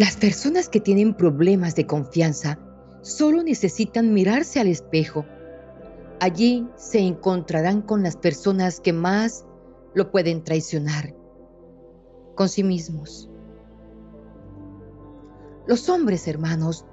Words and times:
Las 0.00 0.16
personas 0.16 0.70
que 0.70 0.80
tienen 0.80 1.12
problemas 1.12 1.74
de 1.74 1.86
confianza 1.86 2.58
solo 3.02 3.42
necesitan 3.42 4.14
mirarse 4.14 4.58
al 4.58 4.68
espejo. 4.68 5.26
Allí 6.20 6.66
se 6.74 7.00
encontrarán 7.00 7.82
con 7.82 8.02
las 8.02 8.16
personas 8.16 8.80
que 8.80 8.94
más 8.94 9.44
lo 9.92 10.10
pueden 10.10 10.42
traicionar, 10.42 11.14
con 12.34 12.48
sí 12.48 12.64
mismos. 12.64 13.28
Los 15.66 15.90
hombres, 15.90 16.26
hermanos, 16.26 16.86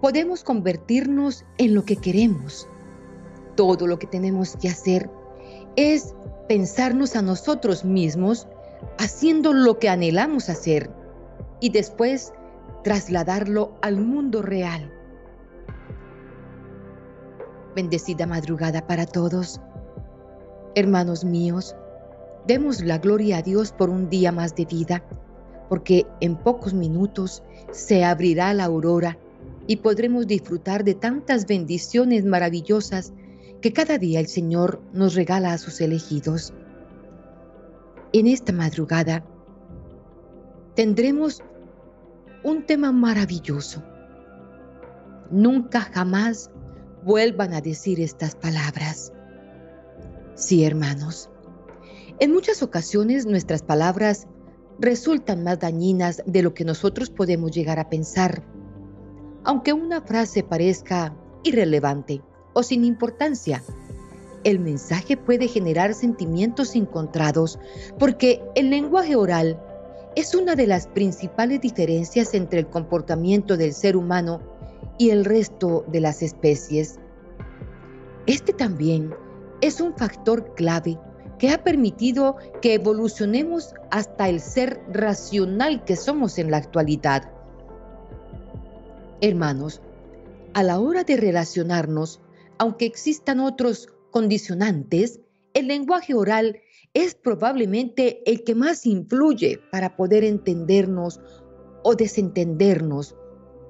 podemos 0.00 0.42
convertirnos 0.42 1.44
en 1.58 1.74
lo 1.74 1.84
que 1.84 1.96
queremos. 1.96 2.66
Todo 3.56 3.86
lo 3.86 3.98
que 3.98 4.06
tenemos 4.06 4.56
que 4.56 4.70
hacer 4.70 5.10
es 5.76 6.14
pensarnos 6.48 7.14
a 7.14 7.20
nosotros 7.20 7.84
mismos 7.84 8.48
haciendo 8.96 9.52
lo 9.52 9.78
que 9.78 9.90
anhelamos 9.90 10.48
hacer 10.48 10.90
y 11.60 11.70
después 11.70 12.32
trasladarlo 12.82 13.72
al 13.82 13.98
mundo 14.00 14.42
real. 14.42 14.92
Bendecida 17.74 18.26
madrugada 18.26 18.86
para 18.86 19.06
todos. 19.06 19.60
Hermanos 20.74 21.24
míos, 21.24 21.76
demos 22.46 22.82
la 22.82 22.98
gloria 22.98 23.38
a 23.38 23.42
Dios 23.42 23.72
por 23.72 23.90
un 23.90 24.08
día 24.08 24.32
más 24.32 24.54
de 24.54 24.64
vida, 24.64 25.04
porque 25.68 26.06
en 26.20 26.36
pocos 26.36 26.72
minutos 26.72 27.42
se 27.72 28.04
abrirá 28.04 28.54
la 28.54 28.64
aurora 28.64 29.18
y 29.66 29.76
podremos 29.76 30.26
disfrutar 30.26 30.82
de 30.82 30.94
tantas 30.94 31.46
bendiciones 31.46 32.24
maravillosas 32.24 33.12
que 33.60 33.72
cada 33.72 33.98
día 33.98 34.20
el 34.20 34.28
Señor 34.28 34.80
nos 34.92 35.14
regala 35.14 35.52
a 35.52 35.58
sus 35.58 35.80
elegidos. 35.80 36.54
En 38.12 38.26
esta 38.26 38.52
madrugada 38.52 39.24
tendremos 40.74 41.42
un 42.42 42.64
tema 42.64 42.92
maravilloso. 42.92 43.82
Nunca 45.30 45.80
jamás 45.80 46.50
vuelvan 47.04 47.52
a 47.52 47.60
decir 47.60 48.00
estas 48.00 48.34
palabras. 48.34 49.12
Sí, 50.34 50.64
hermanos, 50.64 51.30
en 52.20 52.32
muchas 52.32 52.62
ocasiones 52.62 53.26
nuestras 53.26 53.62
palabras 53.62 54.26
resultan 54.78 55.42
más 55.42 55.58
dañinas 55.58 56.22
de 56.26 56.42
lo 56.42 56.54
que 56.54 56.64
nosotros 56.64 57.10
podemos 57.10 57.50
llegar 57.50 57.78
a 57.78 57.88
pensar. 57.88 58.42
Aunque 59.44 59.72
una 59.72 60.00
frase 60.00 60.42
parezca 60.42 61.14
irrelevante 61.42 62.22
o 62.54 62.62
sin 62.62 62.84
importancia, 62.84 63.62
el 64.44 64.60
mensaje 64.60 65.16
puede 65.16 65.48
generar 65.48 65.94
sentimientos 65.94 66.76
encontrados 66.76 67.58
porque 67.98 68.42
el 68.54 68.70
lenguaje 68.70 69.16
oral 69.16 69.60
es 70.18 70.34
una 70.34 70.56
de 70.56 70.66
las 70.66 70.88
principales 70.88 71.60
diferencias 71.60 72.34
entre 72.34 72.58
el 72.58 72.66
comportamiento 72.66 73.56
del 73.56 73.72
ser 73.72 73.96
humano 73.96 74.40
y 74.98 75.10
el 75.10 75.24
resto 75.24 75.84
de 75.86 76.00
las 76.00 76.22
especies. 76.22 76.98
Este 78.26 78.52
también 78.52 79.14
es 79.60 79.80
un 79.80 79.96
factor 79.96 80.56
clave 80.56 80.98
que 81.38 81.50
ha 81.50 81.62
permitido 81.62 82.34
que 82.60 82.74
evolucionemos 82.74 83.76
hasta 83.92 84.28
el 84.28 84.40
ser 84.40 84.82
racional 84.92 85.84
que 85.84 85.94
somos 85.94 86.36
en 86.38 86.50
la 86.50 86.56
actualidad. 86.56 87.30
Hermanos, 89.20 89.80
a 90.52 90.64
la 90.64 90.80
hora 90.80 91.04
de 91.04 91.16
relacionarnos, 91.16 92.20
aunque 92.58 92.86
existan 92.86 93.38
otros 93.38 93.88
condicionantes, 94.10 95.20
el 95.54 95.68
lenguaje 95.68 96.14
oral 96.14 96.58
es 96.94 97.14
probablemente 97.14 98.22
el 98.30 98.44
que 98.44 98.54
más 98.54 98.86
influye 98.86 99.60
para 99.70 99.96
poder 99.96 100.24
entendernos 100.24 101.20
o 101.82 101.94
desentendernos, 101.94 103.16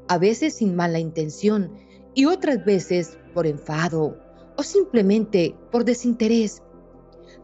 a 0.09 0.19
veces 0.19 0.55
sin 0.55 0.75
mala 0.75 0.99
intención 0.99 1.73
y 2.15 2.25
otras 2.25 2.65
veces 2.65 3.19
por 3.35 3.47
enfado 3.47 4.19
o 4.57 4.63
simplemente 4.63 5.55
por 5.71 5.85
desinterés. 5.85 6.63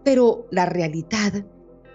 Pero 0.02 0.46
la 0.50 0.66
realidad 0.66 1.44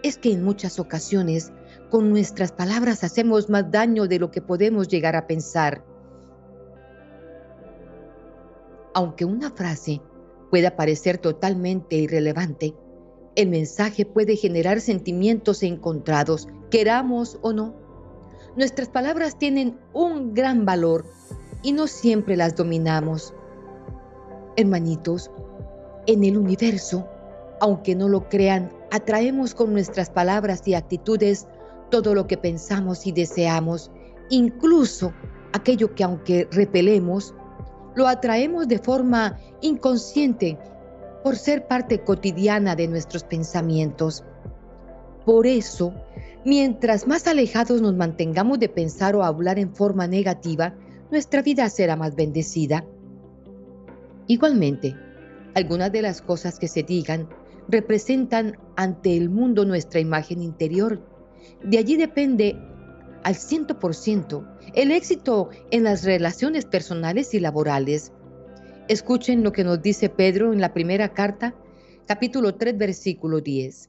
es 0.03 0.17
que 0.17 0.31
en 0.31 0.43
muchas 0.43 0.79
ocasiones 0.79 1.51
con 1.89 2.09
nuestras 2.09 2.51
palabras 2.51 3.03
hacemos 3.03 3.49
más 3.49 3.71
daño 3.71 4.07
de 4.07 4.19
lo 4.19 4.31
que 4.31 4.41
podemos 4.41 4.87
llegar 4.87 5.15
a 5.15 5.27
pensar. 5.27 5.83
Aunque 8.93 9.25
una 9.25 9.51
frase 9.51 10.01
pueda 10.49 10.75
parecer 10.75 11.17
totalmente 11.17 11.95
irrelevante, 11.95 12.75
el 13.35 13.49
mensaje 13.49 14.05
puede 14.05 14.35
generar 14.35 14.81
sentimientos 14.81 15.63
encontrados, 15.63 16.47
queramos 16.69 17.37
o 17.41 17.53
no. 17.53 17.73
Nuestras 18.55 18.89
palabras 18.89 19.37
tienen 19.37 19.77
un 19.93 20.33
gran 20.33 20.65
valor 20.65 21.05
y 21.61 21.71
no 21.71 21.87
siempre 21.87 22.35
las 22.35 22.55
dominamos. 22.55 23.33
Hermanitos, 24.55 25.31
en 26.07 26.23
el 26.23 26.37
universo, 26.37 27.07
aunque 27.61 27.95
no 27.95 28.09
lo 28.09 28.27
crean, 28.29 28.71
atraemos 28.91 29.53
con 29.53 29.73
nuestras 29.73 30.09
palabras 30.09 30.67
y 30.67 30.73
actitudes 30.73 31.47
todo 31.89 32.15
lo 32.15 32.27
que 32.27 32.37
pensamos 32.37 33.05
y 33.05 33.11
deseamos, 33.11 33.91
incluso 34.29 35.13
aquello 35.53 35.93
que 35.95 36.03
aunque 36.03 36.47
repelemos, 36.51 37.33
lo 37.95 38.07
atraemos 38.07 38.67
de 38.67 38.79
forma 38.79 39.37
inconsciente 39.61 40.57
por 41.23 41.35
ser 41.35 41.67
parte 41.67 42.03
cotidiana 42.03 42.75
de 42.75 42.87
nuestros 42.87 43.23
pensamientos. 43.23 44.23
Por 45.25 45.47
eso, 45.47 45.93
mientras 46.45 47.07
más 47.07 47.27
alejados 47.27 47.81
nos 47.81 47.95
mantengamos 47.95 48.59
de 48.59 48.69
pensar 48.69 49.15
o 49.15 49.23
hablar 49.23 49.59
en 49.59 49.73
forma 49.73 50.07
negativa, 50.07 50.75
nuestra 51.11 51.41
vida 51.41 51.69
será 51.69 51.95
más 51.95 52.15
bendecida. 52.15 52.85
Igualmente, 54.27 54.95
algunas 55.55 55.91
de 55.91 56.01
las 56.01 56.21
cosas 56.21 56.59
que 56.59 56.67
se 56.67 56.83
digan 56.83 57.27
representan 57.67 58.57
ante 58.75 59.15
el 59.15 59.29
mundo 59.29 59.65
nuestra 59.65 59.99
imagen 59.99 60.41
interior. 60.41 61.01
De 61.63 61.77
allí 61.77 61.97
depende 61.97 62.55
al 63.23 63.35
ciento 63.35 63.79
por 63.79 63.95
ciento 63.95 64.45
el 64.73 64.91
éxito 64.91 65.49
en 65.71 65.83
las 65.83 66.03
relaciones 66.03 66.65
personales 66.65 67.33
y 67.33 67.39
laborales. 67.39 68.11
Escuchen 68.89 69.43
lo 69.43 69.51
que 69.51 69.63
nos 69.63 69.83
dice 69.83 70.09
Pedro 70.09 70.51
en 70.51 70.59
la 70.59 70.73
primera 70.73 71.13
carta, 71.13 71.53
capítulo 72.07 72.55
3, 72.55 72.75
versículo 72.75 73.39
10. 73.39 73.87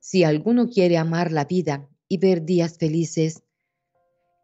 Si 0.00 0.24
alguno 0.24 0.70
quiere 0.70 0.96
amar 0.96 1.30
la 1.30 1.44
vida 1.44 1.90
y 2.08 2.16
ver 2.16 2.42
días 2.46 2.78
felices, 2.78 3.42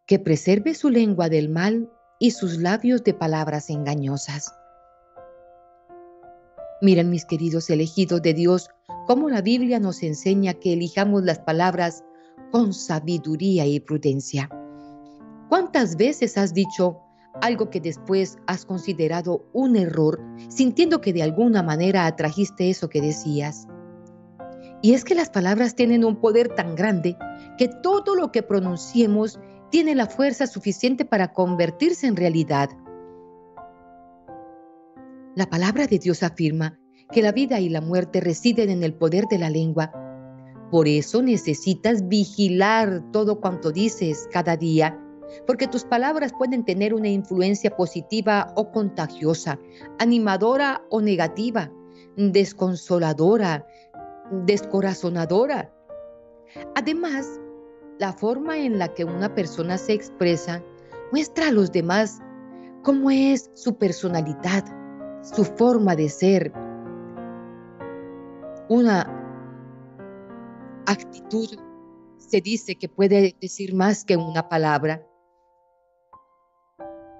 que 0.07 0.19
preserve 0.19 0.75
su 0.75 0.91
lengua 0.91 1.31
del 1.31 1.49
mal 1.49 1.91
y 2.19 2.33
sus 2.33 2.59
labios 2.59 3.05
de 3.05 3.15
palabras 3.15 3.71
engañosas. 3.71 4.53
Miren 6.83 7.09
mis 7.09 7.25
queridos 7.25 7.71
elegidos 7.71 8.21
de 8.21 8.35
Dios, 8.35 8.69
cómo 9.07 9.31
la 9.31 9.41
Biblia 9.41 9.81
nos 9.81 10.03
enseña 10.03 10.53
que 10.53 10.75
elijamos 10.75 11.25
las 11.25 11.39
palabras 11.39 12.05
con 12.51 12.75
sabiduría 12.75 13.65
y 13.65 13.81
prudencia. 13.81 14.51
¿Cuántas 15.49 15.97
veces 15.97 16.37
has 16.37 16.53
dicho 16.53 17.01
algo 17.41 17.71
que 17.71 17.81
después 17.81 18.39
has 18.47 18.65
considerado 18.65 19.45
un 19.53 19.77
error, 19.77 20.21
sintiendo 20.49 21.01
que 21.01 21.13
de 21.13 21.23
alguna 21.23 21.63
manera 21.63 22.07
atrajiste 22.07 22.71
eso 22.71 22.89
que 22.89 23.01
decías? 23.01 23.67
Y 24.83 24.95
es 24.95 25.05
que 25.05 25.15
las 25.15 25.31
palabras 25.31 25.75
tienen 25.75 26.05
un 26.05 26.17
poder 26.17 26.49
tan 26.55 26.75
grande 26.75 27.17
que 27.59 27.69
todo 27.83 28.15
lo 28.15 28.33
que 28.33 28.43
pronunciemos 28.43 29.39
tiene 29.71 29.95
la 29.95 30.07
fuerza 30.07 30.47
suficiente 30.47 31.05
para 31.05 31.33
convertirse 31.33 32.07
en 32.07 32.17
realidad. 32.17 32.71
La 35.37 35.47
palabra 35.47 35.87
de 35.87 35.99
Dios 35.99 36.23
afirma 36.23 36.79
que 37.13 37.23
la 37.23 37.33
vida 37.33 37.61
y 37.61 37.69
la 37.69 37.81
muerte 37.81 38.21
residen 38.21 38.71
en 38.71 38.83
el 38.83 38.95
poder 38.95 39.27
de 39.31 39.39
la 39.39 39.51
lengua. 39.51 39.93
Por 40.71 40.89
eso 40.89 41.23
necesitas 41.23 42.09
vigilar 42.09 43.03
todo 43.13 43.41
cuanto 43.41 43.73
dices 43.73 44.29
cada 44.33 44.57
día 44.57 44.99
porque 45.47 45.67
tus 45.67 45.85
palabras 45.85 46.33
pueden 46.37 46.65
tener 46.65 46.95
una 46.95 47.09
influencia 47.09 47.75
positiva 47.77 48.53
o 48.57 48.71
contagiosa, 48.71 49.59
animadora 49.99 50.83
o 50.91 51.01
negativa, 51.01 51.71
desconsoladora, 52.17 53.67
descorazonadora. 54.47 55.73
Además, 56.75 57.27
la 57.99 58.13
forma 58.13 58.59
en 58.59 58.79
la 58.79 58.89
que 58.89 59.05
una 59.05 59.35
persona 59.35 59.79
se 59.79 59.93
expresa 59.93 60.63
muestra 61.13 61.49
a 61.49 61.53
los 61.53 61.71
demás 61.71 62.21
cómo 62.83 63.11
es 63.11 63.51
su 63.55 63.77
personalidad, 63.77 64.65
su 65.23 65.45
forma 65.45 65.95
de 65.97 66.09
ser. 66.09 66.53
Una 68.69 69.07
actitud 70.87 71.49
se 72.17 72.41
dice 72.41 72.77
que 72.77 72.89
puede 72.89 73.37
decir 73.41 73.75
más 73.75 74.05
que 74.05 74.17
una 74.17 74.49
palabra. 74.49 75.07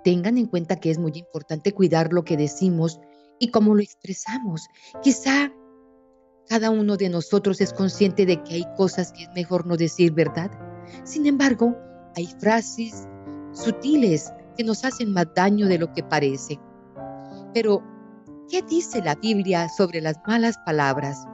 Tengan 0.05 0.39
en 0.39 0.47
cuenta 0.47 0.77
que 0.77 0.91
es 0.91 0.99
muy 0.99 1.13
importante 1.15 1.73
cuidar 1.73 2.13
lo 2.13 2.25
que 2.25 2.37
decimos 2.37 3.01
y 3.39 3.51
cómo 3.51 3.75
lo 3.75 3.83
expresamos. 3.83 4.69
Quizá 5.03 5.53
cada 6.49 6.71
uno 6.71 6.97
de 6.97 7.09
nosotros 7.09 7.61
es 7.61 7.73
consciente 7.73 8.27
de 8.27 8.43
que 8.43 8.55
hay 8.55 8.65
cosas 8.77 9.13
que 9.13 9.25
es 9.25 9.29
mejor 9.35 9.67
no 9.67 9.77
decir, 9.77 10.13
¿verdad? 10.13 10.51
Sin 11.05 11.27
embargo, 11.27 11.77
hay 12.17 12.27
frases 12.39 13.07
sutiles 13.53 14.33
que 14.57 14.65
nos 14.65 14.85
hacen 14.85 15.13
más 15.13 15.27
daño 15.35 15.69
de 15.69 15.79
lo 15.79 15.93
que 15.93 16.03
parece. 16.03 16.59
Pero, 17.55 17.83
¿qué 18.49 18.63
dice 18.63 19.03
la 19.03 19.15
Biblia 19.15 19.69
sobre 19.69 20.01
las 20.01 20.17
malas 20.27 20.59
palabras? 20.67 21.25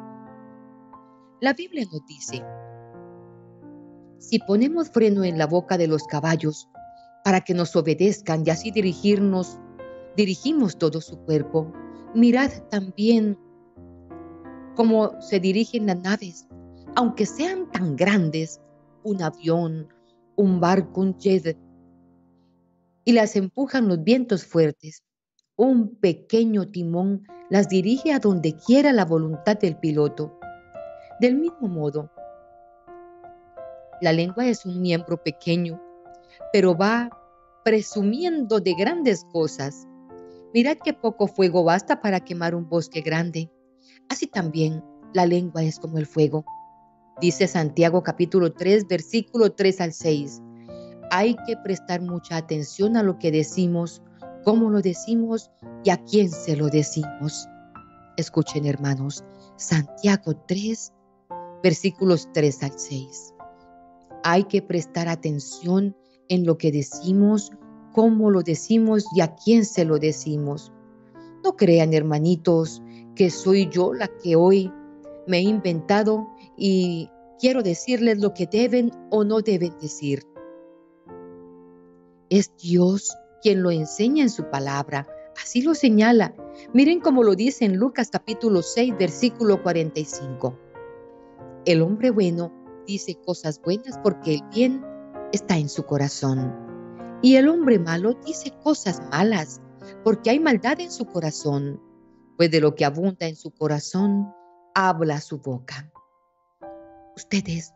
La 1.40 1.52
Biblia 1.52 1.84
nos 1.90 2.04
dice, 2.06 2.42
si 4.18 4.38
ponemos 4.40 4.90
freno 4.90 5.24
en 5.24 5.38
la 5.38 5.46
boca 5.46 5.78
de 5.78 5.86
los 5.86 6.04
caballos 6.04 6.68
para 7.26 7.40
que 7.40 7.54
nos 7.54 7.74
obedezcan 7.74 8.44
y 8.46 8.50
así 8.50 8.70
dirigirnos, 8.70 9.58
dirigimos 10.16 10.78
todo 10.78 11.00
su 11.00 11.18
cuerpo, 11.24 11.72
mirad 12.14 12.52
también 12.70 13.36
cómo 14.76 15.20
se 15.20 15.40
dirigen 15.40 15.86
las 15.88 16.00
naves, 16.02 16.46
aunque 16.94 17.26
sean 17.26 17.68
tan 17.72 17.96
grandes, 17.96 18.60
un 19.02 19.20
avión, 19.22 19.88
un 20.36 20.60
barco, 20.60 21.00
un 21.00 21.18
jet, 21.18 21.58
y 23.04 23.10
las 23.10 23.34
empujan 23.34 23.88
los 23.88 24.04
vientos 24.04 24.46
fuertes. 24.46 25.02
Un 25.56 25.96
pequeño 25.96 26.68
timón 26.68 27.26
las 27.50 27.68
dirige 27.68 28.12
a 28.12 28.20
donde 28.20 28.54
quiera 28.54 28.92
la 28.92 29.04
voluntad 29.04 29.58
del 29.58 29.76
piloto. 29.78 30.38
Del 31.18 31.34
mismo 31.34 31.66
modo, 31.66 32.08
la 34.00 34.12
lengua 34.12 34.46
es 34.46 34.64
un 34.64 34.80
miembro 34.80 35.20
pequeño, 35.20 35.82
pero 36.52 36.76
va 36.76 37.10
presumiendo 37.64 38.60
de 38.60 38.74
grandes 38.74 39.24
cosas. 39.32 39.86
Mirad 40.54 40.76
que 40.78 40.94
poco 40.94 41.26
fuego 41.26 41.64
basta 41.64 42.00
para 42.00 42.20
quemar 42.20 42.54
un 42.54 42.68
bosque 42.68 43.00
grande. 43.00 43.50
Así 44.08 44.26
también 44.26 44.82
la 45.12 45.26
lengua 45.26 45.64
es 45.64 45.78
como 45.78 45.98
el 45.98 46.06
fuego. 46.06 46.44
Dice 47.20 47.46
Santiago 47.48 48.02
capítulo 48.02 48.52
3, 48.52 48.86
versículo 48.86 49.52
3 49.52 49.80
al 49.80 49.92
6. 49.92 50.42
Hay 51.10 51.34
que 51.46 51.56
prestar 51.56 52.02
mucha 52.02 52.36
atención 52.36 52.96
a 52.96 53.02
lo 53.02 53.18
que 53.18 53.30
decimos, 53.30 54.02
cómo 54.44 54.70
lo 54.70 54.80
decimos 54.80 55.50
y 55.82 55.90
a 55.90 55.96
quién 56.04 56.30
se 56.30 56.56
lo 56.56 56.68
decimos. 56.68 57.48
Escuchen 58.16 58.66
hermanos, 58.66 59.24
Santiago 59.56 60.36
3, 60.46 60.92
versículos 61.62 62.28
3 62.32 62.62
al 62.62 62.78
6. 62.78 63.34
Hay 64.22 64.44
que 64.44 64.62
prestar 64.62 65.08
atención 65.08 65.96
en 66.28 66.44
lo 66.46 66.58
que 66.58 66.72
decimos, 66.72 67.52
cómo 67.92 68.30
lo 68.30 68.42
decimos 68.42 69.06
y 69.14 69.20
a 69.20 69.34
quién 69.34 69.64
se 69.64 69.84
lo 69.84 69.98
decimos. 69.98 70.72
No 71.42 71.56
crean, 71.56 71.94
hermanitos, 71.94 72.82
que 73.14 73.30
soy 73.30 73.68
yo 73.70 73.94
la 73.94 74.08
que 74.08 74.36
hoy 74.36 74.70
me 75.26 75.38
he 75.38 75.42
inventado 75.42 76.28
y 76.56 77.10
quiero 77.40 77.62
decirles 77.62 78.18
lo 78.18 78.34
que 78.34 78.46
deben 78.46 78.90
o 79.10 79.24
no 79.24 79.40
deben 79.40 79.72
decir. 79.80 80.22
Es 82.28 82.52
Dios 82.56 83.16
quien 83.42 83.62
lo 83.62 83.70
enseña 83.70 84.22
en 84.22 84.30
su 84.30 84.50
palabra. 84.50 85.06
Así 85.40 85.62
lo 85.62 85.74
señala. 85.74 86.34
Miren 86.72 87.00
cómo 87.00 87.22
lo 87.22 87.34
dice 87.34 87.64
en 87.64 87.76
Lucas 87.76 88.10
capítulo 88.10 88.62
6, 88.62 88.94
versículo 88.98 89.62
45. 89.62 90.58
El 91.64 91.82
hombre 91.82 92.10
bueno 92.10 92.52
dice 92.86 93.16
cosas 93.24 93.60
buenas 93.62 93.98
porque 94.02 94.34
el 94.34 94.42
bien 94.52 94.82
está 95.32 95.56
en 95.56 95.68
su 95.68 95.84
corazón. 95.84 96.54
Y 97.22 97.36
el 97.36 97.48
hombre 97.48 97.78
malo 97.78 98.14
dice 98.24 98.52
cosas 98.62 99.00
malas 99.10 99.60
porque 100.04 100.30
hay 100.30 100.40
maldad 100.40 100.80
en 100.80 100.90
su 100.90 101.06
corazón. 101.06 101.80
Pues 102.36 102.50
de 102.50 102.60
lo 102.60 102.74
que 102.74 102.84
abunda 102.84 103.26
en 103.26 103.36
su 103.36 103.50
corazón, 103.50 104.32
habla 104.74 105.20
su 105.20 105.38
boca. 105.38 105.90
Ustedes 107.16 107.72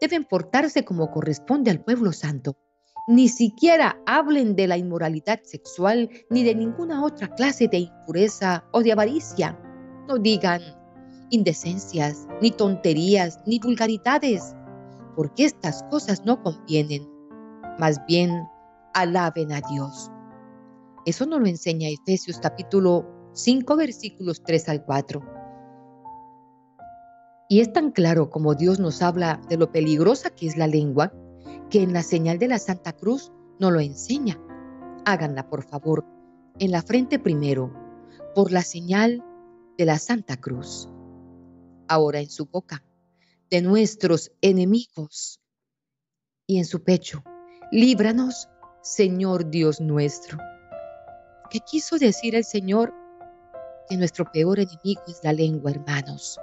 deben 0.00 0.24
portarse 0.24 0.84
como 0.84 1.10
corresponde 1.10 1.70
al 1.70 1.82
pueblo 1.82 2.12
santo. 2.12 2.56
Ni 3.06 3.28
siquiera 3.28 3.98
hablen 4.06 4.56
de 4.56 4.66
la 4.66 4.76
inmoralidad 4.76 5.40
sexual 5.42 6.10
ni 6.30 6.44
de 6.44 6.54
ninguna 6.54 7.04
otra 7.04 7.28
clase 7.34 7.68
de 7.68 7.78
impureza 7.78 8.64
o 8.72 8.82
de 8.82 8.92
avaricia. 8.92 9.58
No 10.06 10.18
digan 10.18 10.60
indecencias, 11.30 12.26
ni 12.40 12.50
tonterías, 12.50 13.40
ni 13.46 13.58
vulgaridades, 13.58 14.54
porque 15.14 15.44
estas 15.44 15.82
cosas 15.84 16.24
no 16.24 16.42
convienen. 16.42 17.08
Más 17.78 18.00
bien, 18.06 18.46
alaben 18.94 19.52
a 19.52 19.60
Dios. 19.70 20.10
Eso 21.06 21.26
no 21.26 21.38
lo 21.38 21.46
enseña 21.46 21.88
Efesios 21.88 22.38
capítulo 22.38 23.04
5 23.32 23.76
versículos 23.76 24.42
3 24.44 24.68
al 24.68 24.84
4. 24.84 25.22
Y 27.48 27.60
es 27.60 27.72
tan 27.72 27.90
claro 27.90 28.30
como 28.30 28.54
Dios 28.54 28.78
nos 28.78 29.02
habla 29.02 29.40
de 29.48 29.56
lo 29.56 29.70
peligrosa 29.70 30.30
que 30.30 30.46
es 30.46 30.56
la 30.56 30.66
lengua, 30.66 31.12
que 31.68 31.82
en 31.82 31.92
la 31.92 32.02
señal 32.02 32.38
de 32.38 32.48
la 32.48 32.58
Santa 32.58 32.92
Cruz 32.92 33.32
no 33.60 33.70
lo 33.70 33.80
enseña. 33.80 34.40
Háganla, 35.04 35.48
por 35.50 35.62
favor, 35.62 36.06
en 36.58 36.70
la 36.70 36.82
frente 36.82 37.18
primero, 37.18 37.72
por 38.34 38.50
la 38.50 38.62
señal 38.62 39.22
de 39.76 39.84
la 39.84 39.98
Santa 39.98 40.36
Cruz. 40.36 40.88
Ahora 41.88 42.20
en 42.20 42.30
su 42.30 42.46
boca, 42.46 42.82
de 43.50 43.62
nuestros 43.62 44.32
enemigos, 44.40 45.40
y 46.46 46.58
en 46.58 46.64
su 46.64 46.82
pecho, 46.82 47.22
líbranos, 47.72 48.48
Señor 48.82 49.50
Dios 49.50 49.80
nuestro. 49.80 50.38
¿Qué 51.50 51.60
quiso 51.60 51.96
decir 51.96 52.34
el 52.34 52.44
Señor? 52.44 52.92
Que 53.88 53.96
nuestro 53.96 54.24
peor 54.30 54.58
enemigo 54.58 55.02
es 55.06 55.20
la 55.22 55.32
lengua, 55.32 55.70
hermanos. 55.70 56.38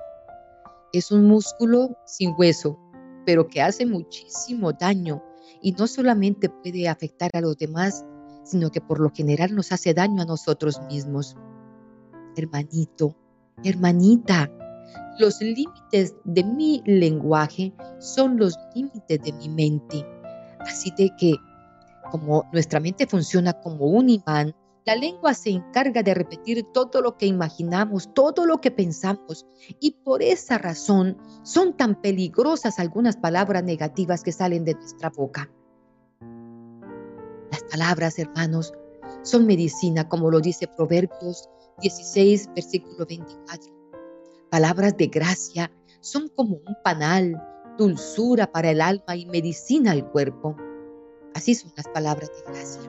Es 0.93 1.11
un 1.11 1.27
músculo 1.27 1.97
sin 2.05 2.33
hueso, 2.37 2.79
pero 3.25 3.47
que 3.47 3.61
hace 3.61 3.85
muchísimo 3.85 4.73
daño 4.73 5.23
y 5.61 5.73
no 5.73 5.87
solamente 5.87 6.49
puede 6.49 6.87
afectar 6.87 7.29
a 7.33 7.41
los 7.41 7.57
demás, 7.57 8.03
sino 8.43 8.71
que 8.71 8.81
por 8.81 8.99
lo 8.99 9.11
general 9.11 9.55
nos 9.55 9.71
hace 9.71 9.93
daño 9.93 10.21
a 10.21 10.25
nosotros 10.25 10.81
mismos. 10.89 11.35
Hermanito, 12.35 13.15
hermanita, 13.63 14.51
los 15.19 15.41
límites 15.41 16.15
de 16.23 16.43
mi 16.43 16.81
lenguaje 16.85 17.73
son 17.99 18.37
los 18.37 18.57
límites 18.75 19.21
de 19.21 19.33
mi 19.33 19.49
mente. 19.49 20.05
Así 20.59 20.91
de 20.97 21.11
que, 21.17 21.35
como 22.11 22.49
nuestra 22.51 22.79
mente 22.79 23.07
funciona 23.07 23.53
como 23.53 23.85
un 23.85 24.09
imán, 24.09 24.55
la 24.85 24.95
lengua 24.95 25.35
se 25.35 25.51
encarga 25.51 26.01
de 26.01 26.15
repetir 26.15 26.65
todo 26.73 27.01
lo 27.01 27.15
que 27.15 27.27
imaginamos, 27.27 28.11
todo 28.15 28.47
lo 28.47 28.59
que 28.61 28.71
pensamos, 28.71 29.45
y 29.79 29.91
por 30.03 30.23
esa 30.23 30.57
razón 30.57 31.17
son 31.43 31.77
tan 31.77 32.01
peligrosas 32.01 32.79
algunas 32.79 33.15
palabras 33.15 33.63
negativas 33.63 34.23
que 34.23 34.31
salen 34.31 34.65
de 34.65 34.73
nuestra 34.73 35.09
boca. 35.11 35.51
Las 37.51 37.63
palabras, 37.63 38.17
hermanos, 38.17 38.73
son 39.21 39.45
medicina, 39.45 40.09
como 40.09 40.31
lo 40.31 40.39
dice 40.39 40.67
Proverbios 40.67 41.47
16, 41.79 42.49
versículo 42.55 43.05
24. 43.05 43.80
Palabras 44.51 44.97
de 44.97 45.07
gracia 45.07 45.71
son 46.01 46.27
como 46.35 46.57
un 46.57 46.75
panal, 46.83 47.41
dulzura 47.77 48.51
para 48.51 48.71
el 48.71 48.81
alma 48.81 49.15
y 49.15 49.25
medicina 49.25 49.91
al 49.91 50.05
cuerpo. 50.11 50.57
Así 51.33 51.55
son 51.55 51.71
las 51.77 51.87
palabras 51.87 52.29
de 52.35 52.51
gracia. 52.51 52.81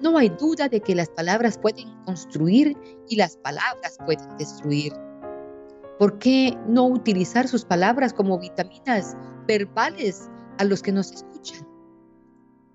No 0.00 0.16
hay 0.16 0.28
duda 0.28 0.68
de 0.68 0.80
que 0.80 0.94
las 0.94 1.08
palabras 1.08 1.58
pueden 1.58 1.92
construir 2.04 2.76
y 3.08 3.16
las 3.16 3.36
palabras 3.36 3.98
pueden 4.06 4.36
destruir. 4.36 4.92
¿Por 5.98 6.20
qué 6.20 6.56
no 6.68 6.86
utilizar 6.86 7.48
sus 7.48 7.64
palabras 7.64 8.14
como 8.14 8.38
vitaminas 8.38 9.16
verbales 9.48 10.30
a 10.58 10.64
los 10.64 10.84
que 10.84 10.92
nos 10.92 11.10
escuchan? 11.10 11.66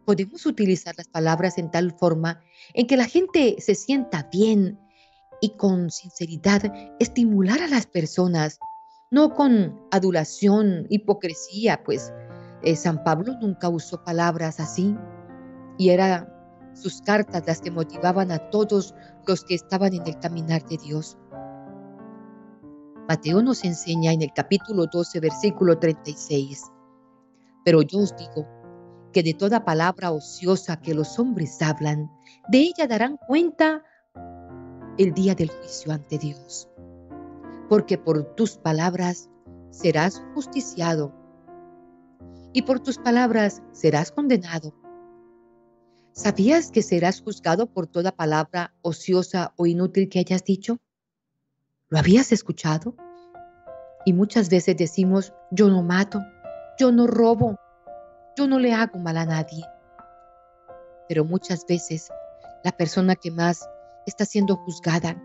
Podemos 0.04 0.46
utilizar 0.46 0.94
las 0.98 1.08
palabras 1.08 1.58
en 1.58 1.72
tal 1.72 1.94
forma 1.98 2.42
en 2.74 2.88
que 2.88 2.98
la 2.98 3.06
gente 3.06 3.56
se 3.60 3.74
sienta 3.74 4.28
bien 4.34 4.78
y 5.42 5.50
con 5.58 5.90
sinceridad 5.92 6.62
estimular 7.00 7.62
a 7.62 7.68
las 7.68 7.86
personas, 7.86 8.60
no 9.12 9.34
con 9.34 9.80
adulación, 9.92 10.86
hipocresía, 10.90 11.84
pues 11.84 12.12
eh, 12.64 12.76
San 12.76 13.04
Pablo 13.04 13.34
nunca 13.40 13.70
usó 13.70 14.04
palabras 14.04 14.60
así 14.60 14.96
y 15.78 15.90
era 15.90 16.34
sus 16.74 17.02
cartas 17.02 17.44
las 17.46 17.62
que 17.62 17.72
motivaban 17.72 18.32
a 18.32 18.50
todos 18.50 18.94
los 19.26 19.44
que 19.44 19.56
estaban 19.56 19.94
en 19.94 20.06
el 20.06 20.20
caminar 20.20 20.66
de 20.66 20.78
Dios. 20.78 21.18
Mateo 23.08 23.42
nos 23.42 23.64
enseña 23.64 24.12
en 24.12 24.22
el 24.22 24.34
capítulo 24.34 24.86
12, 24.92 25.20
versículo 25.22 25.80
36. 25.80 26.62
Pero 27.64 27.82
yo 27.82 28.00
os 28.00 28.16
digo 28.18 28.46
que 29.14 29.24
de 29.24 29.34
toda 29.34 29.64
palabra 29.64 30.12
ociosa 30.12 30.82
que 30.82 30.94
los 30.94 31.18
hombres 31.18 31.62
hablan, 31.62 32.12
de 32.50 32.60
ella 32.60 32.86
darán 32.88 33.18
cuenta 33.18 33.84
el 34.98 35.14
día 35.14 35.36
del 35.36 35.50
juicio 35.50 35.92
ante 35.92 36.18
Dios. 36.18 36.68
Porque 37.70 37.98
por 37.98 38.36
tus 38.36 38.58
palabras 38.58 39.30
serás 39.70 40.24
justiciado 40.34 41.14
y 42.54 42.64
por 42.64 42.80
tus 42.80 42.98
palabras 42.98 43.62
serás 43.72 44.12
condenado. 44.12 44.74
¿Sabías 46.14 46.72
que 46.72 46.82
serás 46.82 47.22
juzgado 47.22 47.68
por 47.68 47.86
toda 47.86 48.12
palabra 48.12 48.74
ociosa 48.82 49.54
o 49.56 49.68
inútil 49.68 50.10
que 50.10 50.20
hayas 50.20 50.44
dicho? 50.44 50.80
¿Lo 51.90 52.00
habías 52.00 52.32
escuchado? 52.32 52.96
Y 54.06 54.14
muchas 54.14 54.50
veces 54.50 54.78
decimos, 54.78 55.34
yo 55.52 55.70
no 55.70 55.84
mato, 55.84 56.20
yo 56.80 56.92
no 56.92 57.06
robo. 57.06 57.56
yo 58.36 58.48
no 58.48 58.60
le 58.60 58.74
hago 58.74 58.98
mal 59.00 59.18
a 59.18 59.26
nadie. 59.26 59.64
Pero 61.08 61.26
muchas 61.26 61.66
veces 61.68 62.10
la 62.64 62.72
persona 62.72 63.16
que 63.16 63.32
más 63.32 63.68
está 64.08 64.26
siendo 64.26 64.56
juzgada, 64.56 65.22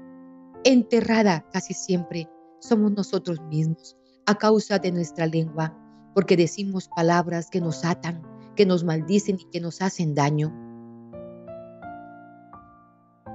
enterrada 0.65 1.47
casi 1.53 1.73
siempre, 1.73 2.29
somos 2.61 2.93
nosotros 2.93 3.41
mismos 3.49 3.97
a 4.27 4.35
causa 4.37 4.79
de 4.79 4.93
nuestra 4.93 5.27
lengua, 5.27 5.77
porque 6.15 6.37
decimos 6.37 6.89
palabras 6.95 7.49
que 7.49 7.61
nos 7.61 7.85
atan, 7.85 8.23
que 8.55 8.67
nos 8.67 8.85
maldicen 8.85 9.39
y 9.41 9.45
que 9.51 9.61
nos 9.61 9.81
hacen 9.81 10.15
daño. 10.15 10.53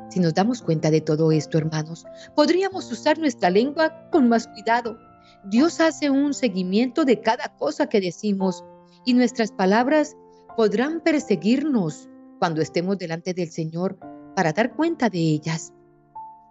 Si 0.10 0.20
nos 0.20 0.34
damos 0.34 0.62
cuenta 0.62 0.92
de 0.92 1.02
todo 1.02 1.32
esto, 1.32 1.58
hermanos, 1.58 2.06
podríamos 2.36 2.92
usar 2.92 3.18
nuestra 3.18 3.50
lengua 3.50 4.10
con 4.12 4.30
más 4.30 4.48
cuidado. 4.48 4.98
Dios 5.46 5.80
hace 5.82 6.10
un 6.10 6.34
seguimiento 6.34 7.04
de 7.04 7.22
cada 7.22 7.56
cosa 7.58 7.88
que 7.88 8.00
decimos 8.00 8.64
y 9.06 9.14
nuestras 9.14 9.52
palabras 9.52 10.16
podrán 10.56 11.02
perseguirnos 11.02 12.10
cuando 12.40 12.62
estemos 12.62 12.98
delante 12.98 13.34
del 13.34 13.50
Señor 13.50 13.98
para 14.38 14.54
dar 14.54 14.72
cuenta 14.76 15.10
de 15.10 15.18
ellas. 15.18 15.74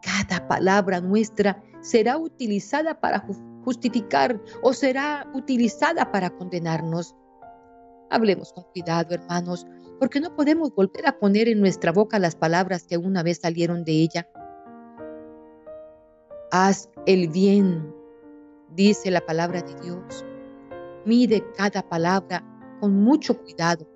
Cada 0.03 0.49
palabra 0.49 1.01
nuestra 1.01 1.63
será 1.83 2.19
utilizada 2.19 2.99
para 2.99 3.25
justificar 3.65 4.41
o 4.61 4.73
será 4.73 5.25
utilizada 5.35 6.11
para 6.11 6.31
condenarnos. 6.31 7.15
Hablemos 8.11 8.53
con 8.53 8.65
cuidado, 8.73 9.15
hermanos, 9.15 9.65
porque 10.01 10.19
no 10.19 10.35
podemos 10.35 10.75
volver 10.75 11.07
a 11.07 11.17
poner 11.17 11.47
en 11.47 11.61
nuestra 11.61 11.93
boca 11.93 12.19
las 12.19 12.35
palabras 12.35 12.89
que 12.89 12.97
una 12.97 13.23
vez 13.23 13.39
salieron 13.41 13.85
de 13.85 13.93
ella. 13.93 14.29
Haz 16.51 16.91
el 17.07 17.29
bien, 17.29 17.95
dice 18.75 19.13
la 19.13 19.21
palabra 19.21 19.63
de 19.63 19.81
Dios. 19.81 20.25
Mide 21.05 21.45
cada 21.57 21.89
palabra 21.89 22.45
con 22.81 22.97
mucho 22.97 23.41
cuidado, 23.41 23.89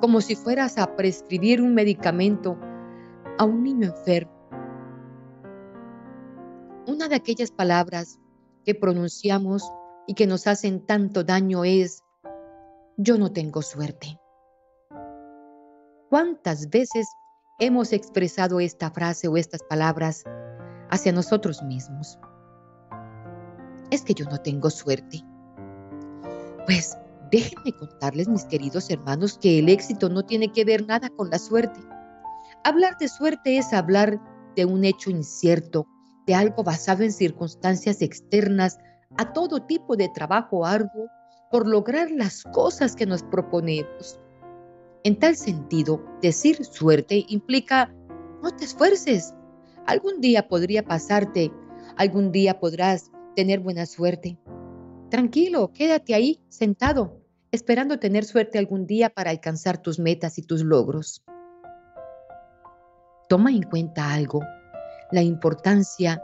como 0.00 0.20
si 0.20 0.34
fueras 0.34 0.76
a 0.76 0.96
prescribir 0.96 1.62
un 1.62 1.72
medicamento 1.72 2.58
a 3.40 3.44
un 3.44 3.62
niño 3.62 3.86
enfermo. 3.86 4.30
Una 6.86 7.08
de 7.08 7.14
aquellas 7.14 7.50
palabras 7.50 8.18
que 8.66 8.74
pronunciamos 8.74 9.62
y 10.06 10.12
que 10.12 10.26
nos 10.26 10.46
hacen 10.46 10.84
tanto 10.84 11.24
daño 11.24 11.64
es, 11.64 12.04
yo 12.98 13.16
no 13.16 13.32
tengo 13.32 13.62
suerte. 13.62 14.20
¿Cuántas 16.10 16.68
veces 16.68 17.06
hemos 17.58 17.94
expresado 17.94 18.60
esta 18.60 18.90
frase 18.90 19.26
o 19.26 19.38
estas 19.38 19.62
palabras 19.62 20.22
hacia 20.90 21.10
nosotros 21.10 21.62
mismos? 21.62 22.18
Es 23.90 24.02
que 24.02 24.12
yo 24.12 24.26
no 24.26 24.36
tengo 24.36 24.68
suerte. 24.68 25.24
Pues 26.66 26.94
déjenme 27.30 27.72
contarles, 27.72 28.28
mis 28.28 28.44
queridos 28.44 28.90
hermanos, 28.90 29.38
que 29.38 29.60
el 29.60 29.70
éxito 29.70 30.10
no 30.10 30.26
tiene 30.26 30.52
que 30.52 30.66
ver 30.66 30.86
nada 30.86 31.08
con 31.08 31.30
la 31.30 31.38
suerte. 31.38 31.80
Hablar 32.62 32.98
de 32.98 33.08
suerte 33.08 33.56
es 33.56 33.72
hablar 33.72 34.20
de 34.54 34.66
un 34.66 34.84
hecho 34.84 35.10
incierto, 35.10 35.86
de 36.26 36.34
algo 36.34 36.62
basado 36.62 37.02
en 37.02 37.12
circunstancias 37.12 38.02
externas 38.02 38.78
a 39.16 39.32
todo 39.32 39.62
tipo 39.62 39.96
de 39.96 40.10
trabajo 40.10 40.66
arduo 40.66 41.06
por 41.50 41.66
lograr 41.66 42.10
las 42.10 42.44
cosas 42.52 42.94
que 42.94 43.06
nos 43.06 43.22
proponemos. 43.22 44.20
En 45.04 45.18
tal 45.18 45.36
sentido, 45.36 46.04
decir 46.20 46.62
suerte 46.64 47.24
implica 47.28 47.94
no 48.42 48.54
te 48.54 48.66
esfuerces. 48.66 49.34
Algún 49.86 50.20
día 50.20 50.46
podría 50.46 50.84
pasarte, 50.84 51.50
algún 51.96 52.30
día 52.30 52.60
podrás 52.60 53.10
tener 53.34 53.60
buena 53.60 53.86
suerte. 53.86 54.38
Tranquilo, 55.08 55.72
quédate 55.72 56.14
ahí 56.14 56.42
sentado, 56.50 57.22
esperando 57.52 57.98
tener 57.98 58.26
suerte 58.26 58.58
algún 58.58 58.86
día 58.86 59.08
para 59.08 59.30
alcanzar 59.30 59.80
tus 59.80 59.98
metas 59.98 60.36
y 60.36 60.42
tus 60.42 60.62
logros. 60.62 61.24
Toma 63.30 63.52
en 63.52 63.62
cuenta 63.62 64.12
algo, 64.12 64.42
la 65.12 65.22
importancia 65.22 66.20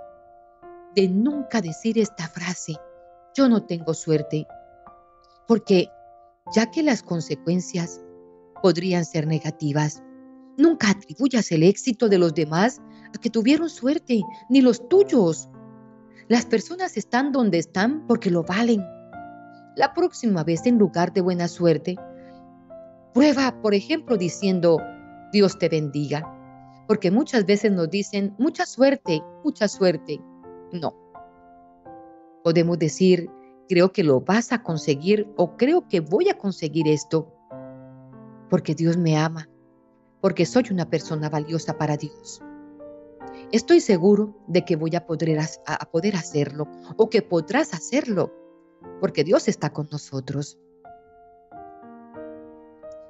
de 0.96 1.08
nunca 1.08 1.60
decir 1.60 2.00
esta 2.00 2.26
frase, 2.26 2.75
yo 3.32 3.48
no 3.48 3.62
tengo 3.62 3.94
suerte, 3.94 4.44
porque 5.46 5.88
ya 6.52 6.68
que 6.68 6.82
las 6.82 7.04
consecuencias 7.04 8.02
podrían 8.60 9.04
ser 9.04 9.28
negativas. 9.28 10.02
Nunca 10.56 10.90
atribuyas 10.90 11.52
el 11.52 11.62
éxito 11.62 12.08
de 12.08 12.18
los 12.18 12.34
demás 12.34 12.80
a 13.16 13.20
que 13.20 13.30
tuvieron 13.30 13.70
suerte, 13.70 14.20
ni 14.50 14.60
los 14.60 14.88
tuyos. 14.88 15.48
Las 16.26 16.44
personas 16.44 16.96
están 16.96 17.30
donde 17.30 17.58
están 17.58 18.04
porque 18.08 18.32
lo 18.32 18.42
valen. 18.42 18.84
La 19.76 19.94
próxima 19.94 20.42
vez, 20.42 20.66
en 20.66 20.76
lugar 20.76 21.12
de 21.12 21.20
buena 21.20 21.46
suerte, 21.46 21.94
prueba, 23.14 23.62
por 23.62 23.75
ejemplo, 23.75 24.16
diciendo, 24.16 24.80
Dios 25.30 25.56
te 25.56 25.68
bendiga. 25.68 26.32
Porque 26.87 27.11
muchas 27.11 27.47
veces 27.47 27.73
nos 27.73 27.90
dicen, 27.90 28.35
mucha 28.38 28.66
suerte, 28.66 29.23
mucha 29.45 29.69
suerte. 29.69 30.21
No. 30.73 30.95
Podemos 32.45 32.78
decir, 32.78 33.28
creo 33.69 33.93
que 33.93 34.05
lo 34.05 34.21
vas 34.21 34.52
a 34.52 34.62
conseguir 34.62 35.28
o 35.37 35.57
creo 35.57 35.88
que 35.88 36.00
voy 36.00 36.28
a 36.28 36.38
conseguir 36.38 36.88
esto 36.88 37.33
porque 38.49 38.75
Dios 38.75 38.97
me 38.97 39.16
ama, 39.16 39.49
porque 40.21 40.47
soy 40.47 40.64
una 40.71 40.88
persona 40.88 41.28
valiosa 41.28 41.76
para 41.76 41.97
Dios. 41.97 42.40
Estoy 43.52 43.81
seguro 43.81 44.37
de 44.47 44.64
que 44.64 44.76
voy 44.76 44.95
a 44.97 45.07
poder, 45.07 45.38
a 45.66 45.90
poder 45.90 46.16
hacerlo 46.16 46.69
o 46.97 47.11
que 47.11 47.23
podrás 47.23 47.75
hacerlo, 47.75 48.33
porque 49.00 49.25
Dios 49.25 49.49
está 49.49 49.71
con 49.71 49.88
nosotros. 49.90 50.59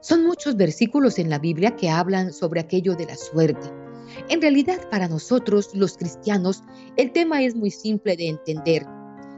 Son 0.06 0.24
muchos 0.24 0.54
versículos 0.54 1.18
en 1.18 1.28
la 1.28 1.40
Biblia 1.40 1.74
que 1.74 1.90
hablan 1.90 2.32
sobre 2.32 2.60
aquello 2.60 2.94
de 2.94 3.06
la 3.06 3.16
suerte. 3.16 3.72
En 4.28 4.40
realidad, 4.40 4.88
para 4.88 5.08
nosotros, 5.08 5.74
los 5.74 5.96
cristianos, 5.96 6.62
el 6.96 7.10
tema 7.10 7.42
es 7.42 7.56
muy 7.56 7.72
simple 7.72 8.16
de 8.16 8.28
entender. 8.28 8.86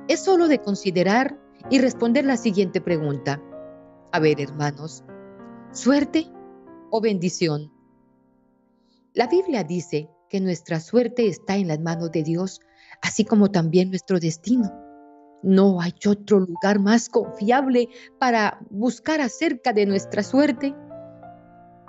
Es 0.09 0.21
solo 0.21 0.47
de 0.47 0.59
considerar 0.59 1.41
y 1.71 1.79
responder 1.79 2.27
la 2.27 2.37
siguiente 2.37 2.83
pregunta. 2.83 3.43
A 4.13 4.21
ver, 4.21 4.43
hermanos, 4.43 5.05
suerte 5.73 6.31
o 6.91 7.01
bendición. 7.01 7.73
La 9.15 9.27
Biblia 9.27 9.65
dice 9.65 10.11
que 10.29 10.39
nuestra 10.39 10.81
suerte 10.81 11.29
está 11.29 11.57
en 11.57 11.69
las 11.69 11.81
manos 11.81 12.13
de 12.13 12.25
Dios, 12.25 12.61
así 13.01 13.25
como 13.25 13.51
también 13.51 13.89
nuestro 13.89 14.21
destino. 14.21 14.71
No 15.43 15.81
hay 15.81 15.95
otro 16.07 16.41
lugar 16.41 16.81
más 16.81 17.09
confiable 17.09 17.89
para 18.19 18.59
buscar 18.71 19.21
acerca 19.21 19.73
de 19.73 19.87
nuestra 19.87 20.23
suerte 20.23 20.75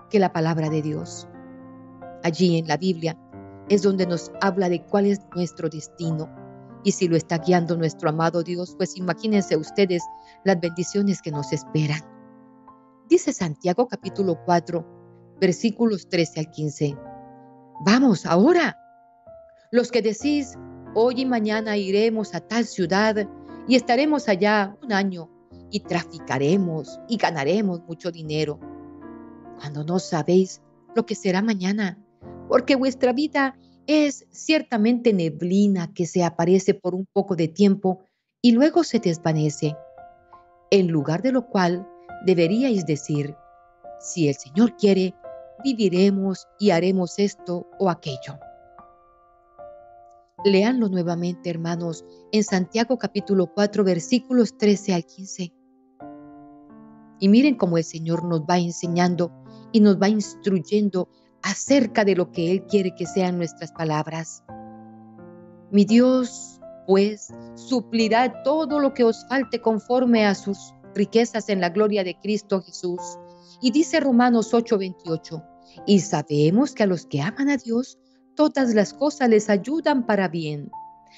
que 0.09 0.19
la 0.19 0.31
palabra 0.31 0.69
de 0.69 0.81
Dios. 0.81 1.27
Allí 2.23 2.57
en 2.57 2.67
la 2.67 2.77
Biblia 2.77 3.17
es 3.69 3.81
donde 3.81 4.05
nos 4.05 4.31
habla 4.41 4.69
de 4.69 4.83
cuál 4.83 5.05
es 5.05 5.19
nuestro 5.35 5.69
destino. 5.69 6.29
Y 6.83 6.91
si 6.91 7.07
lo 7.07 7.17
está 7.17 7.39
guiando 7.39 7.75
nuestro 7.75 8.09
amado 8.09 8.43
Dios, 8.43 8.75
pues 8.77 8.95
imagínense 8.97 9.57
ustedes 9.57 10.03
las 10.43 10.59
bendiciones 10.59 11.21
que 11.21 11.31
nos 11.31 11.51
esperan. 11.51 12.01
Dice 13.09 13.33
Santiago 13.33 13.87
capítulo 13.87 14.39
4, 14.45 15.37
versículos 15.41 16.07
13 16.09 16.39
al 16.39 16.51
15. 16.51 16.97
Vamos, 17.85 18.25
ahora. 18.25 18.77
Los 19.71 19.91
que 19.91 20.01
decís, 20.01 20.57
hoy 20.95 21.21
y 21.21 21.25
mañana 21.25 21.77
iremos 21.77 22.33
a 22.33 22.39
tal 22.39 22.65
ciudad 22.65 23.27
y 23.69 23.75
estaremos 23.75 24.27
allá 24.27 24.75
un 24.81 24.91
año 24.91 25.29
y 25.69 25.81
traficaremos 25.81 26.99
y 27.07 27.17
ganaremos 27.17 27.81
mucho 27.87 28.11
dinero, 28.11 28.59
cuando 29.59 29.83
no 29.83 29.99
sabéis 29.99 30.59
lo 30.95 31.05
que 31.05 31.13
será 31.13 31.43
mañana, 31.43 32.03
porque 32.47 32.75
vuestra 32.75 33.13
vida 33.13 33.55
es 33.85 34.25
ciertamente 34.31 35.13
neblina 35.13 35.93
que 35.93 36.07
se 36.07 36.23
aparece 36.23 36.73
por 36.73 36.95
un 36.95 37.05
poco 37.13 37.35
de 37.35 37.47
tiempo 37.47 37.99
y 38.41 38.53
luego 38.53 38.83
se 38.83 38.97
desvanece, 38.97 39.75
en 40.71 40.87
lugar 40.87 41.21
de 41.21 41.31
lo 41.31 41.47
cual 41.47 41.87
deberíais 42.25 42.87
decir, 42.87 43.35
si 43.99 44.29
el 44.29 44.35
Señor 44.35 44.77
quiere, 44.77 45.13
viviremos 45.63 46.47
y 46.57 46.71
haremos 46.71 47.19
esto 47.19 47.67
o 47.77 47.91
aquello. 47.91 48.39
Leanlo 50.45 50.87
nuevamente, 50.87 51.49
hermanos, 51.49 52.05
en 52.31 52.45
Santiago 52.45 52.97
capítulo 52.97 53.51
4, 53.53 53.83
versículos 53.83 54.57
13 54.57 54.93
al 54.93 55.05
15. 55.05 55.53
Y 57.19 57.27
miren 57.27 57.55
cómo 57.55 57.77
el 57.77 57.83
Señor 57.83 58.23
nos 58.23 58.41
va 58.43 58.57
enseñando 58.57 59.33
y 59.73 59.81
nos 59.81 60.01
va 60.01 60.07
instruyendo 60.07 61.09
acerca 61.41 62.05
de 62.05 62.15
lo 62.15 62.31
que 62.31 62.51
Él 62.51 62.65
quiere 62.67 62.95
que 62.95 63.05
sean 63.05 63.37
nuestras 63.37 63.73
palabras. 63.73 64.45
Mi 65.71 65.83
Dios, 65.83 66.61
pues, 66.87 67.33
suplirá 67.55 68.41
todo 68.43 68.79
lo 68.79 68.93
que 68.93 69.03
os 69.03 69.25
falte 69.27 69.61
conforme 69.61 70.25
a 70.25 70.35
sus 70.35 70.73
riquezas 70.95 71.49
en 71.49 71.59
la 71.59 71.69
gloria 71.69 72.05
de 72.05 72.17
Cristo 72.17 72.61
Jesús. 72.61 73.01
Y 73.61 73.71
dice 73.71 73.99
Romanos 73.99 74.53
8:28, 74.53 75.43
y 75.85 75.99
sabemos 75.99 76.73
que 76.73 76.83
a 76.83 76.87
los 76.87 77.05
que 77.05 77.21
aman 77.21 77.49
a 77.49 77.57
Dios, 77.57 77.99
todas 78.39 78.73
las 78.73 78.93
cosas 78.93 79.27
les 79.27 79.49
ayudan 79.49 80.05
para 80.05 80.29
bien. 80.29 80.71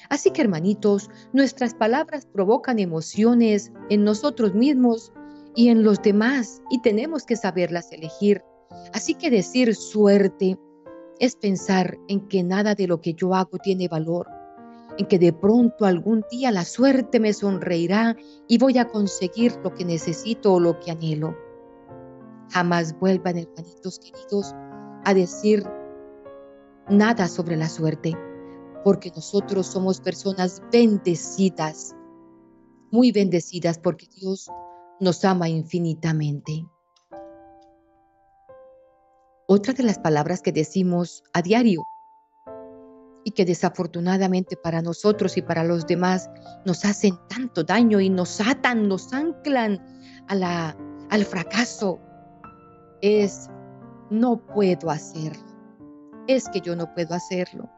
Así 0.08 0.32
que 0.32 0.42
hermanitos, 0.42 1.08
nuestras 1.32 1.72
palabras 1.72 2.26
provocan 2.26 2.80
emociones 2.80 3.70
en 3.90 4.02
nosotros 4.02 4.54
mismos 4.54 5.12
y 5.54 5.68
en 5.68 5.84
los 5.84 6.02
demás 6.02 6.60
y 6.68 6.82
tenemos 6.82 7.24
que 7.24 7.36
saberlas 7.36 7.92
elegir. 7.92 8.42
Así 8.92 9.14
que 9.14 9.30
decir 9.30 9.72
suerte 9.76 10.58
es 11.20 11.36
pensar 11.36 11.96
en 12.08 12.26
que 12.26 12.42
nada 12.42 12.74
de 12.74 12.88
lo 12.88 13.00
que 13.00 13.14
yo 13.14 13.36
hago 13.36 13.56
tiene 13.58 13.86
valor, 13.86 14.26
en 14.98 15.06
que 15.06 15.20
de 15.20 15.32
pronto 15.32 15.84
algún 15.84 16.24
día 16.28 16.50
la 16.50 16.64
suerte 16.64 17.20
me 17.20 17.32
sonreirá 17.32 18.16
y 18.48 18.58
voy 18.58 18.78
a 18.78 18.88
conseguir 18.88 19.54
lo 19.62 19.72
que 19.72 19.84
necesito 19.84 20.54
o 20.54 20.58
lo 20.58 20.80
que 20.80 20.90
anhelo. 20.90 21.36
Jamás 22.50 22.98
vuelvan, 22.98 23.38
hermanitos 23.38 24.00
queridos, 24.00 24.52
a 25.04 25.14
decir 25.14 25.64
nada 26.92 27.28
sobre 27.28 27.56
la 27.56 27.68
suerte, 27.68 28.16
porque 28.84 29.10
nosotros 29.14 29.66
somos 29.66 30.00
personas 30.00 30.62
bendecidas, 30.70 31.94
muy 32.90 33.12
bendecidas 33.12 33.78
porque 33.78 34.06
Dios 34.06 34.48
nos 35.00 35.24
ama 35.24 35.48
infinitamente. 35.48 36.66
Otra 39.48 39.74
de 39.74 39.82
las 39.82 39.98
palabras 39.98 40.40
que 40.40 40.52
decimos 40.52 41.24
a 41.32 41.42
diario 41.42 41.82
y 43.24 43.32
que 43.32 43.44
desafortunadamente 43.44 44.56
para 44.56 44.82
nosotros 44.82 45.36
y 45.36 45.42
para 45.42 45.64
los 45.64 45.86
demás 45.86 46.30
nos 46.64 46.84
hacen 46.84 47.18
tanto 47.28 47.62
daño 47.64 48.00
y 48.00 48.08
nos 48.08 48.40
atan, 48.40 48.88
nos 48.88 49.12
anclan 49.12 49.80
al 50.28 51.24
fracaso, 51.24 52.00
es 53.00 53.48
no 54.10 54.38
puedo 54.46 54.90
hacerlo. 54.90 55.51
Es 56.26 56.48
que 56.48 56.60
yo 56.60 56.76
no 56.76 56.92
puedo 56.94 57.14
hacerlo. 57.14 57.70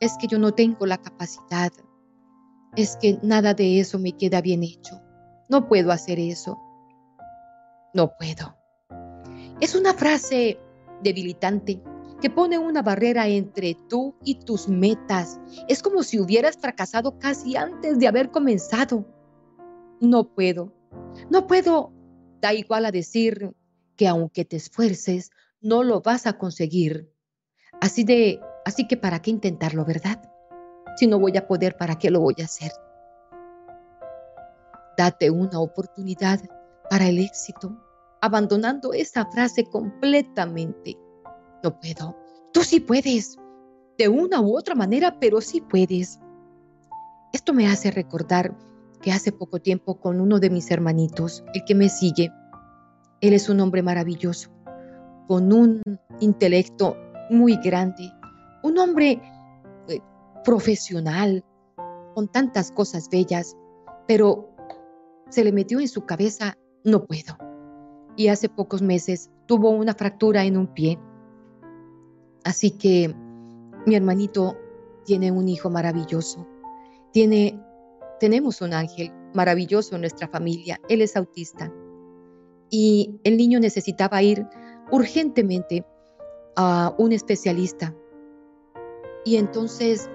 Es 0.00 0.16
que 0.18 0.26
yo 0.26 0.38
no 0.38 0.52
tengo 0.52 0.86
la 0.86 0.98
capacidad. 0.98 1.72
Es 2.76 2.96
que 2.96 3.18
nada 3.22 3.54
de 3.54 3.80
eso 3.80 3.98
me 3.98 4.12
queda 4.12 4.40
bien 4.40 4.62
hecho. 4.62 5.00
No 5.48 5.66
puedo 5.66 5.90
hacer 5.90 6.18
eso. 6.18 6.58
No 7.94 8.12
puedo. 8.16 8.56
Es 9.60 9.74
una 9.74 9.94
frase 9.94 10.58
debilitante 11.02 11.82
que 12.20 12.30
pone 12.30 12.58
una 12.58 12.82
barrera 12.82 13.28
entre 13.28 13.76
tú 13.88 14.14
y 14.24 14.36
tus 14.36 14.68
metas. 14.68 15.40
Es 15.68 15.82
como 15.82 16.02
si 16.02 16.20
hubieras 16.20 16.56
fracasado 16.56 17.18
casi 17.18 17.56
antes 17.56 17.98
de 17.98 18.06
haber 18.06 18.30
comenzado. 18.30 19.06
No 20.00 20.28
puedo. 20.28 20.72
No 21.30 21.46
puedo. 21.46 21.92
Da 22.40 22.54
igual 22.54 22.84
a 22.84 22.92
decir 22.92 23.54
que 23.96 24.06
aunque 24.08 24.44
te 24.44 24.56
esfuerces, 24.56 25.30
no 25.60 25.82
lo 25.82 26.00
vas 26.00 26.26
a 26.26 26.38
conseguir. 26.38 27.09
Así 27.80 28.04
de, 28.04 28.40
así 28.64 28.86
que 28.86 28.96
para 28.96 29.20
qué 29.20 29.30
intentarlo, 29.30 29.84
¿verdad? 29.84 30.20
Si 30.96 31.06
no 31.06 31.18
voy 31.18 31.36
a 31.36 31.46
poder, 31.46 31.76
¿para 31.76 31.96
qué 31.96 32.10
lo 32.10 32.20
voy 32.20 32.34
a 32.40 32.44
hacer? 32.44 32.72
Date 34.96 35.30
una 35.30 35.60
oportunidad 35.60 36.40
para 36.90 37.08
el 37.08 37.18
éxito, 37.18 37.76
abandonando 38.20 38.92
esa 38.92 39.24
frase 39.26 39.64
completamente. 39.64 40.98
No 41.62 41.78
puedo. 41.78 42.16
Tú 42.52 42.62
sí 42.62 42.80
puedes. 42.80 43.36
De 43.96 44.08
una 44.08 44.40
u 44.40 44.56
otra 44.56 44.74
manera, 44.74 45.18
pero 45.20 45.40
sí 45.40 45.60
puedes. 45.60 46.18
Esto 47.32 47.52
me 47.52 47.68
hace 47.68 47.90
recordar 47.90 48.54
que 49.00 49.12
hace 49.12 49.32
poco 49.32 49.60
tiempo 49.60 50.00
con 50.00 50.20
uno 50.20 50.40
de 50.40 50.50
mis 50.50 50.70
hermanitos, 50.70 51.44
el 51.54 51.64
que 51.64 51.74
me 51.74 51.88
sigue, 51.88 52.30
él 53.20 53.34
es 53.34 53.48
un 53.48 53.60
hombre 53.60 53.82
maravilloso, 53.82 54.50
con 55.26 55.52
un 55.52 55.82
intelecto 56.20 56.96
muy 57.30 57.56
grande, 57.56 58.12
un 58.62 58.78
hombre 58.78 59.20
eh, 59.88 60.00
profesional, 60.44 61.44
con 62.14 62.28
tantas 62.28 62.72
cosas 62.72 63.08
bellas, 63.08 63.56
pero 64.06 64.50
se 65.30 65.44
le 65.44 65.52
metió 65.52 65.80
en 65.80 65.88
su 65.88 66.04
cabeza, 66.04 66.58
no 66.84 67.04
puedo. 67.04 67.38
Y 68.16 68.28
hace 68.28 68.48
pocos 68.48 68.82
meses 68.82 69.30
tuvo 69.46 69.70
una 69.70 69.94
fractura 69.94 70.44
en 70.44 70.56
un 70.56 70.66
pie. 70.66 70.98
Así 72.44 72.72
que 72.72 73.14
mi 73.86 73.94
hermanito 73.94 74.56
tiene 75.04 75.30
un 75.30 75.48
hijo 75.48 75.70
maravilloso. 75.70 76.46
Tiene, 77.12 77.58
tenemos 78.18 78.60
un 78.60 78.74
ángel 78.74 79.12
maravilloso 79.34 79.94
en 79.94 80.02
nuestra 80.02 80.28
familia. 80.28 80.80
Él 80.88 81.02
es 81.02 81.16
autista. 81.16 81.72
Y 82.70 83.20
el 83.24 83.36
niño 83.36 83.60
necesitaba 83.60 84.22
ir 84.22 84.46
urgentemente 84.90 85.84
a 86.56 86.94
un 86.98 87.12
especialista. 87.12 87.94
Y 89.24 89.36
entonces, 89.36 90.08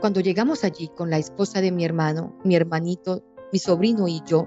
cuando 0.00 0.20
llegamos 0.20 0.64
allí 0.64 0.88
con 0.88 1.10
la 1.10 1.18
esposa 1.18 1.60
de 1.60 1.72
mi 1.72 1.84
hermano, 1.84 2.34
mi 2.44 2.54
hermanito 2.54 3.22
mi 3.52 3.58
sobrino 3.58 4.08
y 4.08 4.22
yo. 4.26 4.46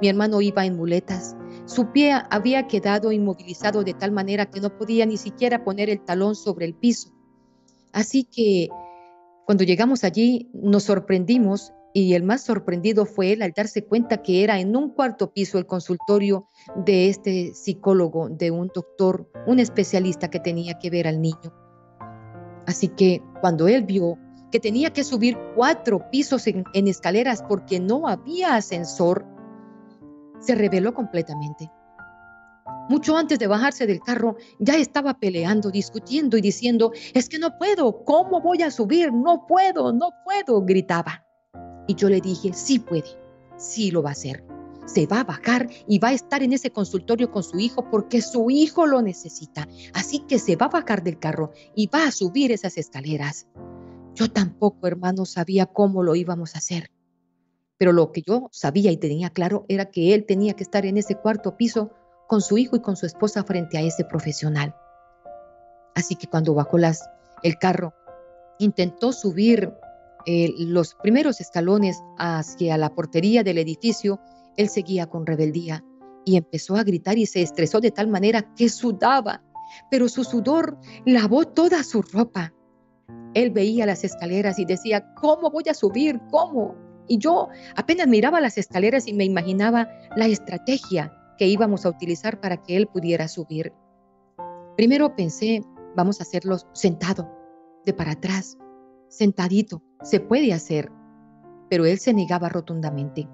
Mi 0.00 0.08
hermano 0.08 0.40
iba 0.40 0.64
en 0.66 0.76
muletas. 0.76 1.36
Su 1.66 1.92
pie 1.92 2.12
había 2.30 2.66
quedado 2.66 3.12
inmovilizado 3.12 3.84
de 3.84 3.94
tal 3.94 4.12
manera 4.12 4.46
que 4.46 4.60
no 4.60 4.76
podía 4.76 5.06
ni 5.06 5.16
siquiera 5.16 5.64
poner 5.64 5.88
el 5.88 6.00
talón 6.00 6.34
sobre 6.34 6.66
el 6.66 6.74
piso. 6.74 7.10
Así 7.92 8.24
que 8.24 8.68
cuando 9.46 9.64
llegamos 9.64 10.04
allí 10.04 10.50
nos 10.52 10.84
sorprendimos 10.84 11.72
y 11.96 12.14
el 12.14 12.24
más 12.24 12.42
sorprendido 12.42 13.06
fue 13.06 13.32
él 13.32 13.42
al 13.42 13.52
darse 13.52 13.84
cuenta 13.84 14.20
que 14.20 14.42
era 14.42 14.58
en 14.58 14.76
un 14.76 14.90
cuarto 14.90 15.32
piso 15.32 15.58
el 15.58 15.66
consultorio 15.66 16.48
de 16.74 17.08
este 17.08 17.54
psicólogo, 17.54 18.28
de 18.28 18.50
un 18.50 18.68
doctor, 18.74 19.30
un 19.46 19.60
especialista 19.60 20.28
que 20.28 20.40
tenía 20.40 20.76
que 20.80 20.90
ver 20.90 21.06
al 21.06 21.22
niño. 21.22 21.54
Así 22.66 22.88
que 22.88 23.22
cuando 23.40 23.68
él 23.68 23.84
vio 23.84 24.18
que 24.50 24.58
tenía 24.58 24.92
que 24.92 25.04
subir 25.04 25.38
cuatro 25.54 26.10
pisos 26.10 26.48
en, 26.48 26.64
escaleras 26.74 27.44
porque 27.48 27.78
no 27.78 28.08
había 28.08 28.56
ascensor, 28.56 29.24
se 30.40 30.56
reveló 30.56 30.94
completamente. 30.94 31.70
Mucho 32.88 33.16
antes 33.16 33.38
de 33.38 33.46
bajarse 33.46 33.86
del 33.86 34.00
carro, 34.00 34.36
ya 34.58 34.74
estaba 34.76 35.14
peleando, 35.14 35.70
discutiendo 35.70 36.36
y 36.36 36.40
diciendo, 36.40 36.90
es 37.14 37.28
que 37.28 37.38
no 37.38 37.56
puedo, 37.56 38.04
¿cómo 38.04 38.40
voy 38.40 38.62
a 38.62 38.70
subir? 38.72 39.12
No 39.12 39.46
puedo, 39.46 39.92
no 39.92 40.10
puedo, 40.24 40.60
gritaba. 40.62 41.23
Y 41.86 41.94
yo 41.94 42.08
le 42.08 42.20
dije, 42.20 42.52
sí 42.52 42.78
puede, 42.78 43.18
sí 43.56 43.90
lo 43.90 44.02
va 44.02 44.10
a 44.10 44.12
hacer. 44.12 44.44
Se 44.86 45.06
va 45.06 45.20
a 45.20 45.24
bajar 45.24 45.68
y 45.88 45.98
va 45.98 46.08
a 46.08 46.12
estar 46.12 46.42
en 46.42 46.52
ese 46.52 46.70
consultorio 46.70 47.30
con 47.30 47.42
su 47.42 47.58
hijo 47.58 47.88
porque 47.90 48.20
su 48.20 48.50
hijo 48.50 48.86
lo 48.86 49.00
necesita. 49.00 49.66
Así 49.94 50.20
que 50.20 50.38
se 50.38 50.56
va 50.56 50.66
a 50.66 50.80
bajar 50.80 51.02
del 51.02 51.18
carro 51.18 51.52
y 51.74 51.86
va 51.86 52.06
a 52.06 52.12
subir 52.12 52.52
esas 52.52 52.76
escaleras. 52.76 53.46
Yo 54.14 54.30
tampoco, 54.30 54.86
hermano, 54.86 55.24
sabía 55.24 55.66
cómo 55.66 56.02
lo 56.02 56.14
íbamos 56.14 56.54
a 56.54 56.58
hacer. 56.58 56.90
Pero 57.78 57.92
lo 57.92 58.12
que 58.12 58.22
yo 58.22 58.48
sabía 58.52 58.92
y 58.92 58.96
tenía 58.96 59.30
claro 59.30 59.64
era 59.68 59.90
que 59.90 60.14
él 60.14 60.26
tenía 60.26 60.54
que 60.54 60.62
estar 60.62 60.86
en 60.86 60.96
ese 60.98 61.16
cuarto 61.16 61.56
piso 61.56 61.90
con 62.28 62.40
su 62.40 62.58
hijo 62.58 62.76
y 62.76 62.80
con 62.80 62.96
su 62.96 63.06
esposa 63.06 63.42
frente 63.42 63.78
a 63.78 63.82
ese 63.82 64.04
profesional. 64.04 64.74
Así 65.94 66.16
que 66.16 66.26
cuando 66.26 66.54
bajó 66.54 66.78
las, 66.78 67.08
el 67.42 67.58
carro, 67.58 67.94
intentó 68.58 69.12
subir 69.12 69.72
eh, 70.26 70.54
los 70.58 70.94
primeros 70.94 71.40
escalones 71.40 72.02
hacia 72.18 72.78
la 72.78 72.94
portería 72.94 73.42
del 73.42 73.58
edificio, 73.58 74.20
él 74.56 74.68
seguía 74.68 75.06
con 75.06 75.26
rebeldía 75.26 75.84
y 76.24 76.36
empezó 76.36 76.76
a 76.76 76.84
gritar 76.84 77.18
y 77.18 77.26
se 77.26 77.42
estresó 77.42 77.80
de 77.80 77.90
tal 77.90 78.08
manera 78.08 78.54
que 78.54 78.68
sudaba, 78.68 79.42
pero 79.90 80.08
su 80.08 80.24
sudor 80.24 80.78
lavó 81.04 81.44
toda 81.44 81.82
su 81.82 82.02
ropa. 82.02 82.54
Él 83.34 83.50
veía 83.50 83.84
las 83.84 84.04
escaleras 84.04 84.58
y 84.58 84.64
decía, 84.64 85.12
¿cómo 85.14 85.50
voy 85.50 85.64
a 85.68 85.74
subir? 85.74 86.20
¿Cómo? 86.30 86.74
Y 87.06 87.18
yo 87.18 87.48
apenas 87.76 88.06
miraba 88.06 88.40
las 88.40 88.56
escaleras 88.56 89.06
y 89.06 89.12
me 89.12 89.24
imaginaba 89.24 89.88
la 90.16 90.26
estrategia 90.26 91.12
que 91.36 91.46
íbamos 91.46 91.84
a 91.84 91.90
utilizar 91.90 92.40
para 92.40 92.62
que 92.62 92.76
él 92.76 92.86
pudiera 92.86 93.28
subir. 93.28 93.72
Primero 94.76 95.14
pensé, 95.14 95.62
vamos 95.96 96.20
a 96.20 96.22
hacerlo 96.22 96.56
sentado, 96.72 97.30
de 97.84 97.92
para 97.92 98.12
atrás, 98.12 98.56
sentadito, 99.08 99.82
se 100.04 100.20
puede 100.20 100.52
hacer. 100.52 100.92
Pero 101.68 101.84
él 101.86 101.98
se 101.98 102.14
negaba 102.14 102.48
rotundamente. 102.48 103.28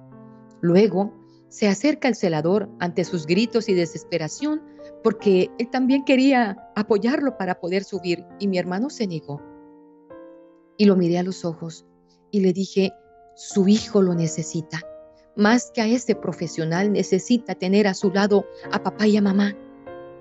Luego 0.63 1.13
se 1.49 1.69
acerca 1.69 2.09
el 2.09 2.15
celador 2.15 2.71
ante 2.79 3.05
sus 3.05 3.27
gritos 3.27 3.69
y 3.69 3.75
desesperación 3.75 4.63
porque 5.03 5.51
él 5.59 5.69
también 5.69 6.05
quería 6.05 6.57
apoyarlo 6.77 7.37
para 7.37 7.61
poder 7.61 7.85
subir 7.85 8.25
y 8.39 8.47
mi 8.47 8.57
hermano 8.59 8.89
se 8.89 9.07
negó 9.07 9.43
y 10.81 10.87
lo 10.87 10.97
miré 10.97 11.19
a 11.19 11.23
los 11.23 11.45
ojos 11.45 11.85
y 12.31 12.41
le 12.41 12.55
dije, 12.55 12.93
su 13.35 13.69
hijo 13.69 14.01
lo 14.01 14.15
necesita. 14.15 14.81
Más 15.37 15.71
que 15.73 15.83
a 15.83 15.87
ese 15.87 16.15
profesional 16.15 16.93
necesita 16.93 17.55
tener 17.55 17.87
a 17.87 17.95
su 17.95 18.11
lado 18.11 18.47
a 18.73 18.83
papá 18.83 19.07
y 19.07 19.17
a 19.17 19.23
mamá. 19.23 19.55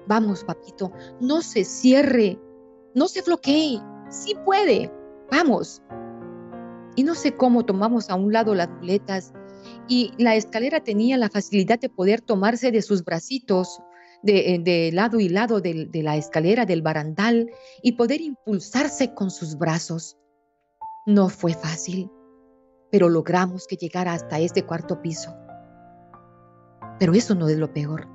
Vamos, 0.08 0.44
papito, 0.44 0.92
no 1.22 1.42
se 1.42 1.64
cierre, 1.64 2.40
no 2.96 3.08
se 3.08 3.22
bloquee, 3.22 3.80
sí 4.10 4.36
puede, 4.44 4.92
vamos. 5.32 5.82
Y 7.00 7.04
no 7.04 7.16
sé 7.16 7.38
cómo 7.38 7.64
tomamos 7.64 8.10
a 8.10 8.16
un 8.16 8.34
lado 8.34 8.54
las 8.54 8.70
muletas 8.70 9.32
y 9.88 10.12
la 10.18 10.36
escalera 10.36 10.84
tenía 10.84 11.16
la 11.16 11.30
facilidad 11.30 11.80
de 11.80 11.88
poder 11.88 12.20
tomarse 12.20 12.74
de 12.74 12.82
sus 12.82 13.06
bracitos 13.06 13.82
de, 14.22 14.60
de, 14.62 14.92
lado 14.92 15.22
y 15.22 15.30
lado 15.30 15.62
de, 15.62 15.86
de 15.86 16.04
la 16.04 16.18
escalera 16.18 16.66
del 16.66 16.82
barandal 16.82 17.50
y 17.82 17.94
poder 17.94 18.20
impulsarse 18.20 19.14
con 19.14 19.32
sus 19.32 19.58
brazos. 19.58 20.18
No 21.06 21.30
fue 21.30 21.54
fácil, 21.54 22.12
pero 22.92 23.08
logramos 23.08 23.66
que 23.66 23.78
llegara 23.78 24.12
hasta 24.12 24.38
este 24.40 24.66
cuarto 24.66 25.02
piso. 25.02 25.34
Pero 27.00 27.14
eso 27.14 27.34
no 27.34 27.48
es 27.48 27.58
lo 27.58 27.72
peor. 27.72 28.10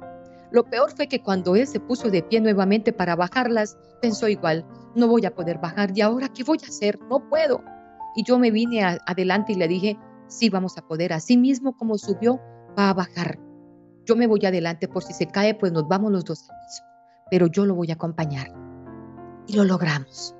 Lo 0.52 0.64
peor 0.64 0.94
fue 0.94 1.08
que 1.08 1.22
cuando 1.22 1.56
él 1.56 1.66
se 1.66 1.80
puso 1.80 2.10
de 2.10 2.22
pie 2.22 2.42
nuevamente 2.42 2.92
para 2.92 3.16
bajarlas, 3.16 3.78
pensó 4.02 4.28
igual, 4.28 4.66
no 4.94 5.08
voy 5.08 5.24
a 5.24 5.34
poder 5.34 5.56
bajar. 5.56 5.96
¿Y 5.96 6.02
ahora 6.02 6.28
qué 6.28 6.44
voy 6.44 6.58
a 6.62 6.68
hacer? 6.68 6.98
No 7.08 7.26
puedo. 7.30 7.64
Y 8.14 8.24
yo 8.24 8.38
me 8.38 8.50
vine 8.50 8.82
adelante 9.06 9.52
y 9.52 9.56
le 9.56 9.68
dije, 9.68 9.98
sí 10.28 10.48
vamos 10.48 10.78
a 10.78 10.86
poder. 10.86 11.12
Así 11.12 11.36
mismo 11.36 11.76
como 11.76 11.98
subió, 11.98 12.40
va 12.78 12.90
a 12.90 12.94
bajar. 12.94 13.38
Yo 14.04 14.16
me 14.16 14.26
voy 14.26 14.44
adelante 14.44 14.88
por 14.88 15.02
si 15.02 15.12
se 15.12 15.26
cae, 15.26 15.54
pues 15.54 15.72
nos 15.72 15.88
vamos 15.88 16.12
los 16.12 16.24
dos 16.24 16.46
Pero 17.30 17.46
yo 17.46 17.64
lo 17.64 17.74
voy 17.74 17.90
a 17.90 17.94
acompañar. 17.94 18.52
Y 19.46 19.56
lo 19.56 19.64
logramos. 19.64 20.34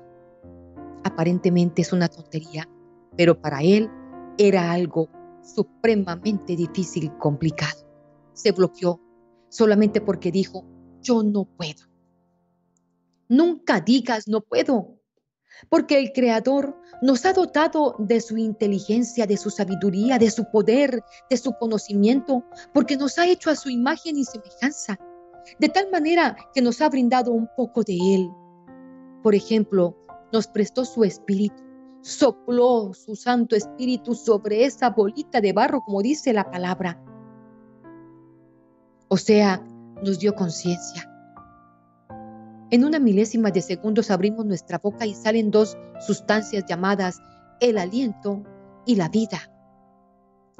Aparentemente 1.03 1.81
es 1.81 1.93
una 1.93 2.07
tontería, 2.07 2.67
pero 3.15 3.39
para 3.39 3.61
él 3.61 3.89
era 4.37 4.71
algo 4.71 5.09
supremamente 5.41 6.55
difícil 6.55 7.05
y 7.05 7.09
complicado. 7.09 7.85
Se 8.33 8.51
bloqueó 8.51 8.99
solamente 9.49 10.01
porque 10.01 10.31
dijo, 10.31 10.65
yo 11.01 11.23
no 11.23 11.45
puedo. 11.45 11.85
Nunca 13.29 13.81
digas 13.81 14.27
no 14.27 14.41
puedo, 14.41 14.97
porque 15.69 15.97
el 15.97 16.11
Creador 16.13 16.77
nos 17.01 17.25
ha 17.25 17.33
dotado 17.33 17.95
de 17.99 18.21
su 18.21 18.37
inteligencia, 18.37 19.25
de 19.25 19.37
su 19.37 19.49
sabiduría, 19.49 20.17
de 20.17 20.31
su 20.31 20.49
poder, 20.51 21.03
de 21.29 21.37
su 21.37 21.53
conocimiento, 21.53 22.43
porque 22.73 22.97
nos 22.97 23.17
ha 23.17 23.27
hecho 23.27 23.49
a 23.49 23.55
su 23.55 23.69
imagen 23.69 24.17
y 24.17 24.25
semejanza, 24.25 24.97
de 25.59 25.69
tal 25.69 25.89
manera 25.91 26.35
que 26.53 26.61
nos 26.61 26.81
ha 26.81 26.89
brindado 26.89 27.31
un 27.31 27.47
poco 27.55 27.83
de 27.83 27.97
Él. 28.15 28.29
Por 29.23 29.35
ejemplo, 29.35 29.97
nos 30.31 30.47
prestó 30.47 30.85
su 30.85 31.03
espíritu, 31.03 31.63
sopló 32.01 32.93
su 32.93 33.15
Santo 33.15 33.55
Espíritu 33.55 34.15
sobre 34.15 34.65
esa 34.65 34.89
bolita 34.89 35.41
de 35.41 35.53
barro, 35.53 35.81
como 35.81 36.01
dice 36.01 36.33
la 36.33 36.49
palabra. 36.49 37.01
O 39.07 39.17
sea, 39.17 39.63
nos 40.03 40.19
dio 40.19 40.35
conciencia 40.35 41.11
en 42.71 42.83
una 42.83 42.99
milésima 42.99 43.51
de 43.51 43.61
segundos 43.61 44.09
abrimos 44.09 44.45
nuestra 44.45 44.79
boca 44.79 45.05
y 45.05 45.13
salen 45.13 45.51
dos 45.51 45.77
sustancias 46.05 46.65
llamadas 46.67 47.21
el 47.59 47.77
aliento 47.77 48.43
y 48.85 48.95
la 48.95 49.09
vida. 49.09 49.51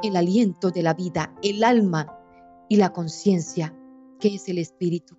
El 0.04 0.16
aliento 0.16 0.72
de 0.72 0.84
la 0.84 0.94
vida, 0.94 1.34
el 1.42 1.64
alma 1.64 2.20
y 2.70 2.76
la 2.76 2.92
conciencia, 2.92 3.74
que 4.20 4.36
es 4.36 4.48
el 4.50 4.58
espíritu, 4.58 5.18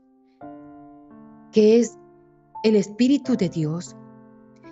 que 1.51 1.81
es 1.81 1.99
el 2.63 2.77
espíritu 2.77 3.37
de 3.37 3.49
Dios. 3.49 3.97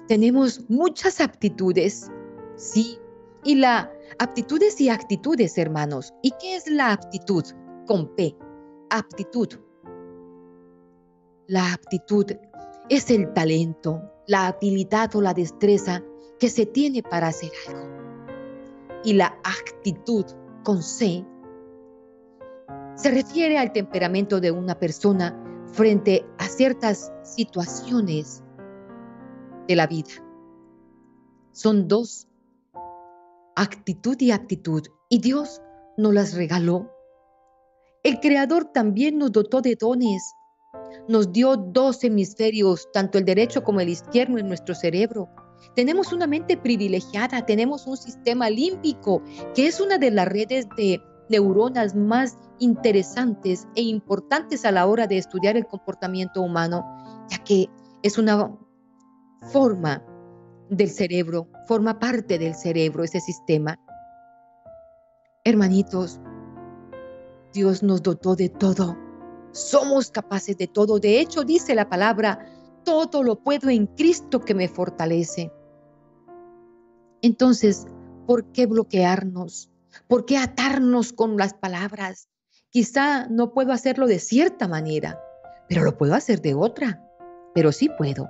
Tenemos 0.07 0.69
muchas 0.69 1.21
aptitudes, 1.21 2.11
sí, 2.57 2.99
y 3.45 3.57
la 3.57 3.91
aptitudes 4.19 4.81
y 4.81 4.89
actitudes, 4.89 5.57
hermanos. 5.59 6.13
¿Y 6.23 6.33
qué 6.41 6.57
es 6.57 6.69
la 6.69 6.93
aptitud? 6.93 7.45
Con 7.87 8.15
P, 8.15 8.37
aptitud 8.91 9.49
la 11.47 11.75
aptitud 11.75 12.27
es 12.89 13.11
el 13.11 13.33
talento, 13.35 14.03
la 14.27 14.47
habilidad 14.47 15.15
o 15.15 15.21
la 15.21 15.35
destreza 15.35 16.03
que 16.39 16.49
se 16.49 16.67
tiene 16.67 17.03
para 17.03 17.29
hacer 17.29 17.51
algo. 17.69 17.95
Y 19.05 19.15
la 19.15 19.39
actitud 19.45 20.25
con 20.63 20.83
C 20.83 21.25
se 22.95 23.11
refiere 23.11 23.59
al 23.59 23.73
temperamento 23.73 24.41
de 24.41 24.51
una 24.51 24.79
persona 24.79 25.39
frente 25.73 26.25
a 26.39 26.47
ciertas 26.47 27.13
situaciones 27.23 28.43
de 29.69 29.77
la 29.77 29.87
vida. 29.87 30.11
Son 31.53 31.89
dos, 31.89 32.29
actitud 33.57 34.17
y 34.21 34.31
aptitud, 34.31 34.83
y 35.09 35.21
Dios 35.21 35.61
nos 35.97 36.15
las 36.15 36.35
regaló. 36.35 36.91
El 38.03 38.21
Creador 38.21 38.67
también 38.67 39.19
nos 39.19 39.33
dotó 39.33 39.61
de 39.61 39.77
dones 39.77 40.35
nos 41.09 41.33
dio 41.33 41.57
dos 41.57 42.03
hemisferios, 42.05 42.89
tanto 42.93 43.19
el 43.19 43.25
derecho 43.25 43.63
como 43.63 43.81
el 43.81 43.89
izquierdo 43.89 44.39
en 44.39 44.49
nuestro 44.49 44.75
cerebro. 44.75 45.29
Tenemos 45.75 46.13
una 46.13 46.27
mente 46.27 46.57
privilegiada, 46.57 47.45
tenemos 47.45 47.87
un 47.87 47.97
sistema 47.97 48.49
límbico, 48.51 49.23
que 49.55 49.67
es 49.67 49.81
una 49.81 49.99
de 49.99 50.11
las 50.11 50.29
redes 50.29 50.67
de 50.77 51.01
neuronas 51.29 51.95
más 51.95 52.39
interesantes 52.59 53.67
e 53.75 53.83
importantes 53.83 54.65
a 54.65 54.73
la 54.73 54.87
hora 54.87 55.07
de 55.07 55.19
estudiar 55.19 55.57
el 55.57 55.67
comportamiento 55.67 56.43
humano, 56.43 56.85
ya 57.29 57.39
que 57.39 57.69
es 58.03 58.19
una 58.19 58.57
forma 59.53 60.05
del 60.71 60.91
cerebro, 60.91 61.49
forma 61.67 61.99
parte 61.99 62.39
del 62.39 62.55
cerebro 62.55 63.05
ese 63.05 63.21
sistema. 63.21 63.79
Hermanitos, 65.45 66.21
Dios 67.53 67.83
nos 67.83 68.03
dotó 68.03 68.35
de 68.37 68.49
todo 68.49 68.97
somos 69.55 70.11
capaces 70.11 70.59
de 70.59 70.67
todo. 70.67 70.99
De 70.99 71.21
hecho, 71.21 71.45
dice 71.45 71.75
la 71.75 71.89
palabra, 71.89 72.47
todo 72.85 73.23
lo 73.23 73.37
puedo 73.37 73.71
en 73.71 73.87
Cristo 73.87 74.41
que 74.41 74.55
me 74.55 74.69
fortalece. 74.69 75.53
Entonces, 77.23 77.87
¿por 78.27 78.53
qué 78.53 78.67
bloquearnos? 78.67 79.71
¿Por 80.09 80.27
qué 80.27 80.37
atarnos 80.37 81.13
con 81.13 81.37
las 81.37 81.55
palabras? 81.55 82.29
Quizá 82.69 83.29
no 83.29 83.53
puedo 83.53 83.73
hacerlo 83.73 84.07
de 84.07 84.19
cierta 84.19 84.67
manera, 84.67 85.21
pero 85.69 85.85
lo 85.85 85.97
puedo 85.97 86.15
hacer 86.15 86.43
de 86.43 86.55
otra. 86.55 87.01
Pero 87.55 87.71
sí 87.71 87.89
puedo. 87.97 88.29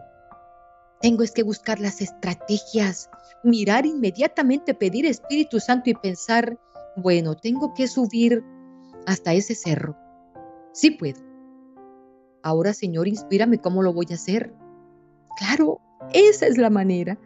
Tengo 1.01 1.23
es 1.23 1.33
que 1.33 1.43
buscar 1.43 1.81
las 1.81 2.03
estrategias, 2.03 3.09
mirar 3.43 3.87
inmediatamente, 3.87 4.75
pedir 4.75 5.07
Espíritu 5.07 5.59
Santo 5.59 5.89
y 5.91 5.95
pensar, 5.95 6.59
bueno, 6.97 7.35
tengo 7.35 7.73
que 7.75 7.89
subir 7.89 8.45
hasta 9.07 9.33
ese 9.33 9.55
cerro. 9.55 9.97
Sí 10.75 10.91
puedo. 10.91 11.21
Ahora, 12.43 12.75
Señor, 12.75 13.07
inspírame 13.07 13.59
cómo 13.59 13.81
lo 13.81 13.93
voy 13.93 14.07
a 14.11 14.15
hacer. 14.15 14.53
Claro, 15.39 15.81
esa 16.13 16.47
es 16.47 16.59
la 16.59 16.69
manera. 16.69 17.17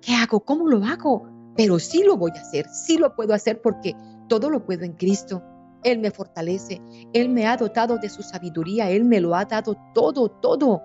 ¿Qué 0.00 0.14
hago? 0.14 0.40
¿Cómo 0.40 0.68
lo 0.68 0.84
hago? 0.84 1.28
Pero 1.56 1.80
sí 1.80 2.04
lo 2.04 2.16
voy 2.16 2.30
a 2.36 2.40
hacer, 2.40 2.68
sí 2.68 2.96
lo 2.96 3.16
puedo 3.16 3.34
hacer 3.34 3.60
porque 3.60 3.96
todo 4.28 4.48
lo 4.48 4.64
puedo 4.64 4.84
en 4.84 4.92
Cristo. 4.92 5.42
Él 5.82 5.98
me 5.98 6.12
fortalece, 6.12 6.80
Él 7.12 7.28
me 7.28 7.48
ha 7.48 7.56
dotado 7.56 7.98
de 7.98 8.08
su 8.08 8.22
sabiduría, 8.22 8.90
Él 8.90 9.04
me 9.04 9.20
lo 9.20 9.34
ha 9.34 9.44
dado 9.44 9.76
todo, 9.92 10.28
todo. 10.28 10.80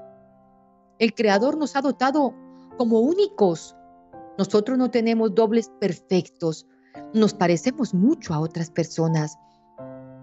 El 0.97 1.13
Creador 1.13 1.57
nos 1.57 1.75
ha 1.75 1.81
dotado 1.81 2.33
como 2.77 3.01
únicos. 3.01 3.75
Nosotros 4.39 4.79
no 4.79 4.89
tenemos 4.89 5.35
dobles 5.35 5.71
perfectos, 5.79 6.65
nos 7.13 7.35
parecemos 7.35 7.93
mucho 7.93 8.33
a 8.33 8.39
otras 8.39 8.71
personas. 8.71 9.37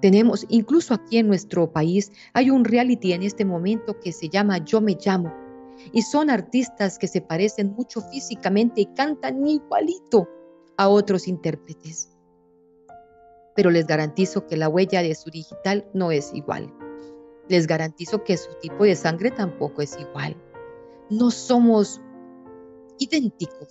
Tenemos, 0.01 0.47
incluso 0.49 0.95
aquí 0.95 1.19
en 1.19 1.29
nuestro 1.29 1.73
país, 1.73 2.11
hay 2.33 2.51
un 2.51 2.65
reality 2.65 3.13
en 3.13 3.23
este 3.23 3.45
momento 3.45 3.99
que 4.01 4.13
se 4.13 4.29
llama 4.29 4.59
Yo 4.59 4.81
me 4.81 4.97
llamo. 5.05 5.33
Y 5.93 6.03
son 6.03 6.31
artistas 6.31 6.99
que 6.99 7.09
se 7.09 7.21
parecen 7.21 7.73
mucho 7.73 8.01
físicamente 8.01 8.83
y 8.83 8.87
cantan 8.87 9.47
igualito 9.47 10.29
a 10.77 10.89
otros 10.89 11.29
intérpretes. 11.29 12.17
Pero 13.55 13.71
les 13.71 13.87
garantizo 13.87 14.47
que 14.47 14.57
la 14.57 14.69
huella 14.69 15.03
de 15.03 15.15
su 15.15 15.31
digital 15.31 15.87
no 15.93 16.11
es 16.11 16.33
igual. 16.35 16.73
Les 17.49 17.67
garantizo 17.67 18.25
que 18.25 18.37
su 18.37 18.51
tipo 18.61 18.85
de 18.85 18.95
sangre 18.95 19.31
tampoco 19.31 19.83
es 19.83 19.99
igual. 19.99 20.37
No 21.11 21.31
somos 21.31 22.01
idénticos 22.99 23.69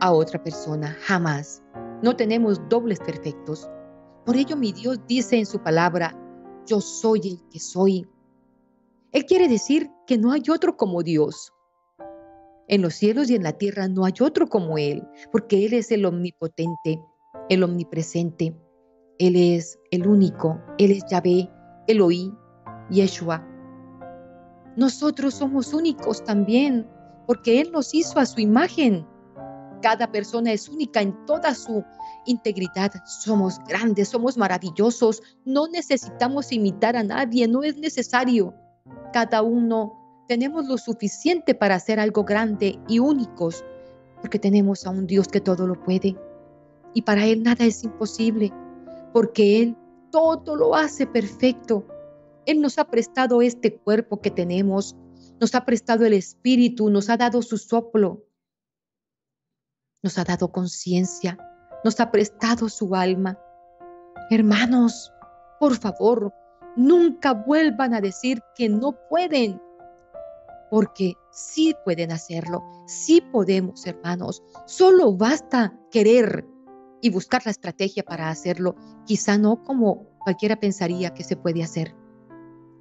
a 0.00 0.12
otra 0.12 0.42
persona, 0.42 0.96
jamás. 1.00 1.62
No 2.02 2.14
tenemos 2.14 2.60
dobles 2.68 3.00
perfectos. 3.00 3.68
Por 4.28 4.36
ello 4.36 4.56
mi 4.56 4.72
Dios 4.72 5.00
dice 5.08 5.38
en 5.38 5.46
su 5.46 5.58
palabra, 5.58 6.14
yo 6.66 6.82
soy 6.82 7.20
el 7.24 7.48
que 7.50 7.58
soy. 7.58 8.06
Él 9.10 9.24
quiere 9.24 9.48
decir 9.48 9.90
que 10.06 10.18
no 10.18 10.32
hay 10.32 10.42
otro 10.52 10.76
como 10.76 11.02
Dios. 11.02 11.50
En 12.68 12.82
los 12.82 12.92
cielos 12.92 13.30
y 13.30 13.36
en 13.36 13.42
la 13.42 13.54
tierra 13.54 13.88
no 13.88 14.04
hay 14.04 14.12
otro 14.20 14.46
como 14.46 14.76
Él, 14.76 15.02
porque 15.32 15.64
Él 15.64 15.72
es 15.72 15.90
el 15.92 16.04
omnipotente, 16.04 17.02
el 17.48 17.62
omnipresente. 17.62 18.54
Él 19.18 19.34
es 19.34 19.78
el 19.92 20.06
único, 20.06 20.60
Él 20.76 20.90
es 20.90 21.06
Yahvé, 21.10 21.50
Eloí, 21.86 22.30
Yeshua. 22.90 23.42
Nosotros 24.76 25.36
somos 25.36 25.72
únicos 25.72 26.22
también, 26.22 26.86
porque 27.26 27.62
Él 27.62 27.72
nos 27.72 27.94
hizo 27.94 28.18
a 28.18 28.26
su 28.26 28.42
imagen. 28.42 29.06
Cada 29.82 30.10
persona 30.10 30.52
es 30.52 30.68
única 30.68 31.00
en 31.00 31.14
toda 31.26 31.54
su 31.54 31.84
integridad. 32.26 32.92
Somos 33.04 33.58
grandes, 33.68 34.08
somos 34.08 34.36
maravillosos. 34.36 35.22
No 35.44 35.68
necesitamos 35.68 36.52
imitar 36.52 36.96
a 36.96 37.04
nadie, 37.04 37.46
no 37.46 37.62
es 37.62 37.76
necesario. 37.76 38.54
Cada 39.12 39.42
uno 39.42 40.24
tenemos 40.26 40.66
lo 40.66 40.78
suficiente 40.78 41.54
para 41.54 41.76
hacer 41.76 42.00
algo 42.00 42.24
grande 42.24 42.78
y 42.88 42.98
únicos, 42.98 43.64
porque 44.20 44.38
tenemos 44.38 44.86
a 44.86 44.90
un 44.90 45.06
Dios 45.06 45.28
que 45.28 45.40
todo 45.40 45.66
lo 45.66 45.80
puede. 45.82 46.16
Y 46.92 47.02
para 47.02 47.24
Él 47.24 47.42
nada 47.42 47.64
es 47.64 47.84
imposible, 47.84 48.52
porque 49.12 49.62
Él 49.62 49.76
todo 50.10 50.56
lo 50.56 50.74
hace 50.74 51.06
perfecto. 51.06 51.86
Él 52.46 52.60
nos 52.60 52.78
ha 52.78 52.90
prestado 52.90 53.42
este 53.42 53.78
cuerpo 53.78 54.20
que 54.20 54.30
tenemos, 54.30 54.96
nos 55.40 55.54
ha 55.54 55.64
prestado 55.64 56.04
el 56.04 56.14
espíritu, 56.14 56.90
nos 56.90 57.08
ha 57.10 57.16
dado 57.16 57.42
su 57.42 57.58
soplo 57.58 58.27
nos 60.02 60.18
ha 60.18 60.24
dado 60.24 60.50
conciencia, 60.50 61.36
nos 61.84 62.00
ha 62.00 62.10
prestado 62.10 62.68
su 62.68 62.94
alma. 62.94 63.38
Hermanos, 64.30 65.12
Por 65.60 65.76
favor, 65.76 66.32
nunca 66.76 67.32
vuelvan 67.34 67.92
a 67.92 68.00
decir 68.00 68.40
que 68.54 68.68
no 68.68 68.96
pueden, 69.10 69.60
porque 70.70 71.14
sí 71.32 71.74
pueden 71.84 72.12
hacerlo, 72.12 72.62
sí 72.86 73.20
podemos, 73.32 73.84
hermanos. 73.84 74.40
Solo 74.66 75.16
basta 75.16 75.76
querer 75.90 76.46
y 77.00 77.10
buscar 77.10 77.42
la 77.44 77.50
estrategia 77.50 78.04
para 78.04 78.28
hacerlo, 78.28 78.76
quizá 79.04 79.36
no 79.36 79.62
como 79.64 80.06
cualquiera 80.20 80.54
pensaría 80.60 81.12
que 81.12 81.24
se 81.24 81.36
puede 81.36 81.64
hacer, 81.64 81.96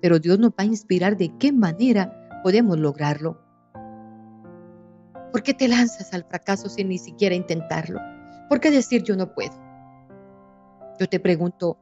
pero 0.01 0.19
Dios 0.19 0.37
nos 0.37 0.51
va 0.51 0.59
a 0.59 0.65
inspirar 0.65 1.17
de 1.17 1.35
qué 1.39 1.51
manera 1.51 2.13
podemos 2.43 2.77
lograrlo. 2.77 3.46
¿Por 5.31 5.43
qué 5.43 5.53
te 5.53 5.67
lanzas 5.67 6.13
al 6.13 6.23
fracaso 6.23 6.69
sin 6.69 6.89
ni 6.89 6.97
siquiera 6.97 7.35
intentarlo? 7.35 7.99
¿Por 8.49 8.59
qué 8.59 8.71
decir 8.71 9.03
yo 9.03 9.15
no 9.15 9.33
puedo? 9.33 9.53
Yo 10.99 11.07
te 11.07 11.19
pregunto, 11.19 11.77